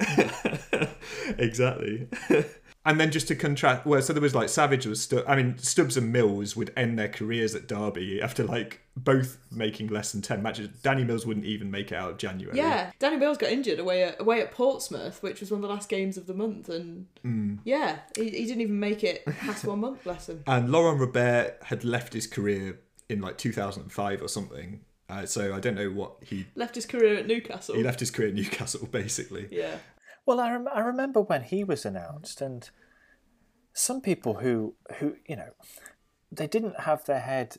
exactly. 1.38 2.08
and 2.84 2.98
then 2.98 3.10
just 3.10 3.28
to 3.28 3.34
contrast, 3.36 3.84
well, 3.84 4.00
so 4.00 4.12
there 4.12 4.22
was 4.22 4.34
like 4.34 4.48
Savage 4.48 4.86
was 4.86 5.02
Stu- 5.02 5.24
I 5.26 5.36
mean, 5.36 5.58
Stubbs 5.58 5.96
and 5.96 6.12
Mills 6.12 6.56
would 6.56 6.72
end 6.76 6.98
their 6.98 7.08
careers 7.08 7.54
at 7.54 7.68
Derby 7.68 8.20
after 8.22 8.42
like 8.44 8.80
both 8.96 9.38
making 9.50 9.88
less 9.88 10.12
than 10.12 10.22
ten 10.22 10.42
matches. 10.42 10.68
Danny 10.82 11.04
Mills 11.04 11.26
wouldn't 11.26 11.46
even 11.46 11.70
make 11.70 11.92
it 11.92 11.96
out 11.96 12.10
of 12.12 12.16
January. 12.18 12.56
Yeah, 12.56 12.90
Danny 12.98 13.16
Mills 13.16 13.36
got 13.38 13.50
injured 13.50 13.78
away 13.78 14.04
at 14.04 14.20
away 14.20 14.40
at 14.40 14.52
Portsmouth, 14.52 15.22
which 15.22 15.40
was 15.40 15.50
one 15.50 15.58
of 15.58 15.62
the 15.68 15.74
last 15.74 15.88
games 15.88 16.16
of 16.16 16.26
the 16.26 16.34
month, 16.34 16.68
and 16.68 17.06
Mm. 17.24 17.58
yeah, 17.64 17.98
he, 18.16 18.24
he 18.30 18.44
didn't 18.46 18.62
even 18.62 18.80
make 18.80 19.04
it 19.04 19.24
past 19.26 19.64
one 19.64 19.80
month. 19.80 20.04
Bless 20.04 20.28
him. 20.28 20.42
And 20.46 20.70
Laurent 20.72 20.98
Robert 21.00 21.58
had 21.64 21.84
left 21.84 22.12
his 22.14 22.26
career 22.26 22.80
in 23.08 23.20
like 23.20 23.36
2005 23.38 24.22
or 24.22 24.28
something. 24.28 24.80
Uh, 25.08 25.26
so 25.26 25.52
I 25.54 25.58
don't 25.58 25.74
know 25.74 25.90
what 25.90 26.12
he 26.24 26.46
Left 26.54 26.76
his 26.76 26.86
career 26.86 27.16
at 27.16 27.26
Newcastle. 27.26 27.74
he 27.74 27.82
left 27.82 27.98
his 27.98 28.12
career 28.12 28.28
at 28.28 28.34
Newcastle 28.34 28.86
basically. 28.92 29.48
Yeah. 29.50 29.76
Well, 30.30 30.38
I, 30.38 30.52
rem- 30.52 30.68
I 30.72 30.78
remember 30.78 31.20
when 31.20 31.42
he 31.42 31.64
was 31.64 31.84
announced, 31.84 32.40
and 32.40 32.70
some 33.72 34.00
people 34.00 34.34
who 34.34 34.74
who 34.98 35.16
you 35.26 35.34
know 35.34 35.50
they 36.30 36.46
didn't 36.46 36.80
have 36.82 37.04
their 37.04 37.18
head 37.18 37.56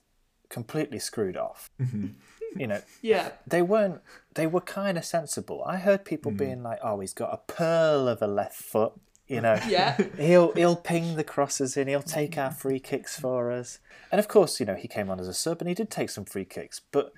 completely 0.47 0.97
screwed 0.99 1.35
off. 1.35 1.69
Mhm. 1.81 2.13
you 2.55 2.67
know, 2.67 2.81
Yeah. 3.01 3.31
they 3.45 3.61
weren't. 3.61 3.99
They 4.35 4.47
were 4.47 4.61
kind 4.61 4.97
of 4.97 5.03
sensible. 5.03 5.61
I 5.65 5.77
heard 5.79 6.05
people 6.05 6.31
being 6.31 6.63
like, 6.63 6.79
"Oh, 6.81 7.01
he's 7.01 7.13
got 7.13 7.33
a 7.33 7.51
pearl 7.51 8.07
of 8.07 8.21
a 8.21 8.27
left 8.27 8.55
foot." 8.55 8.93
You 9.27 9.41
know, 9.41 9.57
Yeah. 9.67 9.97
he'll 10.17 10.53
he'll 10.53 10.77
ping 10.77 11.17
the 11.17 11.25
crosses 11.25 11.75
in. 11.75 11.89
He'll 11.89 12.01
take 12.01 12.37
our 12.37 12.51
free 12.51 12.79
kicks 12.79 13.19
for 13.19 13.51
us. 13.51 13.79
And 14.13 14.19
of 14.19 14.27
course, 14.29 14.61
you 14.61 14.65
know, 14.65 14.75
he 14.75 14.87
came 14.87 15.09
on 15.09 15.19
as 15.19 15.27
a 15.27 15.33
sub 15.33 15.59
and 15.61 15.67
he 15.67 15.75
did 15.75 15.89
take 15.89 16.09
some 16.09 16.23
free 16.25 16.43
kicks. 16.45 16.79
But 16.91 17.11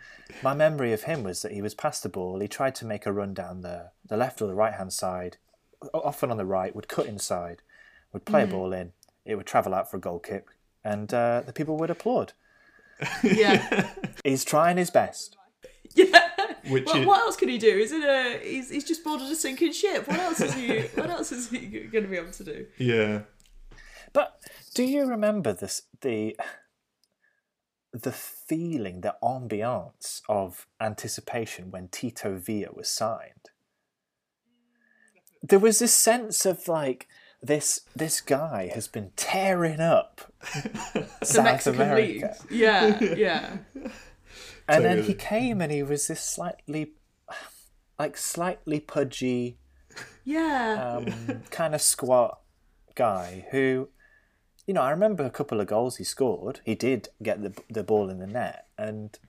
my 0.43 0.53
memory 0.55 0.93
of 0.93 1.03
him 1.03 1.23
was 1.23 1.41
that 1.43 1.51
he 1.51 1.61
was 1.61 1.73
past 1.75 2.01
the 2.03 2.09
ball. 2.09 2.39
He 2.39 2.47
tried 2.47 2.73
to 2.75 2.85
make 2.87 3.05
a 3.05 3.13
run 3.13 3.33
down 3.35 3.61
the 3.61 3.91
the 4.07 4.17
left 4.17 4.41
or 4.41 4.47
the 4.47 4.53
right 4.55 4.73
hand 4.73 4.93
side, 4.93 5.37
often 5.93 6.31
on 6.31 6.37
the 6.37 6.45
right. 6.45 6.75
Would 6.75 6.87
cut 6.87 7.05
inside, 7.05 7.61
would 8.11 8.25
play 8.25 8.43
a 8.43 8.47
Mm. 8.47 8.51
ball 8.51 8.73
in. 8.73 8.91
It 9.25 9.35
would 9.35 9.45
travel 9.47 9.73
out 9.73 9.89
for 9.89 9.97
a 9.97 9.99
goal 10.01 10.19
kick, 10.19 10.45
and 10.83 11.13
uh, 11.13 11.41
the 11.45 11.53
people 11.53 11.77
would 11.77 11.89
applaud. 11.89 12.33
Yeah. 13.23 13.89
He's 14.23 14.45
trying 14.45 14.77
his 14.77 14.89
best. 14.91 15.35
Which 16.69 16.85
What, 16.85 16.97
is- 16.99 17.05
what 17.05 17.19
else 17.21 17.35
can 17.35 17.49
he 17.49 17.57
do? 17.57 17.67
Is 17.77 17.91
it 17.91 18.03
a 18.03 18.39
he's, 18.41 18.69
he's 18.69 18.85
just 18.85 19.03
boarded 19.03 19.27
a 19.29 19.35
sinking 19.35 19.73
ship? 19.73 20.07
What 20.07 20.19
else 20.19 20.39
is 20.39 20.53
he? 20.53 20.79
what 20.95 21.09
else 21.09 21.31
is 21.33 21.49
he 21.49 21.59
going 21.67 22.03
to 22.05 22.09
be 22.09 22.15
able 22.17 22.31
to 22.31 22.43
do? 22.43 22.65
Yeah. 22.77 23.21
But 24.13 24.39
do 24.75 24.83
you 24.83 25.05
remember 25.05 25.51
this 25.53 25.81
the 26.01 26.37
the 27.91 28.11
feeling, 28.13 29.01
the 29.01 29.15
ambiance 29.21 30.21
of 30.29 30.65
anticipation 30.79 31.69
when 31.69 31.89
Tito 31.89 32.37
Villa 32.37 32.69
was 32.73 32.89
signed? 32.89 33.42
There 35.43 35.59
was 35.59 35.79
this 35.79 35.93
sense 35.93 36.45
of 36.45 36.67
like 36.67 37.07
this 37.41 37.81
this 37.95 38.21
guy 38.21 38.71
has 38.73 38.87
been 38.87 39.11
tearing 39.17 39.81
up 39.81 40.31
The 40.93 41.07
South 41.23 41.43
Mexican 41.43 41.81
America. 41.81 42.35
league. 42.49 42.59
Yeah, 42.59 42.99
yeah. 43.03 43.57
And 44.65 44.85
then 44.85 45.03
he 45.03 45.13
came 45.13 45.59
and 45.59 45.69
he 45.73 45.83
was 45.83 46.07
this 46.07 46.21
slightly 46.21 46.93
like 47.99 48.15
slightly 48.15 48.79
pudgy 48.79 49.57
Yeah. 50.23 51.01
um, 51.05 51.41
kind 51.51 51.75
of 51.75 51.81
squat 51.81 52.39
guy 52.95 53.45
who, 53.51 53.89
you 54.65 54.73
know, 54.73 54.81
I 54.81 54.91
remember 54.91 55.25
a 55.25 55.29
couple 55.29 55.59
of 55.59 55.67
goals 55.67 55.97
he 55.97 56.05
scored. 56.05 56.61
He 56.63 56.75
did 56.75 57.09
get 57.21 57.41
the 57.43 57.53
the 57.69 57.83
ball 57.83 58.09
in 58.09 58.19
the 58.19 58.25
net, 58.27 58.67
and 58.77 59.19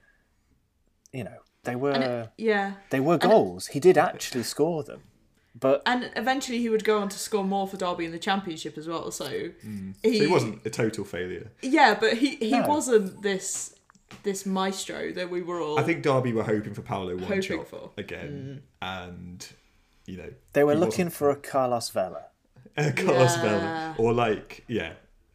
you 1.12 1.24
know 1.24 1.38
they 1.64 1.74
were 1.74 1.90
it- 1.92 2.30
yeah. 2.38 2.74
they 2.90 3.00
were 3.00 3.14
And 3.14 3.24
it- 3.24 3.28
goals. 3.28 3.66
he 3.68 3.80
did 3.80 3.98
actually 3.98 4.44
score 4.44 4.84
them, 4.84 5.02
but 5.58 5.82
And 5.86 6.10
eventually 6.16 6.58
he 6.58 6.68
would 6.68 6.84
go 6.84 6.98
on 6.98 7.08
to 7.08 7.18
score 7.18 7.44
more 7.44 7.66
for 7.68 7.76
Derby 7.76 8.04
in 8.04 8.12
the 8.12 8.18
championship 8.18 8.76
as 8.76 8.88
well. 8.88 9.10
So, 9.10 9.24
So 9.26 9.50
he, 10.02 10.18
he 10.20 10.26
wasn't 10.26 10.64
a 10.66 10.70
total 10.70 11.04
failure. 11.04 11.50
Yeah, 11.62 11.94
but 11.98 12.14
he 12.18 12.36
he 12.36 12.50
No. 12.50 12.66
wasn't 12.66 13.22
this 13.22 13.74
this 14.22 14.46
maestro 14.46 15.12
that 15.12 15.30
we 15.30 15.42
were 15.42 15.60
all. 15.60 15.78
I 15.78 15.82
think 15.82 16.02
Derby 16.02 16.32
were 16.32 16.44
hoping 16.44 16.74
for 16.74 16.82
Paulo 16.82 17.14
one 17.14 17.24
Hoping 17.24 17.42
shot 17.42 17.68
for. 17.68 17.90
again, 17.96 18.62
and 18.82 19.46
you 20.06 20.16
know 20.16 20.30
they 20.52 20.64
were 20.64 20.74
looking 20.74 21.06
wasn't- 21.06 21.12
for 21.14 21.30
a 21.30 21.36
Carlos 21.36 21.88
Vela. 21.90 22.26
uh, 22.76 22.90
Carlos 22.96 23.36
Yeah. 23.36 23.42
Vela, 23.42 23.94
or 23.98 24.12
like 24.12 24.64
yeah, 24.68 24.94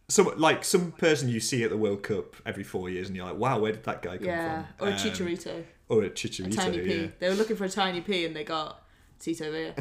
some 0.10 0.32
like 0.38 0.64
some 0.64 0.92
person 0.94 1.30
you 1.30 1.40
see 1.40 1.64
at 1.64 1.70
the 1.70 1.78
World 1.78 2.04
Cup 2.04 2.36
every 2.46 2.64
four 2.64 2.90
years, 2.90 3.08
and 3.08 3.16
you're 3.16 3.26
like, 3.26 3.38
wow, 3.38 3.60
where 3.60 3.72
did 3.72 3.84
that 3.84 4.02
guy 4.02 4.18
come 4.18 4.28
yeah, 4.28 4.64
from? 4.78 4.88
or 4.88 4.90
a 4.90 4.94
Um, 4.94 4.98
Chicharito, 4.98 5.64
or 5.90 6.04
a 6.04 6.08
a 6.08 6.10
Chicharito, 6.10 6.56
tiny 6.56 6.80
pea. 6.80 7.02
yeah. 7.04 7.08
They 7.20 7.30
were 7.30 7.36
looking 7.36 7.56
for 7.56 7.66
a 7.66 7.70
tiny 7.70 8.02
pea, 8.02 8.26
and 8.26 8.36
they 8.36 8.44
got 8.44 8.84
Tito 9.20 9.52
Villa. 9.52 9.74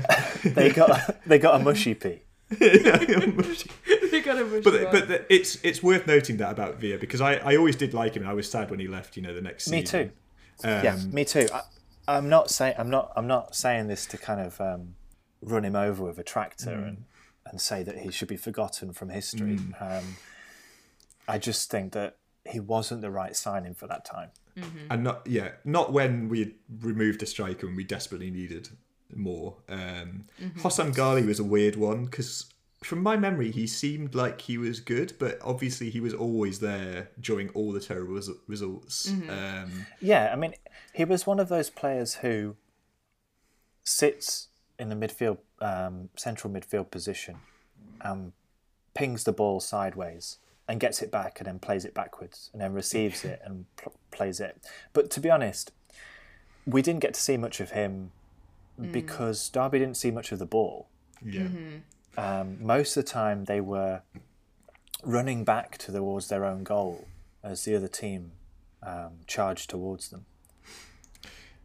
They 0.45 0.71
got 0.71 1.23
they 1.27 1.39
got 1.39 1.61
a 1.61 1.65
mushy 1.65 1.95
pea. 1.95 2.23
they 2.51 2.79
got 2.83 4.39
a 4.39 4.45
mushy 4.45 4.61
But 4.63 4.73
one. 4.83 4.93
but 4.93 5.09
the, 5.09 5.25
it's 5.35 5.59
it's 5.63 5.83
worth 5.83 6.07
noting 6.07 6.37
that 6.39 6.51
about 6.53 6.77
Villa 6.81 6.99
because 6.99 7.21
I, 7.21 7.35
I 7.37 7.57
always 7.57 7.77
did 7.77 7.95
like 7.95 8.15
him. 8.15 8.23
and 8.23 8.31
I 8.31 8.35
was 8.35 8.51
sad 8.51 8.71
when 8.71 8.81
he 8.81 8.89
left. 8.89 9.17
You 9.17 9.23
know, 9.23 9.35
the 9.35 9.41
next 9.43 9.69
Me 9.69 9.81
season. 9.85 10.11
too. 10.63 10.69
Um, 10.69 10.85
yeah, 10.85 10.97
me 11.11 11.25
too. 11.25 11.47
I, 11.53 11.63
I'm 12.09 12.29
not 12.29 12.51
saying 12.51 12.75
I'm 12.79 12.91
not 12.91 13.13
I'm 13.17 13.27
not 13.27 13.55
saying 13.55 13.89
this 13.89 14.07
to 14.07 14.19
kind 14.19 14.41
of 14.41 14.61
um, 14.61 14.95
run 15.43 15.65
him 15.65 15.77
over 15.77 16.05
with 16.05 16.19
a 16.19 16.25
tractor 16.25 16.71
Mm. 16.71 16.89
and 16.89 17.05
and 17.51 17.61
say 17.61 17.83
that 17.83 17.99
he 17.99 18.11
should 18.11 18.29
be 18.29 18.37
forgotten 18.37 18.93
from 18.93 19.09
history. 19.09 19.59
Um, 19.81 20.17
I 21.27 21.39
just 21.39 21.71
think 21.71 21.93
that 21.93 22.17
he 22.47 22.61
wasn't 22.61 23.01
the 23.03 23.11
right 23.11 23.35
signing 23.37 23.75
for 23.75 23.87
that 23.87 24.05
time. 24.05 24.31
and 24.91 25.05
not 25.05 25.27
yeah, 25.27 25.53
not 25.65 25.93
when 25.93 26.29
we 26.29 26.39
had 26.41 26.53
removed 26.81 27.23
a 27.23 27.27
striker 27.27 27.67
and 27.67 27.77
we 27.77 27.85
desperately 27.85 28.31
needed 28.31 28.69
more. 29.15 29.57
Um, 29.69 30.27
Mhm. 30.41 30.61
Hossam 30.61 30.93
Ghaly 30.95 31.27
was 31.27 31.39
a 31.39 31.45
weird 31.45 31.77
one 31.77 32.05
because 32.07 32.47
from 32.83 33.03
my 33.03 33.17
memory, 33.17 33.51
he 33.51 33.67
seemed 33.67 34.15
like 34.15 34.43
he 34.43 34.57
was 34.57 34.79
good, 34.81 35.13
but 35.19 35.39
obviously 35.43 35.91
he 35.91 35.99
was 36.01 36.15
always 36.15 36.61
there 36.61 37.09
during 37.21 37.49
all 37.51 37.73
the 37.73 37.81
terrible 37.81 38.15
res- 38.15 38.31
results. 38.47 39.11
Mhm. 39.11 39.29
Um, 39.31 39.87
Yeah, 40.01 40.31
I 40.33 40.37
mean, 40.37 40.55
he 40.93 41.05
was 41.05 41.27
one 41.27 41.41
of 41.41 41.49
those 41.49 41.71
players 41.71 42.17
who 42.17 42.57
sits 43.85 44.49
in 44.79 44.89
the 44.91 44.95
midfield, 44.95 45.39
um, 45.61 46.11
central 46.17 46.53
midfield 46.53 46.91
position, 46.91 47.37
and 48.01 48.33
pings 48.95 49.25
the 49.25 49.33
ball 49.33 49.61
sideways 49.61 50.39
and 50.69 50.79
gets 50.79 51.03
it 51.03 51.11
back 51.11 51.41
and 51.41 51.47
then 51.47 51.59
plays 51.59 51.85
it 51.85 51.95
backwards 51.95 52.51
and 52.53 52.61
then 52.61 52.73
receives 52.73 53.25
it 53.25 53.41
and 53.45 53.65
pl- 53.77 53.95
plays 54.11 54.39
it. 54.39 54.61
But 54.93 55.11
to 55.13 55.21
be 55.21 55.31
honest, 55.31 55.73
we 56.67 56.83
didn't 56.83 57.01
get 57.01 57.15
to 57.15 57.21
see 57.21 57.37
much 57.37 57.61
of 57.61 57.71
him 57.71 58.13
Mm. 58.79 58.93
because 58.93 59.49
Derby 59.49 59.79
didn't 59.81 59.97
see 59.97 60.11
much 60.11 60.31
of 60.33 60.39
the 60.39 60.47
ball. 60.47 60.89
Yeah. 61.25 61.49
Mhm. 61.49 61.83
Um, 62.17 62.65
most 62.65 62.97
of 62.97 63.05
the 63.05 63.11
time, 63.11 63.45
they 63.45 63.61
were 63.61 64.03
running 65.03 65.45
back 65.45 65.79
towards 65.79 66.29
their 66.29 66.45
own 66.45 66.63
goal 66.65 67.09
as 67.43 67.65
the 67.65 67.75
other 67.75 67.89
team 67.89 68.33
um, 68.83 69.21
charged 69.27 69.71
towards 69.71 70.11
them. 70.11 70.27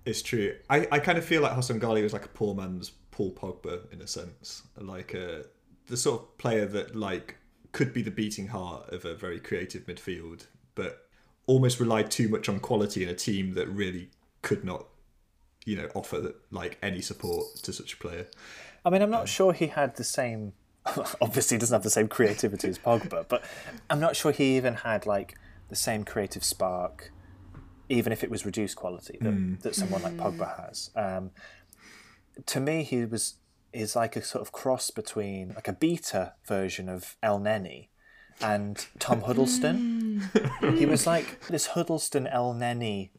It's 0.06 0.22
true. 0.22 0.56
I, 0.70 0.88
I 0.92 1.00
kind 1.00 1.18
of 1.18 1.26
feel 1.26 1.42
like 1.42 1.54
Hossam 1.54 1.80
Ghaly 1.80 2.04
was 2.04 2.14
like 2.14 2.26
a 2.26 2.30
poor 2.30 2.54
man's 2.54 2.92
Paul 3.12 3.32
Pogba 3.32 3.92
in 3.94 4.02
a 4.02 4.08
sense, 4.08 4.64
like 4.78 5.14
a, 5.14 5.46
the 5.88 5.96
sort 5.98 6.22
of 6.22 6.38
player 6.38 6.66
that 6.66 6.96
like 6.96 7.38
could 7.72 7.94
be 7.94 8.02
the 8.02 8.12
beating 8.12 8.48
heart 8.48 8.90
of 8.90 9.06
a 9.06 9.16
very 9.16 9.40
creative 9.40 9.86
midfield, 9.86 10.48
but 10.76 11.08
almost 11.46 11.80
relied 11.80 12.12
too 12.12 12.28
much 12.28 12.50
on 12.50 12.60
quality 12.60 13.04
in 13.04 13.10
a 13.10 13.14
team 13.16 13.54
that 13.54 13.68
really 13.70 14.10
could 14.42 14.64
not, 14.64 14.88
you 15.66 15.76
know, 15.76 15.88
offer 15.94 16.34
like 16.52 16.78
any 16.82 17.02
support 17.02 17.56
to 17.64 17.74
such 17.74 17.94
a 17.94 17.98
player. 17.98 18.28
I 18.86 18.90
mean, 18.90 19.02
I'm 19.02 19.10
not 19.12 19.30
sure 19.30 19.54
he 19.54 19.68
had 19.68 19.96
the 19.96 20.04
same. 20.04 20.54
Obviously, 21.22 21.56
he 21.56 21.60
doesn't 21.60 21.74
have 21.74 21.84
the 21.84 21.90
same 21.90 22.08
creativity 22.10 22.68
as 22.68 22.78
Pogba, 22.80 23.26
but 23.30 23.44
I'm 23.90 24.00
not 24.02 24.16
sure 24.16 24.32
he 24.32 24.58
even 24.58 24.74
had 24.76 25.06
like 25.06 25.36
the 25.70 25.76
same 25.76 26.04
creative 26.04 26.44
spark, 26.44 27.12
even 27.90 28.12
if 28.12 28.24
it 28.24 28.30
was 28.30 28.46
reduced 28.46 28.76
quality 28.76 29.18
that, 29.22 29.34
Mm. 29.34 29.62
that 29.62 29.76
someone 29.76 30.02
like 30.04 30.18
Pogba 30.18 30.64
has. 30.66 30.90
Um, 30.96 31.32
to 32.48 32.60
me, 32.60 32.84
he 32.84 33.06
was 33.06 33.36
is 33.72 33.96
like 33.96 34.16
a 34.16 34.24
sort 34.24 34.42
of 34.42 34.52
cross 34.52 34.92
between 34.92 35.54
like 35.56 35.68
a 35.68 35.74
beta 35.74 36.34
version 36.48 36.88
of 36.90 37.16
Elneny 37.24 37.88
and 38.42 38.86
Tom 39.00 39.22
Huddlestone. 39.22 40.30
he 40.78 40.86
was 40.86 41.08
like 41.08 41.48
this 41.48 41.68
Huddlestone 41.68 42.28
El 42.28 42.54
Neni 42.54 43.10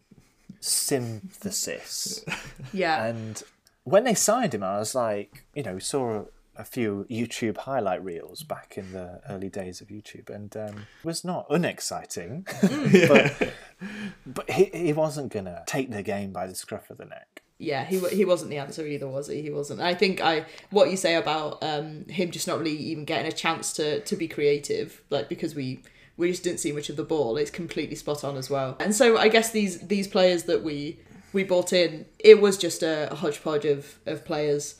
synthesis. 0.65 2.25
Yeah. 2.73 3.05
And 3.05 3.43
when 3.85 4.05
they 4.05 4.15
signed 4.15 4.55
him, 4.55 4.65
I 4.65 4.79
was 4.79 4.95
like, 4.95 5.45
you 5.55 5.63
know, 5.63 5.79
saw 5.79 6.25
a 6.57 6.65
few 6.65 7.07
YouTube 7.11 7.59
highlight 7.59 8.03
reels 8.05 8.43
back 8.43 8.75
in 8.77 8.93
the 8.93 9.21
early 9.29 9.49
days 9.49 9.81
of 9.81 9.89
YouTube, 9.89 10.31
and 10.31 10.57
um, 10.57 10.87
it 11.01 11.05
was 11.05 11.25
not 11.25 11.47
unexciting, 11.51 12.47
but 13.09 13.53
but 14.27 14.51
he 14.51 14.65
he 14.73 14.93
wasn't 14.93 15.33
gonna 15.33 15.63
take 15.67 15.91
the 15.91 16.03
game 16.03 16.33
by 16.33 16.47
the 16.47 16.55
scruff 16.55 16.91
of 16.91 16.99
the 16.99 17.05
neck. 17.05 17.43
yeah, 17.59 17.85
he 17.85 17.99
he 18.09 18.25
wasn't 18.25 18.51
the 18.51 18.59
answer 18.59 18.87
either, 18.87 19.07
was 19.07 19.29
he? 19.29 19.43
He 19.43 19.51
wasn't. 19.51 19.81
I 19.81 19.95
think 19.95 20.21
I 20.21 20.47
what 20.71 20.91
you 20.91 20.97
say 20.97 21.15
about 21.15 21.63
um, 21.63 22.07
him 22.09 22.31
just 22.31 22.49
not 22.49 22.59
really 22.59 22.77
even 22.77 23.05
getting 23.05 23.27
a 23.27 23.33
chance 23.35 23.73
to 23.75 24.01
to 24.01 24.17
be 24.17 24.27
creative, 24.29 25.03
like 25.11 25.29
because 25.29 25.55
we 25.55 25.81
we 26.17 26.31
just 26.31 26.45
didn't 26.45 26.61
see 26.61 26.73
much 26.73 26.89
of 26.89 26.97
the 26.97 27.05
ball. 27.05 27.37
It's 27.37 27.51
completely 27.51 27.97
spot 27.97 28.25
on 28.25 28.37
as 28.37 28.49
well. 28.49 28.77
And 28.81 28.95
so 28.95 29.19
I 29.19 29.29
guess 29.29 29.51
these 29.51 29.81
these 29.87 30.09
players 30.09 30.45
that 30.45 30.63
we 30.63 31.01
we 31.33 31.45
bought 31.45 31.73
in, 31.73 32.07
it 32.19 32.41
was 32.41 32.57
just 32.57 32.83
a, 32.83 33.11
a 33.13 33.17
hodgepodge 33.17 33.65
of 33.65 33.99
of 34.07 34.25
players. 34.25 34.77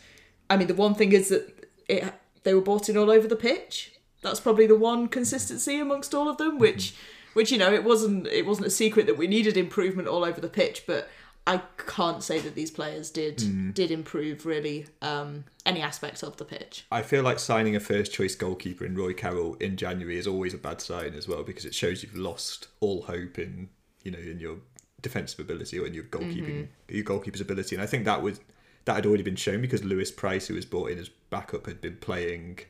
I 0.49 0.57
mean, 0.57 0.69
the 0.69 0.75
one 0.75 0.95
thing 0.95 1.13
is 1.13 1.29
that 1.31 1.69
it 1.89 2.13
they 2.45 2.55
were 2.55 2.61
bought 2.61 2.89
in 2.89 2.97
all 2.97 3.11
over 3.11 3.27
the 3.27 3.37
pitch. 3.37 3.93
That's 4.23 4.41
probably 4.41 4.67
the 4.67 4.77
one 4.77 5.09
consistency 5.09 5.79
amongst 5.79 6.15
all 6.15 6.29
of 6.29 6.39
them, 6.39 6.59
which 6.59 6.95
which 7.35 7.51
you 7.51 7.59
know 7.59 7.73
it 7.73 7.85
wasn't 7.85 8.27
it 8.29 8.47
wasn't 8.47 8.69
a 8.69 8.71
secret 8.71 9.07
that 9.07 9.19
we 9.19 9.27
needed 9.27 9.57
improvement 9.57 10.09
all 10.09 10.25
over 10.25 10.41
the 10.41 10.49
pitch, 10.49 10.85
but 10.87 11.09
I 11.47 11.61
can't 11.77 12.23
say 12.23 12.39
that 12.41 12.55
these 12.55 12.71
players 12.71 13.11
did 13.11 13.37
Mm. 13.39 13.75
did 13.75 13.91
improve 13.91 14.47
really 14.47 14.87
um, 15.03 15.45
any 15.67 15.83
aspect 15.83 16.23
of 16.23 16.37
the 16.39 16.45
pitch. 16.45 16.87
I 16.91 17.03
feel 17.03 17.23
like 17.23 17.39
signing 17.39 17.77
a 17.77 17.81
first 17.81 18.13
choice 18.13 18.35
goalkeeper 18.35 18.85
in 18.87 18.97
Roy 18.97 19.13
Carroll 19.13 19.55
in 19.57 19.77
January 19.77 20.17
is 20.19 20.27
always 20.27 20.55
a 20.55 20.59
bad 20.59 20.81
sign 20.81 21.13
as 21.15 21.29
well 21.29 21.43
because 21.43 21.65
it 21.67 21.75
shows 21.75 22.03
you've 22.03 22.17
lost 22.17 22.69
all 22.81 23.03
hope 23.03 23.39
in 23.39 23.69
you 24.03 24.11
know 24.11 24.19
in 24.19 24.39
your 24.41 24.57
defensive 25.03 25.39
ability 25.41 25.79
or 25.79 25.87
in 25.87 25.93
your 25.93 26.05
goalkeeping 26.05 26.69
your 26.89 27.05
goalkeeper's 27.05 27.41
ability 27.43 27.77
and 27.77 27.83
I 27.83 27.87
think 27.87 28.07
that 28.07 28.23
was 28.23 28.41
that 28.87 28.95
had 28.95 29.05
already 29.07 29.23
been 29.23 29.37
shown 29.37 29.61
because 29.61 29.85
Lewis 29.85 30.11
Price 30.11 30.47
who 30.47 30.55
was 30.55 30.65
brought 30.65 30.91
in 30.91 30.99
as 30.99 31.11
backup 31.29 31.67
had 31.67 31.81
been 31.83 31.97
playing 31.97 32.61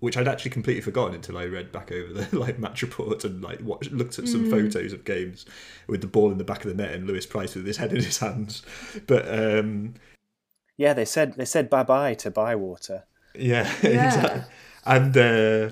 which 0.00 0.16
I'd 0.16 0.28
actually 0.28 0.50
completely 0.50 0.82
forgotten 0.82 1.14
until 1.14 1.38
I 1.38 1.46
read 1.46 1.72
back 1.72 1.90
over 1.90 2.12
the 2.12 2.38
like 2.38 2.58
match 2.58 2.82
report 2.82 3.24
and 3.24 3.42
like 3.42 3.60
watched, 3.62 3.92
looked 3.92 4.18
at 4.18 4.28
some 4.28 4.44
Mm. 4.46 4.50
photos 4.50 4.92
of 4.92 5.04
games 5.04 5.46
with 5.86 6.00
the 6.02 6.06
ball 6.06 6.30
in 6.30 6.38
the 6.38 6.44
back 6.44 6.64
of 6.64 6.68
the 6.76 6.82
net 6.82 6.92
and 6.94 7.06
Lewis 7.06 7.26
Price 7.26 7.54
with 7.54 7.66
his 7.66 7.78
head 7.78 7.92
in 7.92 8.02
his 8.02 8.18
hands. 8.18 8.62
But 9.06 9.26
um, 9.28 9.94
Yeah, 10.76 10.92
they 10.92 11.04
said 11.06 11.34
they 11.34 11.44
said 11.46 11.70
bye 11.70 11.82
bye 11.82 12.14
to 12.14 12.30
Bywater. 12.30 13.04
yeah, 13.34 13.72
Yeah. 13.82 14.06
exactly. 14.06 14.42
And 14.84 15.16
uh, 15.16 15.70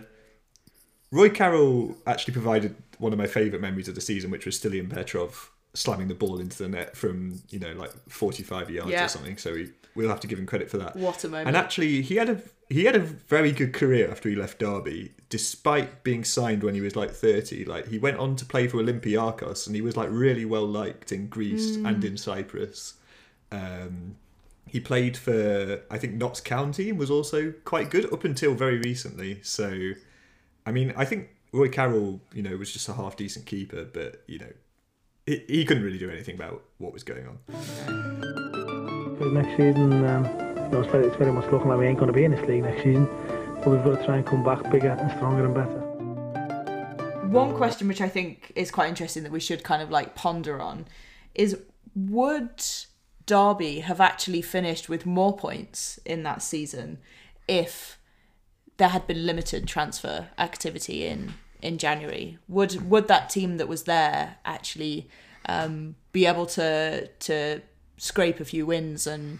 Roy 1.11 1.29
Carroll 1.31 1.97
actually 2.07 2.33
provided 2.33 2.75
one 2.99 3.13
of 3.13 3.19
my 3.19 3.27
favourite 3.27 3.61
memories 3.61 3.89
of 3.89 3.95
the 3.95 4.01
season, 4.01 4.31
which 4.31 4.47
was 4.47 4.59
Stilian 4.59 4.89
Petrov 4.91 5.51
slamming 5.75 6.09
the 6.09 6.15
ball 6.15 6.39
into 6.39 6.57
the 6.63 6.69
net 6.69 6.97
from 6.97 7.43
you 7.51 7.59
know 7.59 7.73
like 7.73 7.91
45 8.09 8.71
yards 8.71 8.91
Yeah. 8.91 9.05
or 9.05 9.09
something. 9.09 9.37
So 9.39 9.53
we, 9.53 9.71
we'll 9.95 10.09
have 10.09 10.21
to 10.21 10.27
give 10.27 10.39
him 10.39 10.47
credit 10.47 10.71
for 10.71 10.79
that. 10.79 10.97
What 10.97 11.23
a 11.25 11.29
moment. 11.29 11.49
And 11.49 11.57
actually, 11.57 12.03
he 12.03 12.17
had 12.17 12.29
a 12.29 12.41
he 12.71 12.85
had 12.85 12.97
a 12.97 13.01
very 13.01 13.53
good 13.53 13.73
career 13.75 14.11
after 14.11 14.29
he 14.29 14.35
left 14.35 14.59
Derby, 14.59 15.13
despite 15.29 16.03
being 16.03 16.25
signed 16.25 16.63
when 16.63 16.75
he 16.75 16.81
was 16.81 16.97
like 16.97 17.11
30. 17.11 17.65
Like 17.67 17.89
he 17.89 17.99
went 17.99 18.19
on 18.19 18.37
to 18.37 18.45
play 18.45 18.69
for 18.69 18.79
Olympiakos, 18.79 19.67
and 19.67 19.77
he 19.77 19.83
was 19.83 19.97
like 19.97 20.09
really 20.11 20.45
well 20.45 20.67
liked 20.67 21.13
in 21.13 21.29
Greece 21.29 21.77
Mm. 21.77 21.89
and 21.89 22.05
in 22.05 22.17
Cyprus. 22.17 22.95
Um, 23.53 24.17
he 24.67 24.81
played 24.81 25.17
for 25.17 25.83
I 25.91 25.99
think 25.99 26.15
Notts 26.15 26.41
County 26.41 26.91
and 26.91 26.99
was 26.99 27.11
also 27.11 27.53
quite 27.65 27.91
good 27.91 28.13
up 28.13 28.25
until 28.25 28.55
very 28.55 28.79
recently. 28.79 29.41
So, 29.43 29.93
I 30.67 30.73
mean, 30.73 30.93
I 30.97 31.05
think 31.05 31.29
Roy 31.53 31.69
Carroll, 31.69 32.21
you 32.33 32.43
know, 32.43 32.57
was 32.57 32.73
just 32.73 32.89
a 32.89 32.95
half 32.95 33.15
decent 33.17 33.47
keeper, 33.47 33.85
but 33.85 34.25
you 34.27 34.39
know, 34.41 34.53
he, 35.27 35.45
he 35.49 35.65
couldn't 35.65 35.85
really 35.85 35.99
do 35.99 36.11
anything 36.11 36.35
about 36.35 36.65
what 36.79 36.93
was 36.93 37.05
going 37.05 37.27
on. 37.29 38.54
For 39.25 39.31
next 39.31 39.57
season, 39.57 40.05
um, 40.05 40.25
you 40.27 40.69
know, 40.69 40.81
it's, 40.83 40.93
very, 40.93 41.07
it's 41.07 41.17
very 41.17 41.33
much 41.33 41.51
looking 41.51 41.69
like 41.69 41.79
we 41.79 41.87
ain't 41.87 41.99
going 41.99 42.09
to 42.09 42.13
be 42.13 42.25
in 42.25 42.33
this 42.33 42.47
league 42.47 42.63
next 42.63 42.83
season. 42.83 43.07
But 43.57 43.69
we've 43.69 43.83
got 43.83 43.99
to 43.99 44.05
try 44.05 44.19
and 44.19 44.27
come 44.27 44.45
back 44.45 44.71
bigger 44.71 44.91
and 44.91 45.11
stronger 45.13 45.47
and 45.47 45.55
better. 45.55 47.29
One 47.29 47.57
question 47.57 47.89
which 47.89 48.03
I 48.03 48.09
think 48.11 48.53
is 48.55 48.71
quite 48.71 48.91
interesting 48.91 49.23
that 49.23 49.33
we 49.33 49.41
should 49.41 49.65
kind 49.65 49.81
of 49.81 49.91
like 49.91 50.15
ponder 50.15 50.61
on 50.61 50.85
is 51.35 51.57
would 51.95 52.63
Derby 53.25 53.81
have 53.81 53.99
actually 53.99 54.43
finished 54.43 54.91
with 54.91 55.07
more 55.07 55.35
points 55.35 55.99
in 56.05 56.23
that 56.25 56.43
season 56.43 56.99
if 57.49 57.99
there 58.77 58.89
had 58.89 59.07
been 59.07 59.25
limited 59.25 59.67
transfer 59.67 60.29
activity 60.37 61.07
in 61.07 61.33
in 61.63 61.79
January? 61.79 62.37
Would 62.47 62.91
would 62.91 63.09
that 63.09 63.31
team 63.31 63.57
that 63.57 63.69
was 63.69 63.85
there 63.85 64.37
actually 64.45 65.09
um, 65.47 65.95
be 66.13 66.27
able 66.27 66.45
to 66.45 67.07
to 67.07 67.63
scrape 68.05 68.39
a 68.39 68.45
few 68.45 68.67
wins 68.67 69.07
and 69.07 69.39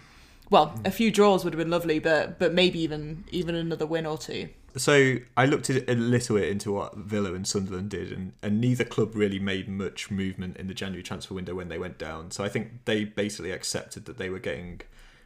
well, 0.49 0.67
hmm. 0.67 0.85
a 0.85 0.91
few 0.91 1.11
draws 1.11 1.43
would 1.43 1.53
have 1.53 1.59
been 1.59 1.69
lovely, 1.71 1.99
but 1.99 2.39
but 2.39 2.53
maybe 2.53 2.79
even 2.79 3.23
even 3.31 3.55
another 3.55 3.85
win 3.85 4.05
or 4.05 4.17
two. 4.17 4.49
So 4.77 5.17
I 5.37 5.45
looked 5.45 5.69
a 5.69 5.95
little 5.95 6.35
bit 6.35 6.49
into 6.49 6.73
what 6.73 6.97
Villa 6.97 7.33
and 7.33 7.47
Sunderland 7.47 7.91
did, 7.91 8.11
and, 8.11 8.33
and 8.43 8.59
neither 8.59 8.83
club 8.83 9.15
really 9.15 9.39
made 9.39 9.69
much 9.69 10.11
movement 10.11 10.57
in 10.57 10.67
the 10.67 10.73
January 10.73 11.01
transfer 11.01 11.33
window 11.33 11.55
when 11.55 11.69
they 11.69 11.77
went 11.77 11.97
down. 11.97 12.31
So 12.31 12.43
I 12.43 12.49
think 12.49 12.83
they 12.83 13.05
basically 13.05 13.51
accepted 13.51 14.03
that 14.05 14.17
they 14.17 14.29
were 14.29 14.39
getting 14.39 14.81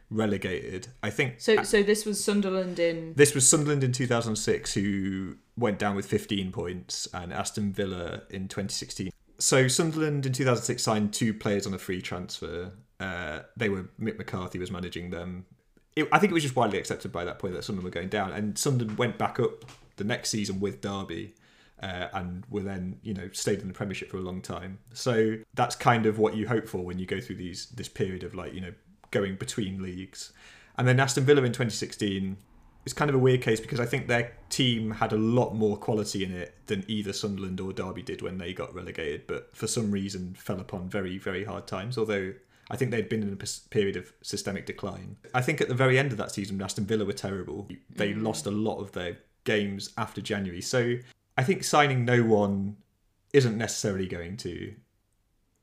relegated. 0.08 0.88
I 1.02 1.10
think 1.10 1.40
So 1.40 1.62
so 1.64 1.82
this 1.82 2.04
was 2.04 2.22
Sunderland 2.22 2.78
in 2.78 3.14
this 3.14 3.34
was 3.34 3.48
Sunderland 3.48 3.82
in 3.82 3.92
2006 3.92 4.74
who 4.74 5.36
went 5.56 5.78
down 5.78 5.96
with 5.96 6.06
15 6.06 6.52
points, 6.52 7.08
and 7.12 7.32
Aston 7.32 7.72
Villa 7.72 8.22
in 8.30 8.46
2016. 8.46 9.10
So 9.38 9.68
Sunderland 9.68 10.26
in 10.26 10.32
2006 10.32 10.82
signed 10.82 11.12
two 11.12 11.34
players 11.34 11.66
on 11.66 11.74
a 11.74 11.78
free 11.78 12.02
transfer. 12.02 12.72
Uh, 13.00 13.40
they 13.56 13.68
were 13.68 13.88
Mick 14.00 14.18
McCarthy 14.18 14.58
was 14.58 14.70
managing 14.70 15.10
them. 15.10 15.46
It, 15.96 16.08
I 16.12 16.18
think 16.18 16.30
it 16.30 16.34
was 16.34 16.44
just 16.44 16.54
widely 16.54 16.78
accepted 16.78 17.10
by 17.10 17.24
that 17.24 17.38
point 17.38 17.54
that 17.54 17.64
Sunderland 17.64 17.84
were 17.84 17.98
going 17.98 18.08
down, 18.08 18.32
and 18.32 18.56
Sunderland 18.56 18.98
went 18.98 19.18
back 19.18 19.40
up 19.40 19.64
the 19.96 20.04
next 20.04 20.30
season 20.30 20.60
with 20.60 20.80
Derby. 20.80 21.34
Uh, 21.82 22.08
and 22.12 22.44
were 22.50 22.60
then, 22.60 22.98
you 23.02 23.14
know, 23.14 23.30
stayed 23.32 23.60
in 23.60 23.66
the 23.66 23.72
Premiership 23.72 24.10
for 24.10 24.18
a 24.18 24.20
long 24.20 24.42
time. 24.42 24.78
So 24.92 25.38
that's 25.54 25.74
kind 25.74 26.04
of 26.04 26.18
what 26.18 26.36
you 26.36 26.46
hope 26.46 26.68
for 26.68 26.84
when 26.84 26.98
you 26.98 27.06
go 27.06 27.22
through 27.22 27.36
these 27.36 27.70
this 27.70 27.88
period 27.88 28.22
of 28.22 28.34
like, 28.34 28.52
you 28.52 28.60
know, 28.60 28.74
going 29.10 29.36
between 29.36 29.82
leagues. 29.82 30.34
And 30.76 30.86
then 30.86 31.00
Aston 31.00 31.24
Villa 31.24 31.40
in 31.40 31.52
2016 31.52 32.36
is 32.84 32.92
kind 32.92 33.08
of 33.08 33.14
a 33.14 33.18
weird 33.18 33.42
case 33.42 33.60
because 33.60 33.80
I 33.80 33.86
think 33.86 34.08
their 34.08 34.32
team 34.48 34.90
had 34.90 35.12
a 35.12 35.16
lot 35.16 35.54
more 35.54 35.76
quality 35.76 36.24
in 36.24 36.32
it 36.32 36.54
than 36.66 36.84
either 36.88 37.12
Sunderland 37.12 37.60
or 37.60 37.72
Derby 37.72 38.02
did 38.02 38.22
when 38.22 38.38
they 38.38 38.52
got 38.52 38.74
relegated, 38.74 39.26
but 39.26 39.54
for 39.54 39.66
some 39.66 39.90
reason 39.90 40.34
fell 40.34 40.60
upon 40.60 40.88
very, 40.88 41.18
very 41.18 41.44
hard 41.44 41.66
times. 41.66 41.98
Although 41.98 42.32
I 42.70 42.76
think 42.76 42.90
they'd 42.92 43.08
been 43.08 43.22
in 43.22 43.32
a 43.32 43.46
period 43.70 43.96
of 43.96 44.12
systemic 44.22 44.64
decline. 44.64 45.16
I 45.34 45.42
think 45.42 45.60
at 45.60 45.68
the 45.68 45.74
very 45.74 45.98
end 45.98 46.12
of 46.12 46.18
that 46.18 46.30
season, 46.30 46.62
Aston 46.62 46.86
Villa 46.86 47.04
were 47.04 47.12
terrible. 47.12 47.68
They 47.90 48.12
Mm. 48.12 48.22
lost 48.22 48.46
a 48.46 48.50
lot 48.50 48.78
of 48.78 48.92
their 48.92 49.18
games 49.44 49.92
after 49.98 50.20
January. 50.20 50.60
So 50.60 50.98
I 51.36 51.42
think 51.42 51.64
signing 51.64 52.04
no 52.04 52.22
one 52.22 52.76
isn't 53.32 53.56
necessarily 53.58 54.06
going 54.06 54.36
to, 54.38 54.74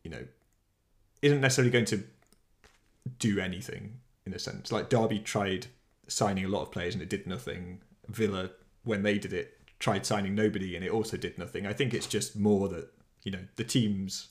you 0.04 0.12
know, 0.12 0.26
isn't 1.22 1.42
necessarily 1.42 1.72
going 1.72 1.86
to 1.86 2.04
do 3.20 3.40
anything 3.40 4.00
in 4.26 4.34
a 4.34 4.40
sense. 4.40 4.72
Like 4.72 4.90
Derby 4.90 5.20
tried 5.20 5.68
signing 6.08 6.46
a 6.46 6.50
lot 6.50 6.64
of 6.64 6.72
players 6.72 6.94
and 6.94 7.02
it 7.02 7.10
did 7.10 7.26
nothing. 7.28 7.82
Villa, 8.08 8.52
when 8.84 9.04
they 9.04 9.18
did 9.18 9.34
it, 9.34 9.54
tried 9.80 10.06
signing 10.06 10.36
nobody 10.36 10.76
and 10.76 10.84
it 10.84 10.92
also 10.92 11.18
did 11.18 11.38
nothing. 11.38 11.66
I 11.66 11.74
think 11.74 11.94
it's 11.94 12.08
just 12.08 12.36
more 12.36 12.68
that 12.70 12.92
you 13.24 13.32
know 13.32 13.46
the 13.56 13.64
teams 13.64 14.30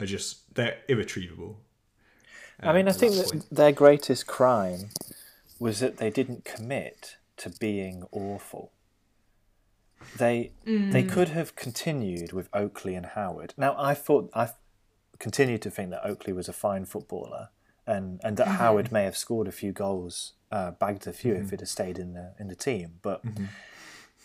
are 0.00 0.06
just 0.06 0.54
they're 0.54 0.78
irretrievable. 0.88 1.60
I 2.60 2.72
mean, 2.72 2.88
I 2.88 2.92
think 2.92 3.14
that 3.14 3.44
their 3.50 3.72
greatest 3.72 4.26
crime 4.26 4.90
was 5.58 5.80
that 5.80 5.96
they 5.96 6.10
didn't 6.10 6.44
commit 6.44 7.16
to 7.38 7.50
being 7.50 8.04
awful. 8.12 8.72
They 10.16 10.52
they 10.90 11.02
Mm. 11.02 11.08
could 11.08 11.28
have 11.30 11.56
continued 11.56 12.32
with 12.32 12.48
Oakley 12.52 12.94
and 12.94 13.06
Howard. 13.06 13.54
Now, 13.56 13.74
I 13.78 13.94
thought 13.94 14.30
I 14.34 14.50
continued 15.18 15.62
to 15.62 15.70
think 15.70 15.90
that 15.90 16.04
Oakley 16.04 16.32
was 16.34 16.48
a 16.48 16.52
fine 16.52 16.84
footballer, 16.84 17.48
and 17.86 18.20
and 18.22 18.36
that 18.36 18.46
Mhm. 18.48 18.56
Howard 18.58 18.92
may 18.92 19.04
have 19.04 19.16
scored 19.16 19.48
a 19.48 19.52
few 19.52 19.72
goals, 19.72 20.34
uh, 20.50 20.72
bagged 20.72 21.06
a 21.06 21.12
few 21.12 21.34
if 21.34 21.46
Mhm. 21.46 21.50
he'd 21.50 21.60
have 21.60 21.68
stayed 21.68 21.98
in 21.98 22.12
the 22.12 22.34
in 22.38 22.48
the 22.48 22.54
team. 22.54 22.98
But 23.02 23.24
Mhm. 23.24 23.48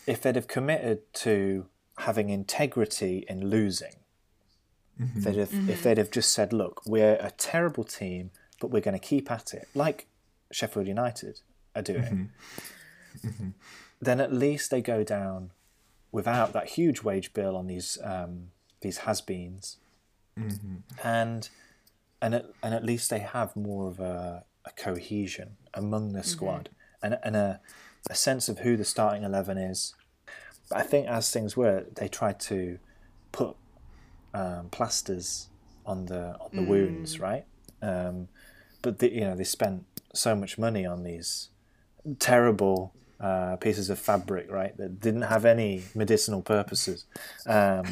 if 0.06 0.22
they'd 0.22 0.36
have 0.36 0.48
committed 0.48 1.12
to 1.26 1.68
having 2.00 2.30
integrity 2.30 3.26
in 3.30 3.50
losing, 3.50 3.96
Mhm. 5.00 5.24
they'd 5.24 5.36
have, 5.36 5.50
Mm-hmm. 5.50 5.70
if 5.70 5.84
they'd 5.84 5.98
have 5.98 6.12
just 6.12 6.32
said, 6.32 6.52
"Look, 6.54 6.82
we're 6.86 7.16
a 7.16 7.32
terrible 7.32 7.84
team, 7.84 8.32
but 8.60 8.70
we're 8.72 8.82
going 8.82 9.00
to 9.00 9.08
keep 9.08 9.30
at 9.32 9.54
it," 9.54 9.68
like 9.76 10.08
Sheffield 10.52 10.88
United 10.88 11.42
are 11.76 11.82
doing, 11.84 12.32
Mhm. 13.22 13.54
then 14.02 14.20
at 14.20 14.34
least 14.34 14.70
they 14.72 14.82
go 14.82 15.04
down 15.04 15.52
without 16.12 16.54
that 16.54 16.70
huge 16.70 17.04
wage 17.04 17.34
bill 17.34 17.56
on 17.56 17.68
these 17.68 17.98
um, 18.04 18.52
these 18.82 19.00
has-beens, 19.00 19.78
Mhm. 20.38 20.82
and 21.04 21.50
and 22.22 22.34
at, 22.36 22.46
and 22.64 22.74
at 22.74 22.84
least 22.84 23.10
they 23.10 23.20
have 23.20 23.56
more 23.56 23.88
of 23.88 24.00
a, 24.00 24.44
a 24.66 24.72
cohesion 24.72 25.58
among 25.74 26.14
the 26.14 26.24
squad 26.24 26.70
and 27.04 27.20
and 27.24 27.36
a 27.36 27.60
a 28.10 28.16
sense 28.16 28.48
of 28.50 28.60
who 28.60 28.78
the 28.78 28.86
starting 28.86 29.24
eleven 29.24 29.58
is. 29.58 29.94
But 30.70 30.80
I 30.80 30.84
think 30.84 31.08
as 31.08 31.30
things 31.32 31.56
were, 31.58 31.86
they 31.96 32.08
tried 32.08 32.40
to 32.42 32.80
put 33.32 33.56
um, 34.34 34.70
plasters 34.70 35.50
on 35.86 36.06
the 36.06 36.36
on 36.40 36.50
the 36.54 36.62
wounds, 36.64 37.20
right? 37.20 37.46
Um, 37.82 38.28
but 38.82 39.00
the, 39.00 39.12
you 39.14 39.22
know 39.22 39.36
they 39.36 39.44
spent 39.44 39.86
so 40.14 40.36
much 40.36 40.58
money 40.58 40.86
on 40.86 41.04
these 41.04 41.50
terrible 42.20 42.94
uh, 43.20 43.56
pieces 43.58 43.90
of 43.90 44.00
fabric, 44.00 44.50
right? 44.52 44.76
That 44.78 45.00
didn't 45.00 45.24
have 45.24 45.46
any 45.46 45.84
medicinal 45.96 46.42
purposes, 46.42 47.06
um, 47.46 47.86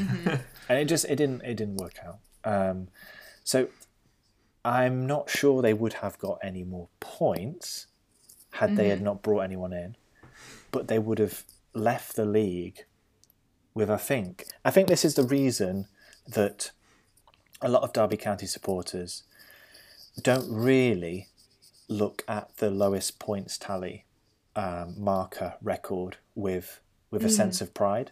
and 0.69 0.79
it 0.79 0.85
just 0.85 1.05
it 1.05 1.15
didn't 1.15 1.41
it 1.43 1.55
didn't 1.55 1.77
work 1.77 1.95
out. 2.05 2.19
Um, 2.43 2.89
so 3.43 3.67
I'm 4.63 5.05
not 5.05 5.29
sure 5.29 5.61
they 5.61 5.73
would 5.73 5.93
have 5.93 6.17
got 6.19 6.39
any 6.43 6.63
more 6.63 6.89
points 6.99 7.87
had 8.51 8.75
they 8.75 8.87
had 8.87 8.99
Mhm. 8.99 9.03
not 9.03 9.21
brought 9.21 9.41
anyone 9.41 9.73
in, 9.73 9.95
but 10.71 10.87
they 10.87 10.97
would 10.99 11.19
have 11.19 11.43
left 11.73 12.15
the 12.15 12.25
league 12.25 12.85
with 13.73 13.89
I 13.89 13.97
think 13.97 14.45
I 14.63 14.71
think 14.71 14.87
this 14.87 15.03
is 15.03 15.15
the 15.15 15.23
reason 15.23 15.87
that 16.27 16.71
a 17.61 17.69
lot 17.69 17.83
of 17.83 17.93
Derby 17.93 18.17
County 18.17 18.45
supporters 18.45 19.23
don't 20.21 20.49
really 20.51 21.29
look 21.87 22.23
at 22.27 22.57
the 22.57 22.69
lowest 22.71 23.19
points 23.19 23.57
tally 23.57 24.05
um, 24.55 24.95
marker 24.97 25.55
record 25.61 26.17
with 26.33 26.79
with 27.11 27.23
a 27.23 27.27
Mm. 27.27 27.31
sense 27.35 27.61
of 27.61 27.73
pride. 27.73 28.11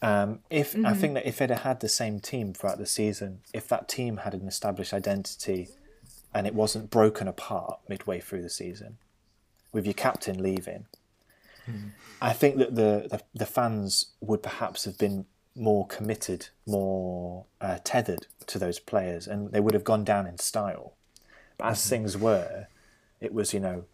Um, 0.00 0.40
if 0.50 0.74
I 0.76 0.92
Mhm. 0.92 0.96
think 1.00 1.14
that 1.14 1.26
if 1.26 1.40
it 1.40 1.50
had 1.50 1.60
had 1.60 1.80
the 1.80 1.88
same 1.88 2.20
team 2.20 2.52
throughout 2.54 2.78
the 2.78 2.86
season, 2.86 3.42
if 3.52 3.66
that 3.68 3.88
team 3.88 4.18
had 4.18 4.34
an 4.34 4.46
established 4.46 4.92
identity 4.92 5.68
and 6.32 6.46
it 6.46 6.54
wasn't 6.54 6.90
broken 6.90 7.26
apart 7.26 7.80
midway 7.88 8.20
through 8.20 8.42
the 8.42 8.50
season, 8.50 8.98
with 9.72 9.84
your 9.86 9.94
captain 9.94 10.40
leaving, 10.42 10.86
I 12.20 12.32
think 12.32 12.58
that 12.58 12.74
the, 12.74 13.06
the 13.10 13.22
the 13.34 13.46
fans 13.46 14.12
would 14.20 14.42
perhaps 14.42 14.84
have 14.84 14.98
been 14.98 15.26
more 15.58 15.86
committed, 15.86 16.48
more 16.66 17.46
uh, 17.60 17.78
tethered 17.84 18.26
to 18.46 18.58
those 18.58 18.78
players, 18.78 19.26
and 19.26 19.52
they 19.52 19.60
would 19.60 19.74
have 19.74 19.84
gone 19.84 20.04
down 20.04 20.26
in 20.26 20.38
style. 20.38 20.94
But 21.58 21.68
as 21.72 21.86
things 21.88 22.16
were, 22.16 22.68
it 23.20 23.32
was 23.34 23.52
you 23.52 23.60
know 23.60 23.84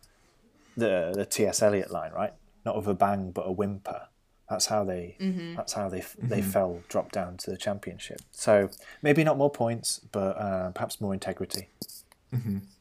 the 0.77 1.13
the 1.15 1.27
T.S. 1.27 1.63
Eliot 1.63 1.91
line, 1.91 2.13
right? 2.13 2.33
not 2.67 2.77
with 2.77 2.89
a 2.89 2.95
bang 2.95 3.31
but 3.31 3.43
a 3.43 3.53
whimper. 3.53 4.09
That's 4.49 4.67
how 4.67 4.85
they. 4.85 5.17
Mhm. 5.21 5.55
That's 5.57 5.75
how 5.75 5.91
they 5.91 6.03
they 6.19 6.41
Mhm. 6.41 6.45
fell, 6.53 6.83
dropped 6.89 7.13
down 7.13 7.37
to 7.39 7.51
the 7.51 7.59
championship. 7.59 8.21
So 8.31 8.71
maybe 9.03 9.23
not 9.23 9.37
more 9.37 9.51
points, 9.51 10.01
but 10.13 10.37
uh, 10.39 10.71
perhaps 10.71 10.99
more 11.01 11.13
integrity. 11.13 11.69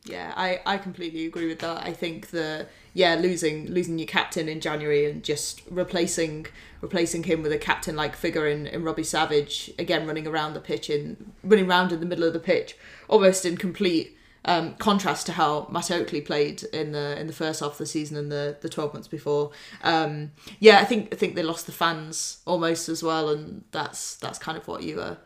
Yeah, 0.06 0.34
I, 0.36 0.60
I 0.66 0.78
completely 0.78 1.26
agree 1.26 1.48
with 1.48 1.60
that. 1.60 1.86
I 1.86 1.94
think 1.94 2.28
the 2.32 2.68
yeah 2.94 3.16
losing 3.16 3.68
losing 3.68 3.98
your 3.98 4.08
captain 4.08 4.50
in 4.50 4.60
January 4.60 5.10
and 5.10 5.24
just 5.24 5.62
replacing 5.70 6.48
replacing 6.82 7.24
him 7.24 7.42
with 7.42 7.52
a 7.52 7.58
captain 7.58 7.96
like 7.96 8.16
figure 8.16 8.48
in, 8.48 8.68
in 8.68 8.84
Robbie 8.84 9.04
Savage 9.04 9.72
again 9.80 10.06
running 10.06 10.28
around 10.28 10.54
the 10.54 10.60
pitch 10.60 10.90
in 10.90 11.32
running 11.44 11.70
around 11.70 11.92
in 11.92 12.02
the 12.02 12.06
middle 12.06 12.26
of 12.26 12.34
the 12.34 12.40
pitch 12.40 12.76
almost 13.08 13.46
in 13.46 13.56
complete 13.56 14.18
um, 14.46 14.76
contrast 14.76 15.26
to 15.28 15.32
how 15.32 15.68
Matt 15.72 15.90
Oakley 15.90 16.20
played 16.20 16.64
in 16.74 16.92
the 16.92 17.18
in 17.20 17.28
the 17.28 17.34
first 17.34 17.62
half 17.62 17.74
of 17.74 17.78
the 17.78 17.86
season 17.86 18.18
and 18.18 18.30
the, 18.30 18.58
the 18.60 18.68
twelve 18.68 18.94
months 18.94 19.08
before. 19.08 19.52
Um, 19.84 20.32
yeah, 20.60 20.80
I 20.80 20.86
think 20.86 21.14
I 21.14 21.16
think 21.16 21.36
they 21.36 21.44
lost 21.44 21.66
the 21.66 21.72
fans 21.72 22.40
almost 22.46 22.90
as 22.90 23.02
well, 23.02 23.30
and 23.30 23.64
that's 23.72 24.16
that's 24.18 24.38
kind 24.38 24.58
of 24.58 24.68
what 24.68 24.84
you 24.84 24.98
were 24.98 25.18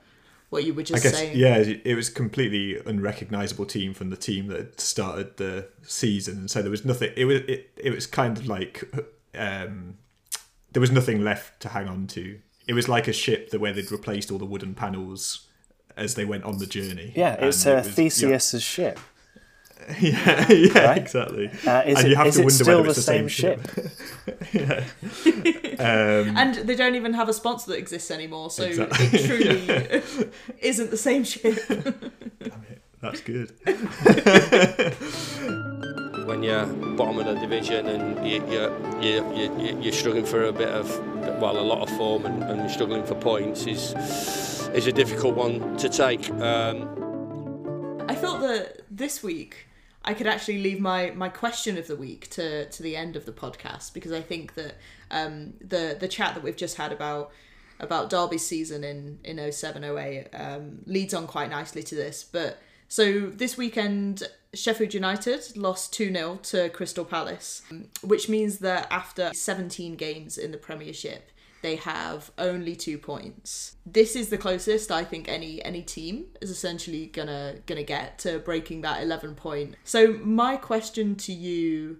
what 0.50 0.64
you 0.64 0.74
were 0.74 0.84
just 0.84 1.06
I 1.06 1.10
guess 1.10 1.18
saying. 1.18 1.38
yeah, 1.38 1.58
it 1.58 1.96
was 1.96 2.10
completely 2.10 2.80
unrecognizable 2.86 3.66
team 3.66 3.94
from 3.94 4.10
the 4.10 4.18
team 4.18 4.48
that 4.48 4.80
started 4.80 5.38
the 5.38 5.68
season, 5.84 6.38
and 6.38 6.52
so 6.52 6.62
there 6.62 6.72
was 6.72 6.86
nothing. 6.86 7.12
It 7.18 7.26
was 7.26 7.42
it, 7.42 7.72
it 7.78 7.94
was 7.94 8.08
kind 8.08 8.38
of 8.38 8.48
like 8.48 8.84
um, 9.36 9.98
there 10.72 10.82
was 10.82 10.92
nothing 10.92 11.24
left 11.24 11.60
to 11.62 11.70
hang 11.70 11.88
on 11.88 12.08
to. 12.08 12.40
It 12.68 12.74
was 12.74 12.88
like 12.90 13.08
a 13.08 13.14
ship 13.14 13.50
that 13.52 13.60
where 13.60 13.74
they'd 13.74 13.92
replaced 13.92 14.32
all 14.32 14.38
the 14.38 14.46
wooden 14.46 14.74
panels 14.76 15.48
as 15.96 16.16
they 16.16 16.26
went 16.26 16.44
on 16.44 16.58
the 16.60 16.66
journey. 16.66 17.14
Yeah, 17.16 17.34
it's 17.36 17.66
uh, 17.66 17.72
it 17.72 17.76
was- 17.86 17.88
Theseus's 17.94 18.64
ship. 18.64 19.00
Yeah, 20.02 20.52
yeah, 20.52 20.86
Right? 20.88 20.98
exactly. 20.98 21.48
Uh, 21.66 21.84
is 21.86 21.98
and 21.98 22.08
it- 22.08 22.10
you 22.10 22.16
have 22.18 22.28
is 22.28 22.36
to 22.36 22.42
it 22.42 22.46
wonder 22.46 22.64
still 22.64 22.78
whether 22.82 22.90
it's 22.90 23.06
the 23.06 23.12
the 23.14 23.30
same, 23.30 23.30
same 23.30 23.60
ship. 23.60 23.60
yeah. 24.54 24.84
Um, 25.80 26.38
and 26.38 26.56
they 26.68 26.76
don't 26.76 26.96
even 26.96 27.14
have 27.14 27.30
a 27.30 27.34
sponsor 27.34 27.72
that 27.72 27.78
exists 27.78 28.12
anymore, 28.12 28.50
so 28.52 28.64
Exactly. 28.64 29.06
it 29.14 29.26
truly 29.26 30.30
isn't 30.62 30.90
the 30.92 30.98
same 30.98 31.24
ship. 31.24 31.56
Damn 31.68 32.64
it, 32.70 32.82
that's 33.02 33.22
good. 33.22 33.52
when 36.28 36.44
you're 36.44 36.66
bottom 36.98 37.20
of 37.20 37.26
the 37.26 37.36
division 37.40 37.88
and 37.88 38.28
you, 38.28 38.44
you, 38.52 39.02
you, 39.02 39.58
you, 39.58 39.80
you're 39.82 39.94
struggling 39.94 40.26
for 40.26 40.44
a 40.46 40.52
bit 40.52 40.68
of, 40.70 40.90
well, 41.42 41.58
a 41.58 41.62
lot 41.62 41.82
of 41.88 41.90
form 41.98 42.26
and, 42.26 42.44
and 42.44 42.60
you're 42.60 42.70
struggling 42.70 43.06
for 43.06 43.16
points 43.16 43.66
is 43.66 43.94
is 44.74 44.86
a 44.86 44.92
difficult 44.92 45.36
one 45.36 45.78
to 45.78 45.88
take. 45.88 46.30
Um, 46.32 48.04
I 48.10 48.16
felt 48.16 48.42
that 48.42 48.82
this 48.92 49.24
week 49.24 49.67
I 50.08 50.14
could 50.14 50.26
actually 50.26 50.64
leave 50.64 50.80
my, 50.80 51.12
my 51.12 51.28
question 51.28 51.78
of 51.78 51.88
the 51.88 51.96
week 51.98 52.30
to, 52.30 52.70
to 52.70 52.82
the 52.82 52.96
end 52.96 53.18
of 53.18 53.26
the 53.26 53.34
podcast 53.34 53.94
because 53.94 54.14
I 54.14 54.22
think 54.22 54.54
that 54.54 54.76
um, 55.12 55.56
the 55.60 55.98
the 56.00 56.08
chat 56.08 56.34
that 56.34 56.44
we've 56.44 56.56
just 56.56 56.78
had 56.78 56.94
about 56.94 57.32
about 57.82 58.10
Derby's 58.10 58.46
season 58.46 58.86
in 58.86 59.20
in 59.26 59.52
07 59.52 59.84
08 59.84 60.30
um, 60.34 60.80
leads 60.86 61.14
on 61.14 61.28
quite 61.28 61.50
nicely 61.50 61.84
to 61.84 61.96
this. 61.96 62.24
But 62.24 62.58
so 62.88 63.28
this 63.28 63.58
weekend 63.58 64.24
Sheffield 64.54 64.94
United 64.94 65.58
lost 65.58 65.94
2-0 65.94 66.42
to 66.52 66.70
Crystal 66.70 67.04
Palace, 67.04 67.62
which 68.02 68.30
means 68.30 68.60
that 68.60 68.88
after 68.90 69.32
17 69.34 69.98
games 69.98 70.38
in 70.38 70.52
the 70.52 70.58
Premiership, 70.58 71.32
they 71.62 71.76
have 71.78 72.32
only 72.38 72.76
two 72.76 72.98
points. 72.98 73.76
This 73.86 74.16
is 74.16 74.30
the 74.30 74.38
closest 74.38 74.92
I 74.92 75.04
think 75.04 75.28
any 75.28 75.64
any 75.64 75.82
team 75.82 76.26
is 76.42 76.50
essentially 76.50 77.08
gonna 77.08 77.56
gonna 77.66 77.84
get 77.84 78.20
to 78.20 78.40
breaking 78.40 78.82
that 78.82 79.02
11 79.02 79.36
point. 79.36 79.76
So 79.84 80.14
my 80.24 80.58
question 80.58 81.16
to 81.16 81.34
you 81.34 82.00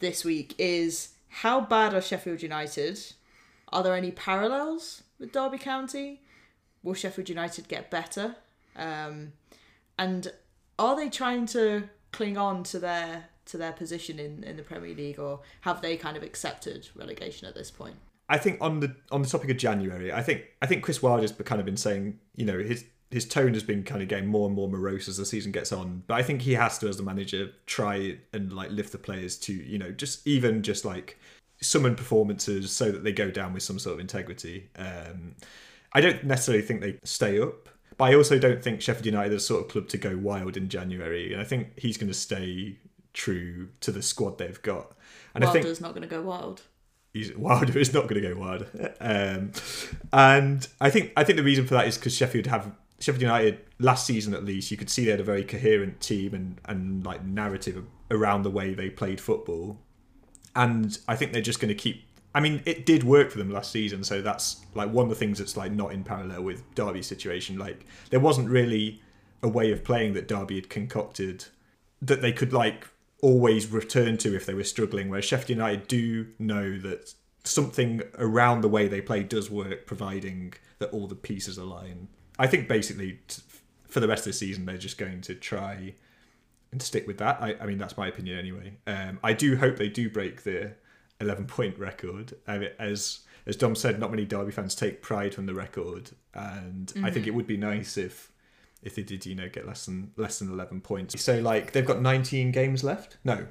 this 0.00 0.24
week 0.24 0.54
is 0.58 1.10
how 1.28 1.60
bad 1.60 1.94
are 1.94 2.02
Sheffield 2.02 2.42
United? 2.42 2.98
Are 3.72 3.82
there 3.82 3.96
any 3.96 4.10
parallels 4.10 5.02
with 5.18 5.32
Derby 5.32 5.58
County? 5.58 6.20
Will 6.82 6.94
Sheffield 6.94 7.28
United 7.28 7.68
get 7.68 7.90
better? 7.90 8.36
Um, 8.76 9.32
and 9.98 10.32
are 10.78 10.96
they 10.96 11.08
trying 11.08 11.46
to 11.46 11.88
cling 12.12 12.36
on 12.36 12.62
to 12.64 12.78
their 12.78 13.24
to 13.46 13.56
their 13.56 13.72
position 13.72 14.18
in, 14.18 14.44
in 14.44 14.56
the 14.56 14.62
Premier 14.62 14.94
League 14.94 15.18
or 15.18 15.40
have 15.62 15.80
they 15.82 15.96
kind 15.96 16.16
of 16.16 16.22
accepted 16.22 16.88
relegation 16.94 17.48
at 17.48 17.54
this 17.54 17.70
point? 17.70 17.96
I 18.32 18.38
think 18.38 18.56
on 18.62 18.80
the 18.80 18.96
on 19.10 19.20
the 19.20 19.28
topic 19.28 19.50
of 19.50 19.58
January, 19.58 20.10
I 20.10 20.22
think 20.22 20.44
I 20.62 20.66
think 20.66 20.82
Chris 20.82 21.02
Wilder's 21.02 21.32
kind 21.32 21.60
of 21.60 21.66
been 21.66 21.76
saying, 21.76 22.18
you 22.34 22.46
know, 22.46 22.58
his 22.58 22.86
his 23.10 23.28
tone 23.28 23.52
has 23.52 23.62
been 23.62 23.82
kind 23.82 24.00
of 24.00 24.08
getting 24.08 24.26
more 24.26 24.46
and 24.46 24.56
more 24.56 24.68
morose 24.68 25.06
as 25.06 25.18
the 25.18 25.26
season 25.26 25.52
gets 25.52 25.70
on. 25.70 26.02
But 26.06 26.14
I 26.14 26.22
think 26.22 26.40
he 26.40 26.54
has 26.54 26.78
to, 26.78 26.88
as 26.88 26.96
the 26.96 27.02
manager, 27.02 27.50
try 27.66 28.16
and 28.32 28.50
like 28.50 28.70
lift 28.70 28.90
the 28.90 28.96
players 28.96 29.36
to, 29.40 29.52
you 29.52 29.78
know, 29.78 29.90
just 29.90 30.26
even 30.26 30.62
just 30.62 30.86
like 30.86 31.18
summon 31.60 31.94
performances 31.94 32.72
so 32.72 32.90
that 32.90 33.04
they 33.04 33.12
go 33.12 33.30
down 33.30 33.52
with 33.52 33.62
some 33.64 33.78
sort 33.78 33.92
of 33.92 34.00
integrity. 34.00 34.70
Um, 34.76 35.34
I 35.92 36.00
don't 36.00 36.24
necessarily 36.24 36.64
think 36.64 36.80
they 36.80 36.96
stay 37.04 37.38
up, 37.38 37.68
but 37.98 38.04
I 38.04 38.14
also 38.14 38.38
don't 38.38 38.62
think 38.62 38.80
Sheffield 38.80 39.04
United 39.04 39.34
is 39.34 39.42
the 39.42 39.46
sort 39.46 39.66
of 39.66 39.70
club 39.70 39.88
to 39.88 39.98
go 39.98 40.16
wild 40.16 40.56
in 40.56 40.70
January. 40.70 41.34
And 41.34 41.42
I 41.42 41.44
think 41.44 41.78
he's 41.78 41.98
going 41.98 42.08
to 42.08 42.18
stay 42.18 42.78
true 43.12 43.68
to 43.80 43.92
the 43.92 44.00
squad 44.00 44.38
they've 44.38 44.62
got. 44.62 44.96
And 45.34 45.44
I 45.44 45.52
think 45.52 45.64
Wilder's 45.64 45.82
not 45.82 45.90
going 45.90 46.00
to 46.00 46.08
go 46.08 46.22
wild. 46.22 46.62
He's 47.12 47.34
Wilder 47.36 47.78
is 47.78 47.92
not 47.92 48.08
going 48.08 48.22
to 48.22 48.28
go 48.34 48.40
wild. 48.40 48.66
Um, 49.00 49.52
and 50.12 50.66
I 50.80 50.90
think 50.90 51.12
I 51.16 51.24
think 51.24 51.36
the 51.36 51.42
reason 51.42 51.66
for 51.66 51.74
that 51.74 51.86
is 51.86 51.98
because 51.98 52.16
Sheffield 52.16 52.46
have 52.46 52.72
Sheffield 52.98 53.22
United 53.22 53.60
last 53.78 54.06
season 54.06 54.32
at 54.32 54.44
least 54.44 54.70
you 54.70 54.76
could 54.76 54.88
see 54.88 55.04
they 55.04 55.10
had 55.10 55.20
a 55.20 55.24
very 55.24 55.44
coherent 55.44 56.00
team 56.00 56.34
and 56.34 56.60
and 56.64 57.04
like 57.04 57.24
narrative 57.24 57.84
around 58.10 58.42
the 58.42 58.50
way 58.50 58.74
they 58.74 58.90
played 58.90 59.20
football. 59.20 59.78
And 60.54 60.98
I 61.08 61.16
think 61.16 61.32
they're 61.32 61.42
just 61.42 61.60
going 61.60 61.70
to 61.70 61.74
keep. 61.74 62.04
I 62.34 62.40
mean, 62.40 62.62
it 62.64 62.86
did 62.86 63.04
work 63.04 63.30
for 63.30 63.38
them 63.38 63.50
last 63.50 63.70
season, 63.70 64.04
so 64.04 64.22
that's 64.22 64.64
like 64.74 64.90
one 64.90 65.04
of 65.04 65.10
the 65.10 65.16
things 65.16 65.38
that's 65.38 65.56
like 65.56 65.72
not 65.72 65.92
in 65.92 66.02
parallel 66.02 66.42
with 66.42 66.74
Derby's 66.74 67.06
situation. 67.06 67.58
Like 67.58 67.84
there 68.10 68.20
wasn't 68.20 68.48
really 68.48 69.02
a 69.42 69.48
way 69.48 69.72
of 69.72 69.84
playing 69.84 70.14
that 70.14 70.28
Derby 70.28 70.54
had 70.54 70.70
concocted 70.70 71.46
that 72.00 72.22
they 72.22 72.32
could 72.32 72.52
like 72.52 72.88
always 73.22 73.68
return 73.68 74.18
to 74.18 74.34
if 74.36 74.44
they 74.44 74.52
were 74.54 74.64
struggling. 74.64 75.08
Whereas 75.08 75.24
Sheffield 75.24 75.48
United 75.50 75.88
do 75.88 76.26
know 76.38 76.76
that 76.78 77.14
something 77.44 78.02
around 78.18 78.60
the 78.60 78.68
way 78.68 78.86
they 78.88 79.00
play 79.00 79.22
does 79.22 79.50
work, 79.50 79.86
providing 79.86 80.52
that 80.78 80.90
all 80.90 81.06
the 81.06 81.14
pieces 81.14 81.56
align. 81.56 82.08
I 82.38 82.46
think 82.46 82.68
basically 82.68 83.20
t- 83.28 83.42
for 83.88 84.00
the 84.00 84.08
rest 84.08 84.26
of 84.26 84.32
the 84.32 84.38
season 84.38 84.64
they're 84.66 84.76
just 84.76 84.98
going 84.98 85.20
to 85.22 85.34
try 85.34 85.94
and 86.72 86.82
stick 86.82 87.06
with 87.06 87.18
that. 87.18 87.40
I, 87.40 87.54
I 87.60 87.66
mean 87.66 87.78
that's 87.78 87.96
my 87.96 88.08
opinion 88.08 88.38
anyway. 88.38 88.74
Um, 88.86 89.18
I 89.22 89.32
do 89.32 89.56
hope 89.56 89.76
they 89.76 89.88
do 89.88 90.10
break 90.10 90.42
the 90.42 90.72
11 91.20 91.46
point 91.46 91.78
record. 91.78 92.34
I 92.48 92.58
mean, 92.58 92.70
as 92.78 93.20
as 93.46 93.56
Dom 93.56 93.74
said, 93.76 93.98
not 94.00 94.10
many 94.10 94.24
Derby 94.24 94.50
fans 94.52 94.74
take 94.74 95.02
pride 95.02 95.34
from 95.34 95.46
the 95.46 95.54
record, 95.54 96.10
and 96.34 96.92
I 97.04 97.10
think 97.10 97.24
Mhm. 97.26 97.28
it 97.28 97.34
would 97.34 97.46
be 97.46 97.56
nice 97.56 97.96
if 97.96 98.31
if 98.82 98.94
they 98.96 99.02
did, 99.02 99.24
you 99.26 99.34
know, 99.34 99.48
get 99.48 99.66
less 99.66 99.86
than 99.86 100.12
less 100.16 100.38
than 100.40 100.50
11 100.52 100.80
points. 100.80 101.20
So 101.22 101.38
like 101.40 101.72
they've 101.72 101.86
got 101.86 102.00
19 102.02 102.50
games 102.52 102.82
left. 102.82 103.16
No, 103.24 103.46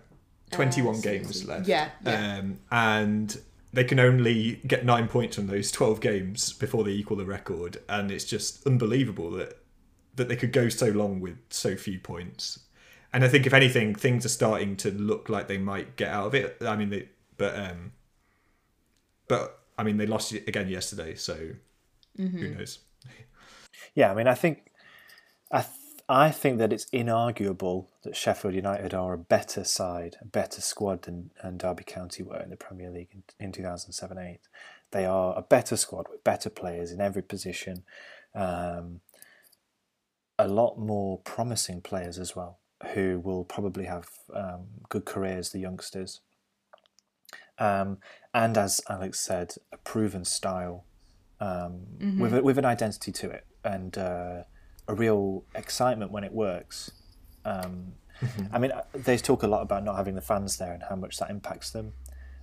21 0.51 0.95
Uh, 0.95 0.99
games 1.01 1.45
left. 1.45 1.67
Yeah, 1.67 1.89
yeah. 2.05 2.37
Um, 2.39 2.59
and 2.71 3.39
they 3.73 3.83
can 3.85 3.99
only 3.99 4.55
get 4.67 4.83
nine 4.85 5.07
points 5.07 5.37
from 5.37 5.47
those 5.47 5.71
12 5.71 6.01
games 6.01 6.51
before 6.53 6.83
they 6.83 6.91
equal 6.91 7.15
the 7.17 7.25
record, 7.25 7.77
and 7.87 8.11
it's 8.11 8.25
just 8.25 8.65
unbelievable 8.67 9.31
that 9.31 9.57
that 10.15 10.27
they 10.27 10.35
could 10.35 10.51
go 10.51 10.67
so 10.67 10.87
long 10.87 11.21
with 11.21 11.37
so 11.49 11.75
few 11.77 11.97
points. 11.99 12.59
And 13.13 13.23
I 13.23 13.29
think 13.29 13.45
if 13.45 13.53
anything, 13.53 13.95
things 13.95 14.25
are 14.25 14.29
starting 14.29 14.75
to 14.77 14.91
look 14.91 15.29
like 15.29 15.47
they 15.47 15.57
might 15.57 15.95
get 15.95 16.09
out 16.09 16.27
of 16.27 16.35
it. 16.35 16.57
I 16.61 16.75
mean, 16.75 16.89
they 16.89 17.07
but 17.37 17.55
um, 17.57 17.93
but 19.27 19.59
I 19.77 19.83
mean 19.83 19.97
they 19.97 20.05
lost 20.05 20.31
again 20.33 20.67
yesterday, 20.67 21.15
so 21.15 21.35
who 22.17 22.23
Mhm. 22.27 22.57
knows? 22.57 22.79
Yeah, 23.95 24.11
I 24.11 24.15
mean, 24.15 24.27
I 24.27 24.35
think, 24.35 24.70
I 25.51 25.61
th- 25.61 25.75
I 26.09 26.29
think 26.31 26.57
that 26.57 26.73
it's 26.73 26.87
inarguable 26.91 27.87
that 28.03 28.15
Sheffield 28.17 28.53
United 28.53 28.93
are 28.93 29.13
a 29.13 29.17
better 29.17 29.63
side, 29.63 30.17
a 30.21 30.25
better 30.25 30.59
squad 30.59 31.03
than, 31.03 31.31
than 31.41 31.57
Derby 31.57 31.83
County 31.85 32.21
were 32.23 32.39
in 32.41 32.49
the 32.49 32.57
Premier 32.57 32.89
League 32.89 33.09
in, 33.13 33.23
in 33.39 33.51
2007-8. 33.53 34.39
They 34.91 35.05
are 35.05 35.37
a 35.37 35.41
better 35.41 35.77
squad 35.77 36.07
with 36.09 36.23
better 36.23 36.49
players 36.49 36.91
in 36.91 36.99
every 36.99 37.21
position, 37.21 37.83
um, 38.35 38.99
a 40.37 40.47
lot 40.49 40.77
more 40.77 41.19
promising 41.19 41.79
players 41.81 42.17
as 42.19 42.35
well, 42.35 42.59
who 42.93 43.21
will 43.23 43.45
probably 43.45 43.85
have 43.85 44.09
um, 44.35 44.65
good 44.89 45.05
careers, 45.05 45.51
the 45.51 45.59
youngsters. 45.59 46.19
Um, 47.57 47.99
and 48.33 48.57
as 48.57 48.81
Alex 48.89 49.19
said, 49.19 49.53
a 49.71 49.77
proven 49.77 50.25
style 50.25 50.83
um, 51.39 51.85
Mhm. 51.99 52.19
with 52.19 52.33
a, 52.33 52.41
with 52.43 52.57
an 52.57 52.65
identity 52.65 53.11
to 53.13 53.29
it 53.29 53.45
and 53.63 53.97
uh, 53.97 54.43
a 54.91 54.93
real 54.93 55.43
excitement 55.55 56.11
when 56.11 56.23
it 56.23 56.33
works. 56.33 56.91
Um, 57.45 57.93
I 58.53 58.59
mean, 58.59 58.71
they 58.93 59.17
talk 59.17 59.43
a 59.43 59.47
lot 59.47 59.61
about 59.61 59.83
not 59.83 59.95
having 59.95 60.15
the 60.15 60.21
fans 60.21 60.57
there 60.57 60.73
and 60.73 60.83
how 60.89 60.95
much 60.95 61.17
that 61.17 61.29
impacts 61.29 61.71
them, 61.71 61.93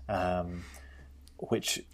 um, 0.09 0.65
which 1.37 1.85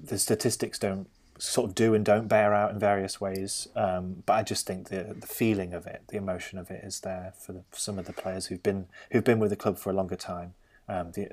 the 0.00 0.18
statistics 0.18 0.78
don't 0.78 1.08
sort 1.38 1.68
of 1.68 1.74
do 1.74 1.94
and 1.94 2.04
don't 2.04 2.28
bear 2.28 2.52
out 2.52 2.70
in 2.72 2.78
various 2.78 3.20
ways. 3.20 3.68
Um, 3.76 4.22
but 4.26 4.32
I 4.34 4.42
just 4.42 4.66
think 4.66 4.88
the 4.88 5.14
the 5.18 5.26
feeling 5.26 5.74
of 5.74 5.86
it, 5.86 6.02
the 6.08 6.16
emotion 6.16 6.58
of 6.58 6.70
it, 6.70 6.82
is 6.82 7.00
there 7.00 7.32
for, 7.38 7.52
the, 7.52 7.62
for 7.70 7.78
some 7.78 7.98
of 7.98 8.06
the 8.06 8.12
players 8.12 8.46
who've 8.46 8.62
been 8.62 8.86
who've 9.12 9.24
been 9.24 9.38
with 9.38 9.50
the 9.50 9.56
club 9.56 9.78
for 9.78 9.90
a 9.90 9.92
longer 9.92 10.16
time. 10.16 10.54
Um, 10.88 11.12
the 11.12 11.28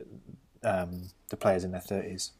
um, 0.63 1.09
the 1.30 1.38
players 1.38 1.63
in 1.63 1.72
their 1.72 1.82
thirties. 1.82 2.32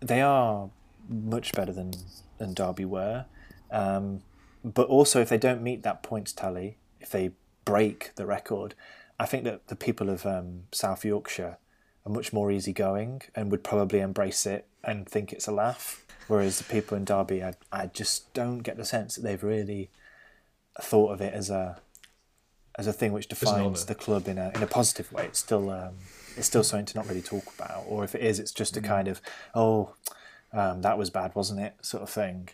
They 0.00 0.22
are 0.22 0.70
much 1.08 1.52
better 1.52 1.72
than 1.72 1.92
than 2.38 2.54
Derby 2.54 2.84
were, 2.84 3.26
um, 3.70 4.22
but 4.64 4.88
also 4.88 5.20
if 5.20 5.28
they 5.28 5.38
don't 5.38 5.62
meet 5.62 5.82
that 5.82 6.02
points 6.02 6.32
tally, 6.32 6.78
if 7.00 7.10
they 7.10 7.32
break 7.64 8.12
the 8.16 8.26
record, 8.26 8.74
I 9.20 9.26
think 9.26 9.44
that 9.44 9.68
the 9.68 9.76
people 9.76 10.08
of 10.08 10.24
um, 10.24 10.64
South 10.72 11.04
Yorkshire 11.04 11.58
are 12.04 12.12
much 12.12 12.32
more 12.32 12.50
easygoing 12.50 13.22
and 13.34 13.50
would 13.50 13.62
probably 13.62 14.00
embrace 14.00 14.46
it 14.46 14.66
and 14.82 15.08
think 15.08 15.32
it's 15.32 15.46
a 15.46 15.52
laugh. 15.52 16.04
Whereas 16.26 16.58
the 16.58 16.64
people 16.64 16.96
in 16.96 17.04
Derby, 17.04 17.44
I, 17.44 17.54
I 17.70 17.86
just 17.86 18.32
don't 18.32 18.58
get 18.58 18.78
the 18.78 18.84
sense 18.84 19.14
that 19.14 19.22
they've 19.22 19.42
really 19.42 19.90
thought 20.80 21.12
of 21.12 21.20
it 21.20 21.34
as 21.34 21.50
a 21.50 21.80
as 22.76 22.88
a 22.88 22.92
thing 22.92 23.12
which 23.12 23.28
defines 23.28 23.84
the 23.84 23.94
club 23.94 24.26
in 24.26 24.38
a 24.38 24.50
in 24.54 24.62
a 24.62 24.66
positive 24.66 25.12
way. 25.12 25.26
It's 25.26 25.38
still 25.38 25.70
um, 25.70 25.96
it's 26.36 26.46
still 26.46 26.64
something 26.64 26.86
to 26.86 26.96
not 26.96 27.08
really 27.08 27.22
talk 27.22 27.44
about, 27.54 27.84
or 27.86 28.04
if 28.04 28.14
it 28.14 28.22
is, 28.22 28.40
it's 28.40 28.52
just 28.52 28.76
a 28.76 28.80
kind 28.80 29.06
of 29.06 29.20
oh 29.54 29.94
um, 30.52 30.82
that 30.82 30.96
was 30.96 31.10
bad, 31.10 31.34
wasn't 31.34 31.60
it, 31.60 31.74
sort 31.82 32.02
of 32.02 32.10
thing. 32.10 32.48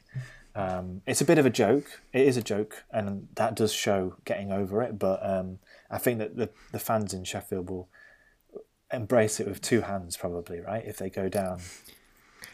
Um, 0.55 1.03
it's 1.07 1.21
a 1.21 1.25
bit 1.25 1.39
of 1.39 1.47
a 1.47 1.51
joke. 1.51 2.03
It 2.13 2.27
is 2.27 2.37
a 2.37 2.43
joke, 2.43 2.85
and 2.91 3.29
that 3.37 3.55
does 3.55 3.73
show 3.73 4.17
getting 4.25 4.53
over 4.53 4.83
it. 4.83 4.99
But 4.99 5.21
um, 5.23 5.59
I 5.91 5.99
think 5.99 6.19
that 6.19 6.37
the 6.37 6.51
the 6.73 6.79
fans 6.79 7.15
in 7.15 7.25
Sheffield 7.25 7.71
will 7.71 7.89
embrace 8.93 9.41
it 9.41 9.47
with 9.47 9.61
two 9.61 9.83
hands, 9.83 10.17
probably, 10.17 10.61
right? 10.61 10.85
If 10.85 10.99
they 10.99 11.11
go 11.11 11.29
down. 11.29 11.61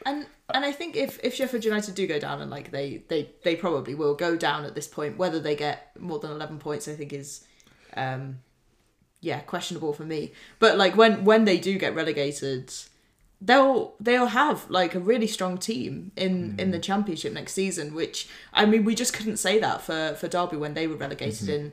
And 0.05 0.27
and 0.53 0.65
I 0.65 0.73
think 0.73 0.97
if, 0.97 1.19
if 1.25 1.35
Sheffield 1.35 1.65
United 1.65 1.95
do 1.95 2.07
go 2.07 2.19
down 2.19 2.41
and 2.41 2.51
like 2.51 2.71
they, 2.71 3.03
they 3.09 3.31
they 3.43 3.57
probably 3.57 3.95
will 3.95 4.15
go 4.15 4.37
down 4.37 4.65
at 4.65 4.75
this 4.75 4.87
point, 4.87 5.17
whether 5.17 5.41
they 5.41 5.57
get 5.57 5.91
more 5.99 6.19
than 6.19 6.31
eleven 6.31 6.59
points, 6.59 6.89
I 6.89 6.95
think 6.95 7.13
is 7.13 7.45
um 7.97 8.41
yeah, 9.21 9.41
questionable 9.41 9.93
for 9.93 10.05
me. 10.05 10.33
But 10.59 10.77
like 10.77 10.97
when 10.97 11.25
when 11.25 11.45
they 11.45 11.59
do 11.59 11.79
get 11.79 11.95
relegated, 11.95 12.73
they'll 13.41 13.95
they'll 14.01 14.27
have 14.27 14.69
like 14.71 14.95
a 14.95 15.01
really 15.01 15.27
strong 15.27 15.59
team 15.59 16.13
in 16.17 16.55
in 16.59 16.71
the 16.71 16.79
mm. 16.79 16.83
championship 16.83 17.33
next 17.33 17.53
season, 17.53 17.95
which 17.95 18.29
I 18.53 18.67
mean 18.67 18.85
we 18.85 18.95
just 18.95 19.13
couldn't 19.13 19.37
say 19.37 19.59
that 19.59 19.83
for 19.83 20.15
for 20.15 20.29
Derby 20.29 20.57
when 20.57 20.75
they 20.75 20.87
were 20.87 20.97
relegated 20.97 21.49
mm-hmm. 21.49 21.67
in 21.67 21.73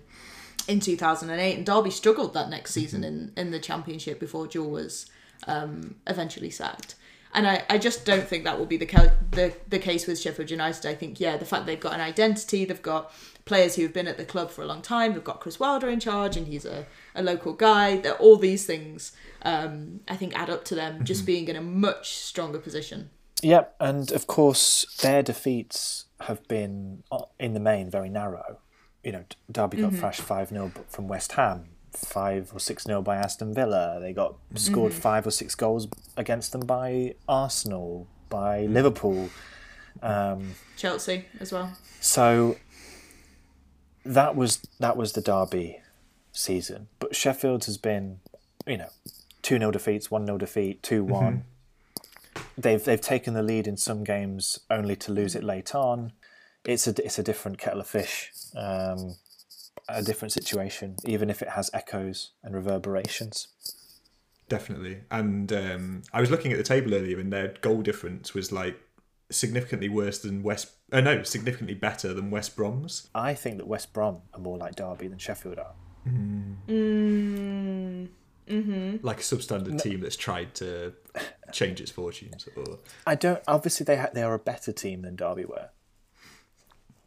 in 0.67 0.79
2008 0.79 1.57
and 1.57 1.65
Derby 1.65 1.89
struggled 1.89 2.33
that 2.33 2.49
next 2.49 2.71
mm-hmm. 2.71 2.79
season 2.81 3.03
in 3.03 3.31
in 3.37 3.51
the 3.51 3.59
championship 3.59 4.19
before 4.19 4.47
Jewell 4.47 4.71
was 4.71 5.09
um 5.47 5.95
eventually 6.07 6.49
sacked. 6.49 6.95
And 7.35 7.47
I, 7.47 7.63
I 7.69 7.77
just 7.79 8.05
don't 8.05 8.27
think 8.27 8.43
that 8.43 8.59
will 8.59 8.65
be 8.67 8.77
the, 8.77 9.11
the 9.31 9.53
the 9.67 9.79
case 9.79 10.05
with 10.07 10.19
Sheffield 10.19 10.51
United. 10.51 10.85
I 10.85 10.93
think 10.95 11.19
yeah, 11.19 11.35
the 11.37 11.45
fact 11.45 11.65
they've 11.65 11.79
got 11.79 11.93
an 11.93 12.01
identity, 12.01 12.63
they've 12.65 12.81
got 12.81 13.11
players 13.45 13.75
who 13.75 13.81
have 13.81 13.93
been 13.93 14.07
at 14.07 14.17
the 14.17 14.25
club 14.25 14.51
for 14.51 14.61
a 14.61 14.65
long 14.65 14.81
time. 14.81 15.13
They've 15.13 15.23
got 15.23 15.39
Chris 15.41 15.59
Wilder 15.59 15.89
in 15.89 15.99
charge, 15.99 16.37
and 16.37 16.47
he's 16.47 16.63
a, 16.65 16.85
a 17.15 17.23
local 17.23 17.53
guy. 17.53 17.97
That 17.97 18.19
all 18.19 18.37
these 18.37 18.65
things, 18.65 19.13
um, 19.41 20.01
I 20.07 20.15
think, 20.15 20.37
add 20.37 20.49
up 20.49 20.63
to 20.65 20.75
them 20.75 21.03
just 21.03 21.25
being 21.25 21.47
in 21.47 21.55
a 21.55 21.61
much 21.61 22.15
stronger 22.17 22.59
position. 22.59 23.09
Yep, 23.41 23.75
and 23.79 24.11
of 24.11 24.27
course 24.27 24.85
their 25.01 25.21
defeats 25.23 26.05
have 26.21 26.47
been 26.47 27.03
uh, 27.11 27.23
in 27.39 27.53
the 27.53 27.59
main 27.59 27.89
very 27.89 28.09
narrow. 28.09 28.59
You 29.03 29.11
know, 29.11 29.25
Derby 29.51 29.77
got 29.77 29.91
Mhm. 29.91 29.99
thrashed 29.99 30.21
five 30.21 30.47
0 30.49 30.71
from 30.87 31.09
West 31.09 31.33
Ham, 31.33 31.65
five 31.93 32.51
or 32.53 32.59
six 32.59 32.83
0 32.83 33.01
by 33.01 33.15
Aston 33.17 33.53
Villa. 33.53 33.97
They 34.01 34.13
got 34.13 34.35
scored 34.55 34.91
Mhm. 34.91 34.95
five 34.95 35.27
or 35.27 35.31
six 35.31 35.55
goals 35.55 35.87
against 36.17 36.51
them 36.51 36.61
by 36.61 37.15
Arsenal, 37.27 38.07
by 38.29 38.61
Liverpool. 38.65 39.29
Um, 40.01 40.55
Chelsea 40.75 41.25
as 41.39 41.51
well. 41.51 41.77
so 42.01 42.57
that 44.05 44.35
was 44.35 44.59
that 44.79 44.97
was 44.97 45.13
the 45.13 45.21
Derby 45.21 45.79
season. 46.31 46.87
But 46.99 47.15
Sheffield 47.15 47.65
has 47.65 47.77
been, 47.77 48.19
you 48.65 48.77
know, 48.77 48.89
two 49.41 49.57
0 49.57 49.71
defeats, 49.71 50.09
one 50.11 50.25
0 50.25 50.37
defeat, 50.37 50.83
two 50.83 51.03
one. 51.03 51.45
They've 52.57 52.83
they've 52.83 52.99
taken 53.01 53.33
the 53.33 53.43
lead 53.43 53.67
in 53.67 53.77
some 53.77 54.03
games 54.03 54.59
only 54.69 54.95
to 54.97 55.11
lose 55.11 55.35
it 55.35 55.43
late 55.43 55.73
on. 55.73 56.11
It's 56.65 56.87
a 56.87 57.05
it's 57.05 57.19
a 57.19 57.23
different 57.23 57.57
kettle 57.57 57.81
of 57.81 57.87
fish, 57.87 58.31
um, 58.55 59.15
a 59.89 60.01
different 60.01 60.31
situation, 60.31 60.95
even 61.05 61.29
if 61.29 61.41
it 61.41 61.49
has 61.49 61.69
echoes 61.73 62.31
and 62.43 62.55
reverberations. 62.55 63.47
Definitely. 64.49 65.01
And 65.09 65.51
um, 65.53 66.01
I 66.11 66.21
was 66.21 66.29
looking 66.29 66.51
at 66.51 66.57
the 66.57 66.63
table 66.63 66.93
earlier, 66.93 67.19
and 67.19 67.31
their 67.31 67.55
goal 67.61 67.81
difference 67.81 68.33
was 68.33 68.51
like 68.51 68.79
significantly 69.31 69.89
worse 69.89 70.19
than 70.19 70.43
West. 70.43 70.71
Uh, 70.91 71.01
no, 71.01 71.23
significantly 71.23 71.75
better 71.75 72.13
than 72.13 72.29
West 72.29 72.55
Brom's. 72.55 73.09
I 73.15 73.33
think 73.33 73.57
that 73.57 73.67
West 73.67 73.93
Brom 73.93 74.21
are 74.33 74.39
more 74.39 74.57
like 74.57 74.75
Derby 74.75 75.07
than 75.07 75.17
Sheffield 75.17 75.59
are. 75.59 75.73
Mm, 76.07 78.09
mm-hmm. 78.47 79.05
Like 79.05 79.19
a 79.19 79.23
substandard 79.23 79.81
team 79.81 80.01
that's 80.01 80.17
tried 80.17 80.53
to 80.55 80.93
change 81.51 81.81
its 81.81 81.91
fortunes. 81.91 82.47
Or 82.55 82.79
I 83.07 83.15
don't. 83.15 83.41
Obviously, 83.47 83.85
they 83.85 83.97
ha- 83.97 84.09
they 84.13 84.23
are 84.23 84.33
a 84.33 84.39
better 84.39 84.71
team 84.71 85.01
than 85.01 85.15
Derby 85.15 85.45
were. 85.45 85.69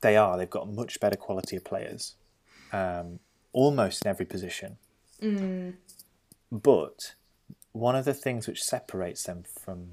They 0.01 0.17
are. 0.17 0.37
They've 0.37 0.49
got 0.49 0.73
much 0.73 1.01
better 1.01 1.17
quality 1.17 1.57
of 1.57 1.65
players, 1.65 2.15
um, 2.73 3.19
almost 3.53 4.05
in 4.05 4.09
every 4.09 4.27
position. 4.27 4.77
Mm. 5.23 5.75
But 6.51 7.15
one 7.73 7.97
of 7.97 8.05
the 8.05 8.15
things 8.15 8.47
which 8.47 8.63
separates 8.63 9.25
them 9.25 9.45
from, 9.65 9.93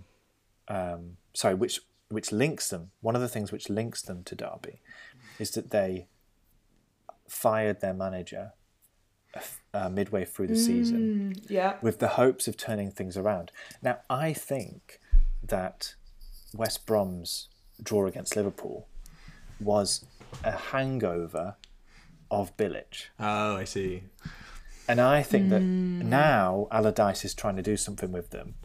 um, 0.68 1.18
sorry, 1.34 1.56
which 1.56 1.80
which 2.10 2.32
links 2.32 2.70
them. 2.70 2.92
One 3.02 3.16
of 3.16 3.22
the 3.22 3.28
things 3.28 3.52
which 3.52 3.70
links 3.70 4.02
them 4.04 4.24
to 4.26 4.36
Derby, 4.36 4.82
is 5.40 5.52
that 5.52 5.72
they 5.72 6.08
fired 7.28 7.82
their 7.82 7.94
manager 7.94 8.52
uh, 9.74 9.90
midway 9.90 10.24
through 10.24 10.48
the 10.48 10.56
season 10.56 11.34
Mm, 11.34 11.50
yeah. 11.50 11.78
with 11.82 11.98
the 11.98 12.10
hopes 12.10 12.48
of 12.48 12.56
turning 12.56 12.92
things 12.92 13.18
around. 13.18 13.52
Now, 13.82 13.98
I 14.10 14.32
think 14.34 15.00
that 15.42 15.96
West 16.54 16.86
Brom's 16.86 17.50
draw 17.82 18.06
against 18.06 18.36
Liverpool 18.36 18.88
was 19.60 20.06
a 20.44 20.52
hangover 20.52 21.56
of 22.42 22.56
Bilic. 22.58 23.08
oh, 23.20 23.56
I 23.58 23.64
see. 23.66 24.04
And 24.88 25.00
I 25.00 25.24
think 25.24 25.50
that 25.50 25.64
Mm. 26.02 26.08
now 26.08 26.68
Allardyce 26.72 27.24
is 27.24 27.34
trying 27.34 27.56
to 27.56 27.62
do 27.62 27.78
something 27.78 28.12
with 28.12 28.32
them. 28.32 28.56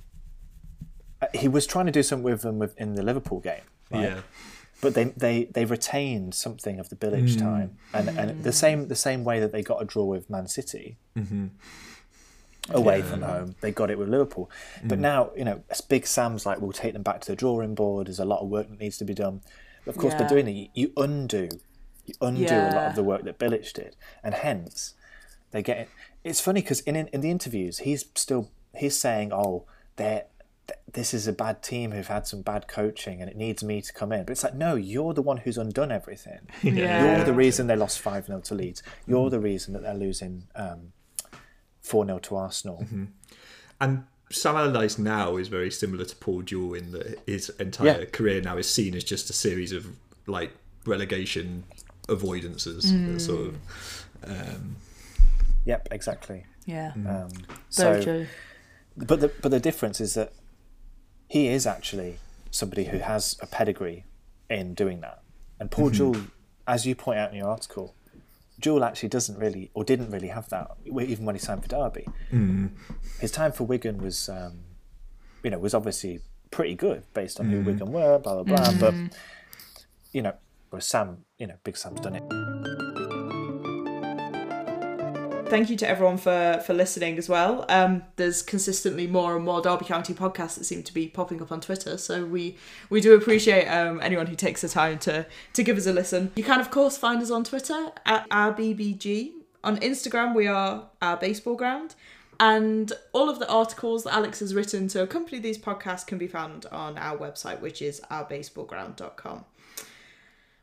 Uh, 1.23 1.27
He 1.35 1.47
was 1.49 1.67
trying 1.67 1.87
to 1.87 1.93
do 1.93 2.03
something 2.03 2.25
with 2.25 2.43
them 2.43 2.59
with, 2.59 2.77
in 2.79 2.95
the 2.95 3.03
Liverpool 3.03 3.41
game. 3.41 3.63
right? 3.91 4.03
Yeah. 4.03 4.21
But 4.81 4.95
they, 4.95 5.05
they, 5.05 5.45
they 5.47 5.65
retained 5.65 6.35
something 6.35 6.79
of 6.79 6.89
the 6.89 6.97
Bilic 6.97 7.25
Mm. 7.35 7.39
time, 7.39 7.77
and, 7.95 8.09
and 8.11 8.43
the 8.45 8.53
same 8.53 8.89
the 8.89 8.95
same 8.97 9.25
way 9.25 9.41
that 9.41 9.51
they 9.53 9.63
got 9.63 9.83
a 9.83 9.85
draw 9.85 10.05
with 10.05 10.29
Man 10.31 10.47
City, 10.47 10.97
Mhm. 11.17 11.51
away 12.71 12.99
Yeah. 12.99 13.05
from 13.05 13.23
home. 13.23 13.55
They 13.61 13.73
got 13.73 13.91
it 13.91 13.99
with 13.99 14.09
Liverpool. 14.09 14.51
But 14.85 14.99
Mm. 14.99 15.03
now, 15.03 15.31
you 15.37 15.45
know, 15.45 15.63
as 15.71 15.81
Big 15.81 16.07
Sam's 16.07 16.45
like, 16.47 16.61
we'll 16.61 16.73
take 16.73 16.93
them 16.93 17.03
back 17.03 17.21
to 17.23 17.29
the 17.33 17.37
drawing 17.37 17.75
board. 17.75 18.07
There's 18.07 18.19
a 18.21 18.25
lot 18.25 18.41
of 18.41 18.49
work 18.49 18.69
that 18.69 18.79
needs 18.79 18.99
to 18.99 19.05
be 19.05 19.15
done. 19.15 19.41
But 19.85 19.95
of 19.95 20.01
course, 20.01 20.15
by 20.15 20.21
Yeah. 20.23 20.29
doing 20.29 20.49
it, 20.49 20.53
you, 20.53 20.69
you 20.75 20.93
undo, 20.97 21.49
you 22.09 22.15
undo 22.21 22.55
a 22.55 22.73
lot 22.75 22.87
of 22.91 22.95
the 22.97 23.03
work 23.05 23.23
that 23.25 23.39
Bilic 23.39 23.73
did, 23.73 23.97
and 24.25 24.35
hence 24.35 24.95
they 25.53 25.63
get 25.63 25.79
it. 25.79 25.89
It's 26.25 26.41
funny 26.41 26.61
because 26.63 26.81
in, 26.81 26.97
in 26.97 27.21
the 27.21 27.31
interviews, 27.31 27.79
he's 27.79 28.05
still 28.15 28.51
he's 28.75 28.97
saying, 28.97 29.33
"Oh, 29.33 29.65
they're." 29.97 30.25
th- 30.67 30.79
This 30.93 31.15
is 31.15 31.27
a 31.27 31.33
bad 31.33 31.63
team 31.63 31.93
who've 31.93 32.07
had 32.09 32.27
some 32.27 32.43
bad 32.43 32.69
coaching, 32.69 33.21
and 33.23 33.31
it 33.31 33.37
needs 33.37 33.63
me 33.65 33.81
to 33.81 33.93
come 33.93 34.13
in. 34.13 34.25
But 34.25 34.33
it's 34.33 34.45
like, 34.45 34.55
no, 34.55 34.75
you're 34.75 35.15
the 35.15 35.23
one 35.23 35.39
who's 35.39 35.57
undone 35.59 35.91
everything. 35.93 36.41
Yeah. 36.63 37.17
You're 37.17 37.25
the 37.25 37.33
reason 37.33 37.67
they 37.69 37.77
lost 37.77 37.99
five 38.01 38.27
0 38.27 38.41
to 38.41 38.55
Leeds. 38.55 38.83
You're 39.07 39.31
the 39.31 39.41
reason 39.41 39.73
that 39.75 39.83
they're 39.83 39.95
losing 39.95 40.45
um, 40.55 40.93
four 41.81 42.05
0 42.05 42.19
to 42.19 42.37
Arsenal. 42.37 42.85
And 43.81 44.05
Sam 44.31 44.57
Allardyce 44.57 44.99
now 44.99 45.37
is 45.37 45.49
very 45.49 45.71
similar 45.71 46.05
to 46.05 46.17
Paul 46.17 46.43
Jewell 46.43 46.75
in 46.75 46.91
that 46.93 47.21
his 47.27 47.49
entire 47.59 48.01
Yeah. 48.01 48.05
career 48.07 48.41
now 48.43 48.59
is 48.59 48.69
seen 48.69 48.95
as 48.95 49.05
just 49.05 49.31
a 49.31 49.33
series 49.33 49.73
of 49.73 49.87
like 50.27 50.53
relegation 50.85 51.65
avoidances, 52.09 52.85
Mm. 52.87 53.21
sort 53.21 53.49
of. 53.49 54.07
Um, 54.25 54.77
Yep, 55.65 55.89
exactly. 55.91 56.47
Yeah. 56.67 56.93
Um, 57.07 57.31
so, 57.69 58.03
true. 58.03 58.27
but 58.97 59.21
the 59.21 59.29
but 59.43 59.51
the 59.51 59.61
difference 59.61 60.01
is 60.01 60.15
that 60.15 60.33
he 61.29 61.49
is 61.49 61.67
actually 61.67 62.19
somebody 62.51 62.85
who 62.85 62.99
has 62.99 63.37
a 63.43 63.47
pedigree 63.47 64.05
in 64.49 64.75
doing 64.75 65.01
that. 65.03 65.23
And 65.61 65.71
Paul 65.71 65.91
Mhm. 65.91 65.95
Jewell, 65.95 66.23
as 66.67 66.87
you 66.87 66.95
point 66.95 67.19
out 67.19 67.31
in 67.33 67.37
your 67.37 67.49
article, 67.49 67.95
Jewell 68.61 68.83
actually 68.83 69.11
doesn't 69.11 69.39
really 69.39 69.71
or 69.75 69.85
didn't 69.85 70.11
really 70.11 70.29
have 70.29 70.49
that 70.49 70.71
even 70.87 71.25
when 71.27 71.35
he 71.35 71.39
signed 71.41 71.63
for 71.63 71.69
Derby. 71.69 72.07
Mm. 72.33 72.71
His 73.21 73.31
time 73.31 73.53
for 73.53 73.65
Wigan 73.65 73.99
was, 73.99 74.29
um, 74.31 74.61
you 75.43 75.51
know, 75.51 75.59
was 75.59 75.75
obviously 75.75 76.21
pretty 76.51 76.75
good 76.75 77.03
based 77.13 77.39
on 77.41 77.51
who 77.51 77.61
Mhm. 77.61 77.65
Wigan 77.67 77.93
were, 77.93 78.19
blah 78.19 78.43
blah 78.43 78.45
blah. 78.45 78.73
But 78.81 78.95
Mhm. 78.95 79.13
you 80.13 80.23
know, 80.23 80.35
whereas 80.71 80.87
Sam, 80.87 81.25
you 81.39 81.47
know, 81.47 81.55
Big 81.65 81.77
Sam's 81.77 82.01
done 82.01 82.17
it. 82.17 82.23
Thank 85.49 85.71
you 85.71 85.77
to 85.77 85.89
everyone 85.89 86.19
for 86.19 86.63
for 86.67 86.75
listening 86.75 87.17
as 87.17 87.27
well. 87.27 87.65
Um, 87.71 88.03
there's 88.17 88.43
consistently 88.43 89.07
more 89.07 89.35
and 89.35 89.45
more 89.47 89.63
Derby 89.63 89.87
County 89.87 90.13
podcasts 90.13 90.57
that 90.57 90.65
seem 90.65 90.83
to 90.83 90.93
be 90.93 91.09
popping 91.09 91.41
up 91.41 91.51
on 91.51 91.63
Twitter, 91.63 91.97
so 91.97 92.27
we 92.27 92.59
we 92.91 93.01
do 93.01 93.15
appreciate 93.15 93.67
um, 93.67 93.99
anyone 94.03 94.27
who 94.27 94.35
takes 94.35 94.61
the 94.61 94.69
time 94.69 94.99
to 95.01 95.25
to 95.55 95.63
give 95.63 95.79
us 95.79 95.87
a 95.87 95.93
listen. 95.93 96.33
You 96.37 96.45
can 96.45 96.61
of 96.61 96.71
course 96.71 96.99
find 96.99 97.23
us 97.23 97.31
on 97.31 97.45
Twitter 97.45 97.93
at 98.05 98.29
rbbg. 98.29 99.33
On 99.65 99.79
Instagram 99.79 100.35
we 100.35 100.47
are 100.47 100.91
our 101.01 101.17
baseball 101.17 101.57
ground, 101.57 101.95
And 102.39 102.93
all 103.13 103.31
of 103.31 103.39
the 103.39 103.49
articles 103.49 104.05
that 104.05 104.15
Alex 104.15 104.41
has 104.41 104.55
written 104.55 104.87
to 104.89 105.03
accompany 105.03 105.41
these 105.41 105.59
podcasts 105.59 106.07
can 106.07 106.19
be 106.19 106.29
found 106.29 106.67
on 106.67 106.99
our 106.99 107.17
website, 107.17 107.61
which 107.61 107.81
is 107.81 108.01
ourbaseballground.com. 108.11 109.45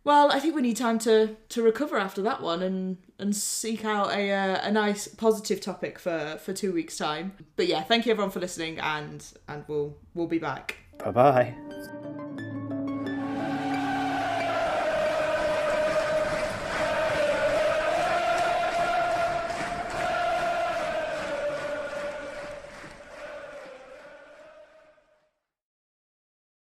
Well, 0.06 0.32
I 0.32 0.40
think 0.40 0.56
we 0.56 0.62
need 0.62 0.78
time 0.78 1.00
to, 1.00 1.36
to 1.50 1.64
recover 1.64 1.98
after 1.98 2.22
that 2.22 2.42
one 2.42 2.62
and, 2.62 2.98
and 3.18 3.36
seek 3.36 3.84
out 3.84 4.12
a, 4.12 4.32
uh, 4.32 4.60
a 4.62 4.72
nice 4.72 5.08
positive 5.08 5.60
topic 5.60 5.98
for, 5.98 6.38
for 6.40 6.54
two 6.54 6.72
weeks' 6.72 6.96
time. 6.96 7.34
But 7.56 7.66
yeah, 7.66 7.82
thank 7.82 8.06
you 8.06 8.12
everyone 8.12 8.30
for 8.30 8.40
listening 8.40 8.80
and 8.80 9.26
and 9.48 9.66
we'll 9.68 9.98
we'll 10.14 10.28
be 10.28 10.38
back. 10.38 10.78
Bye 11.00 11.12
bye. 11.12 12.15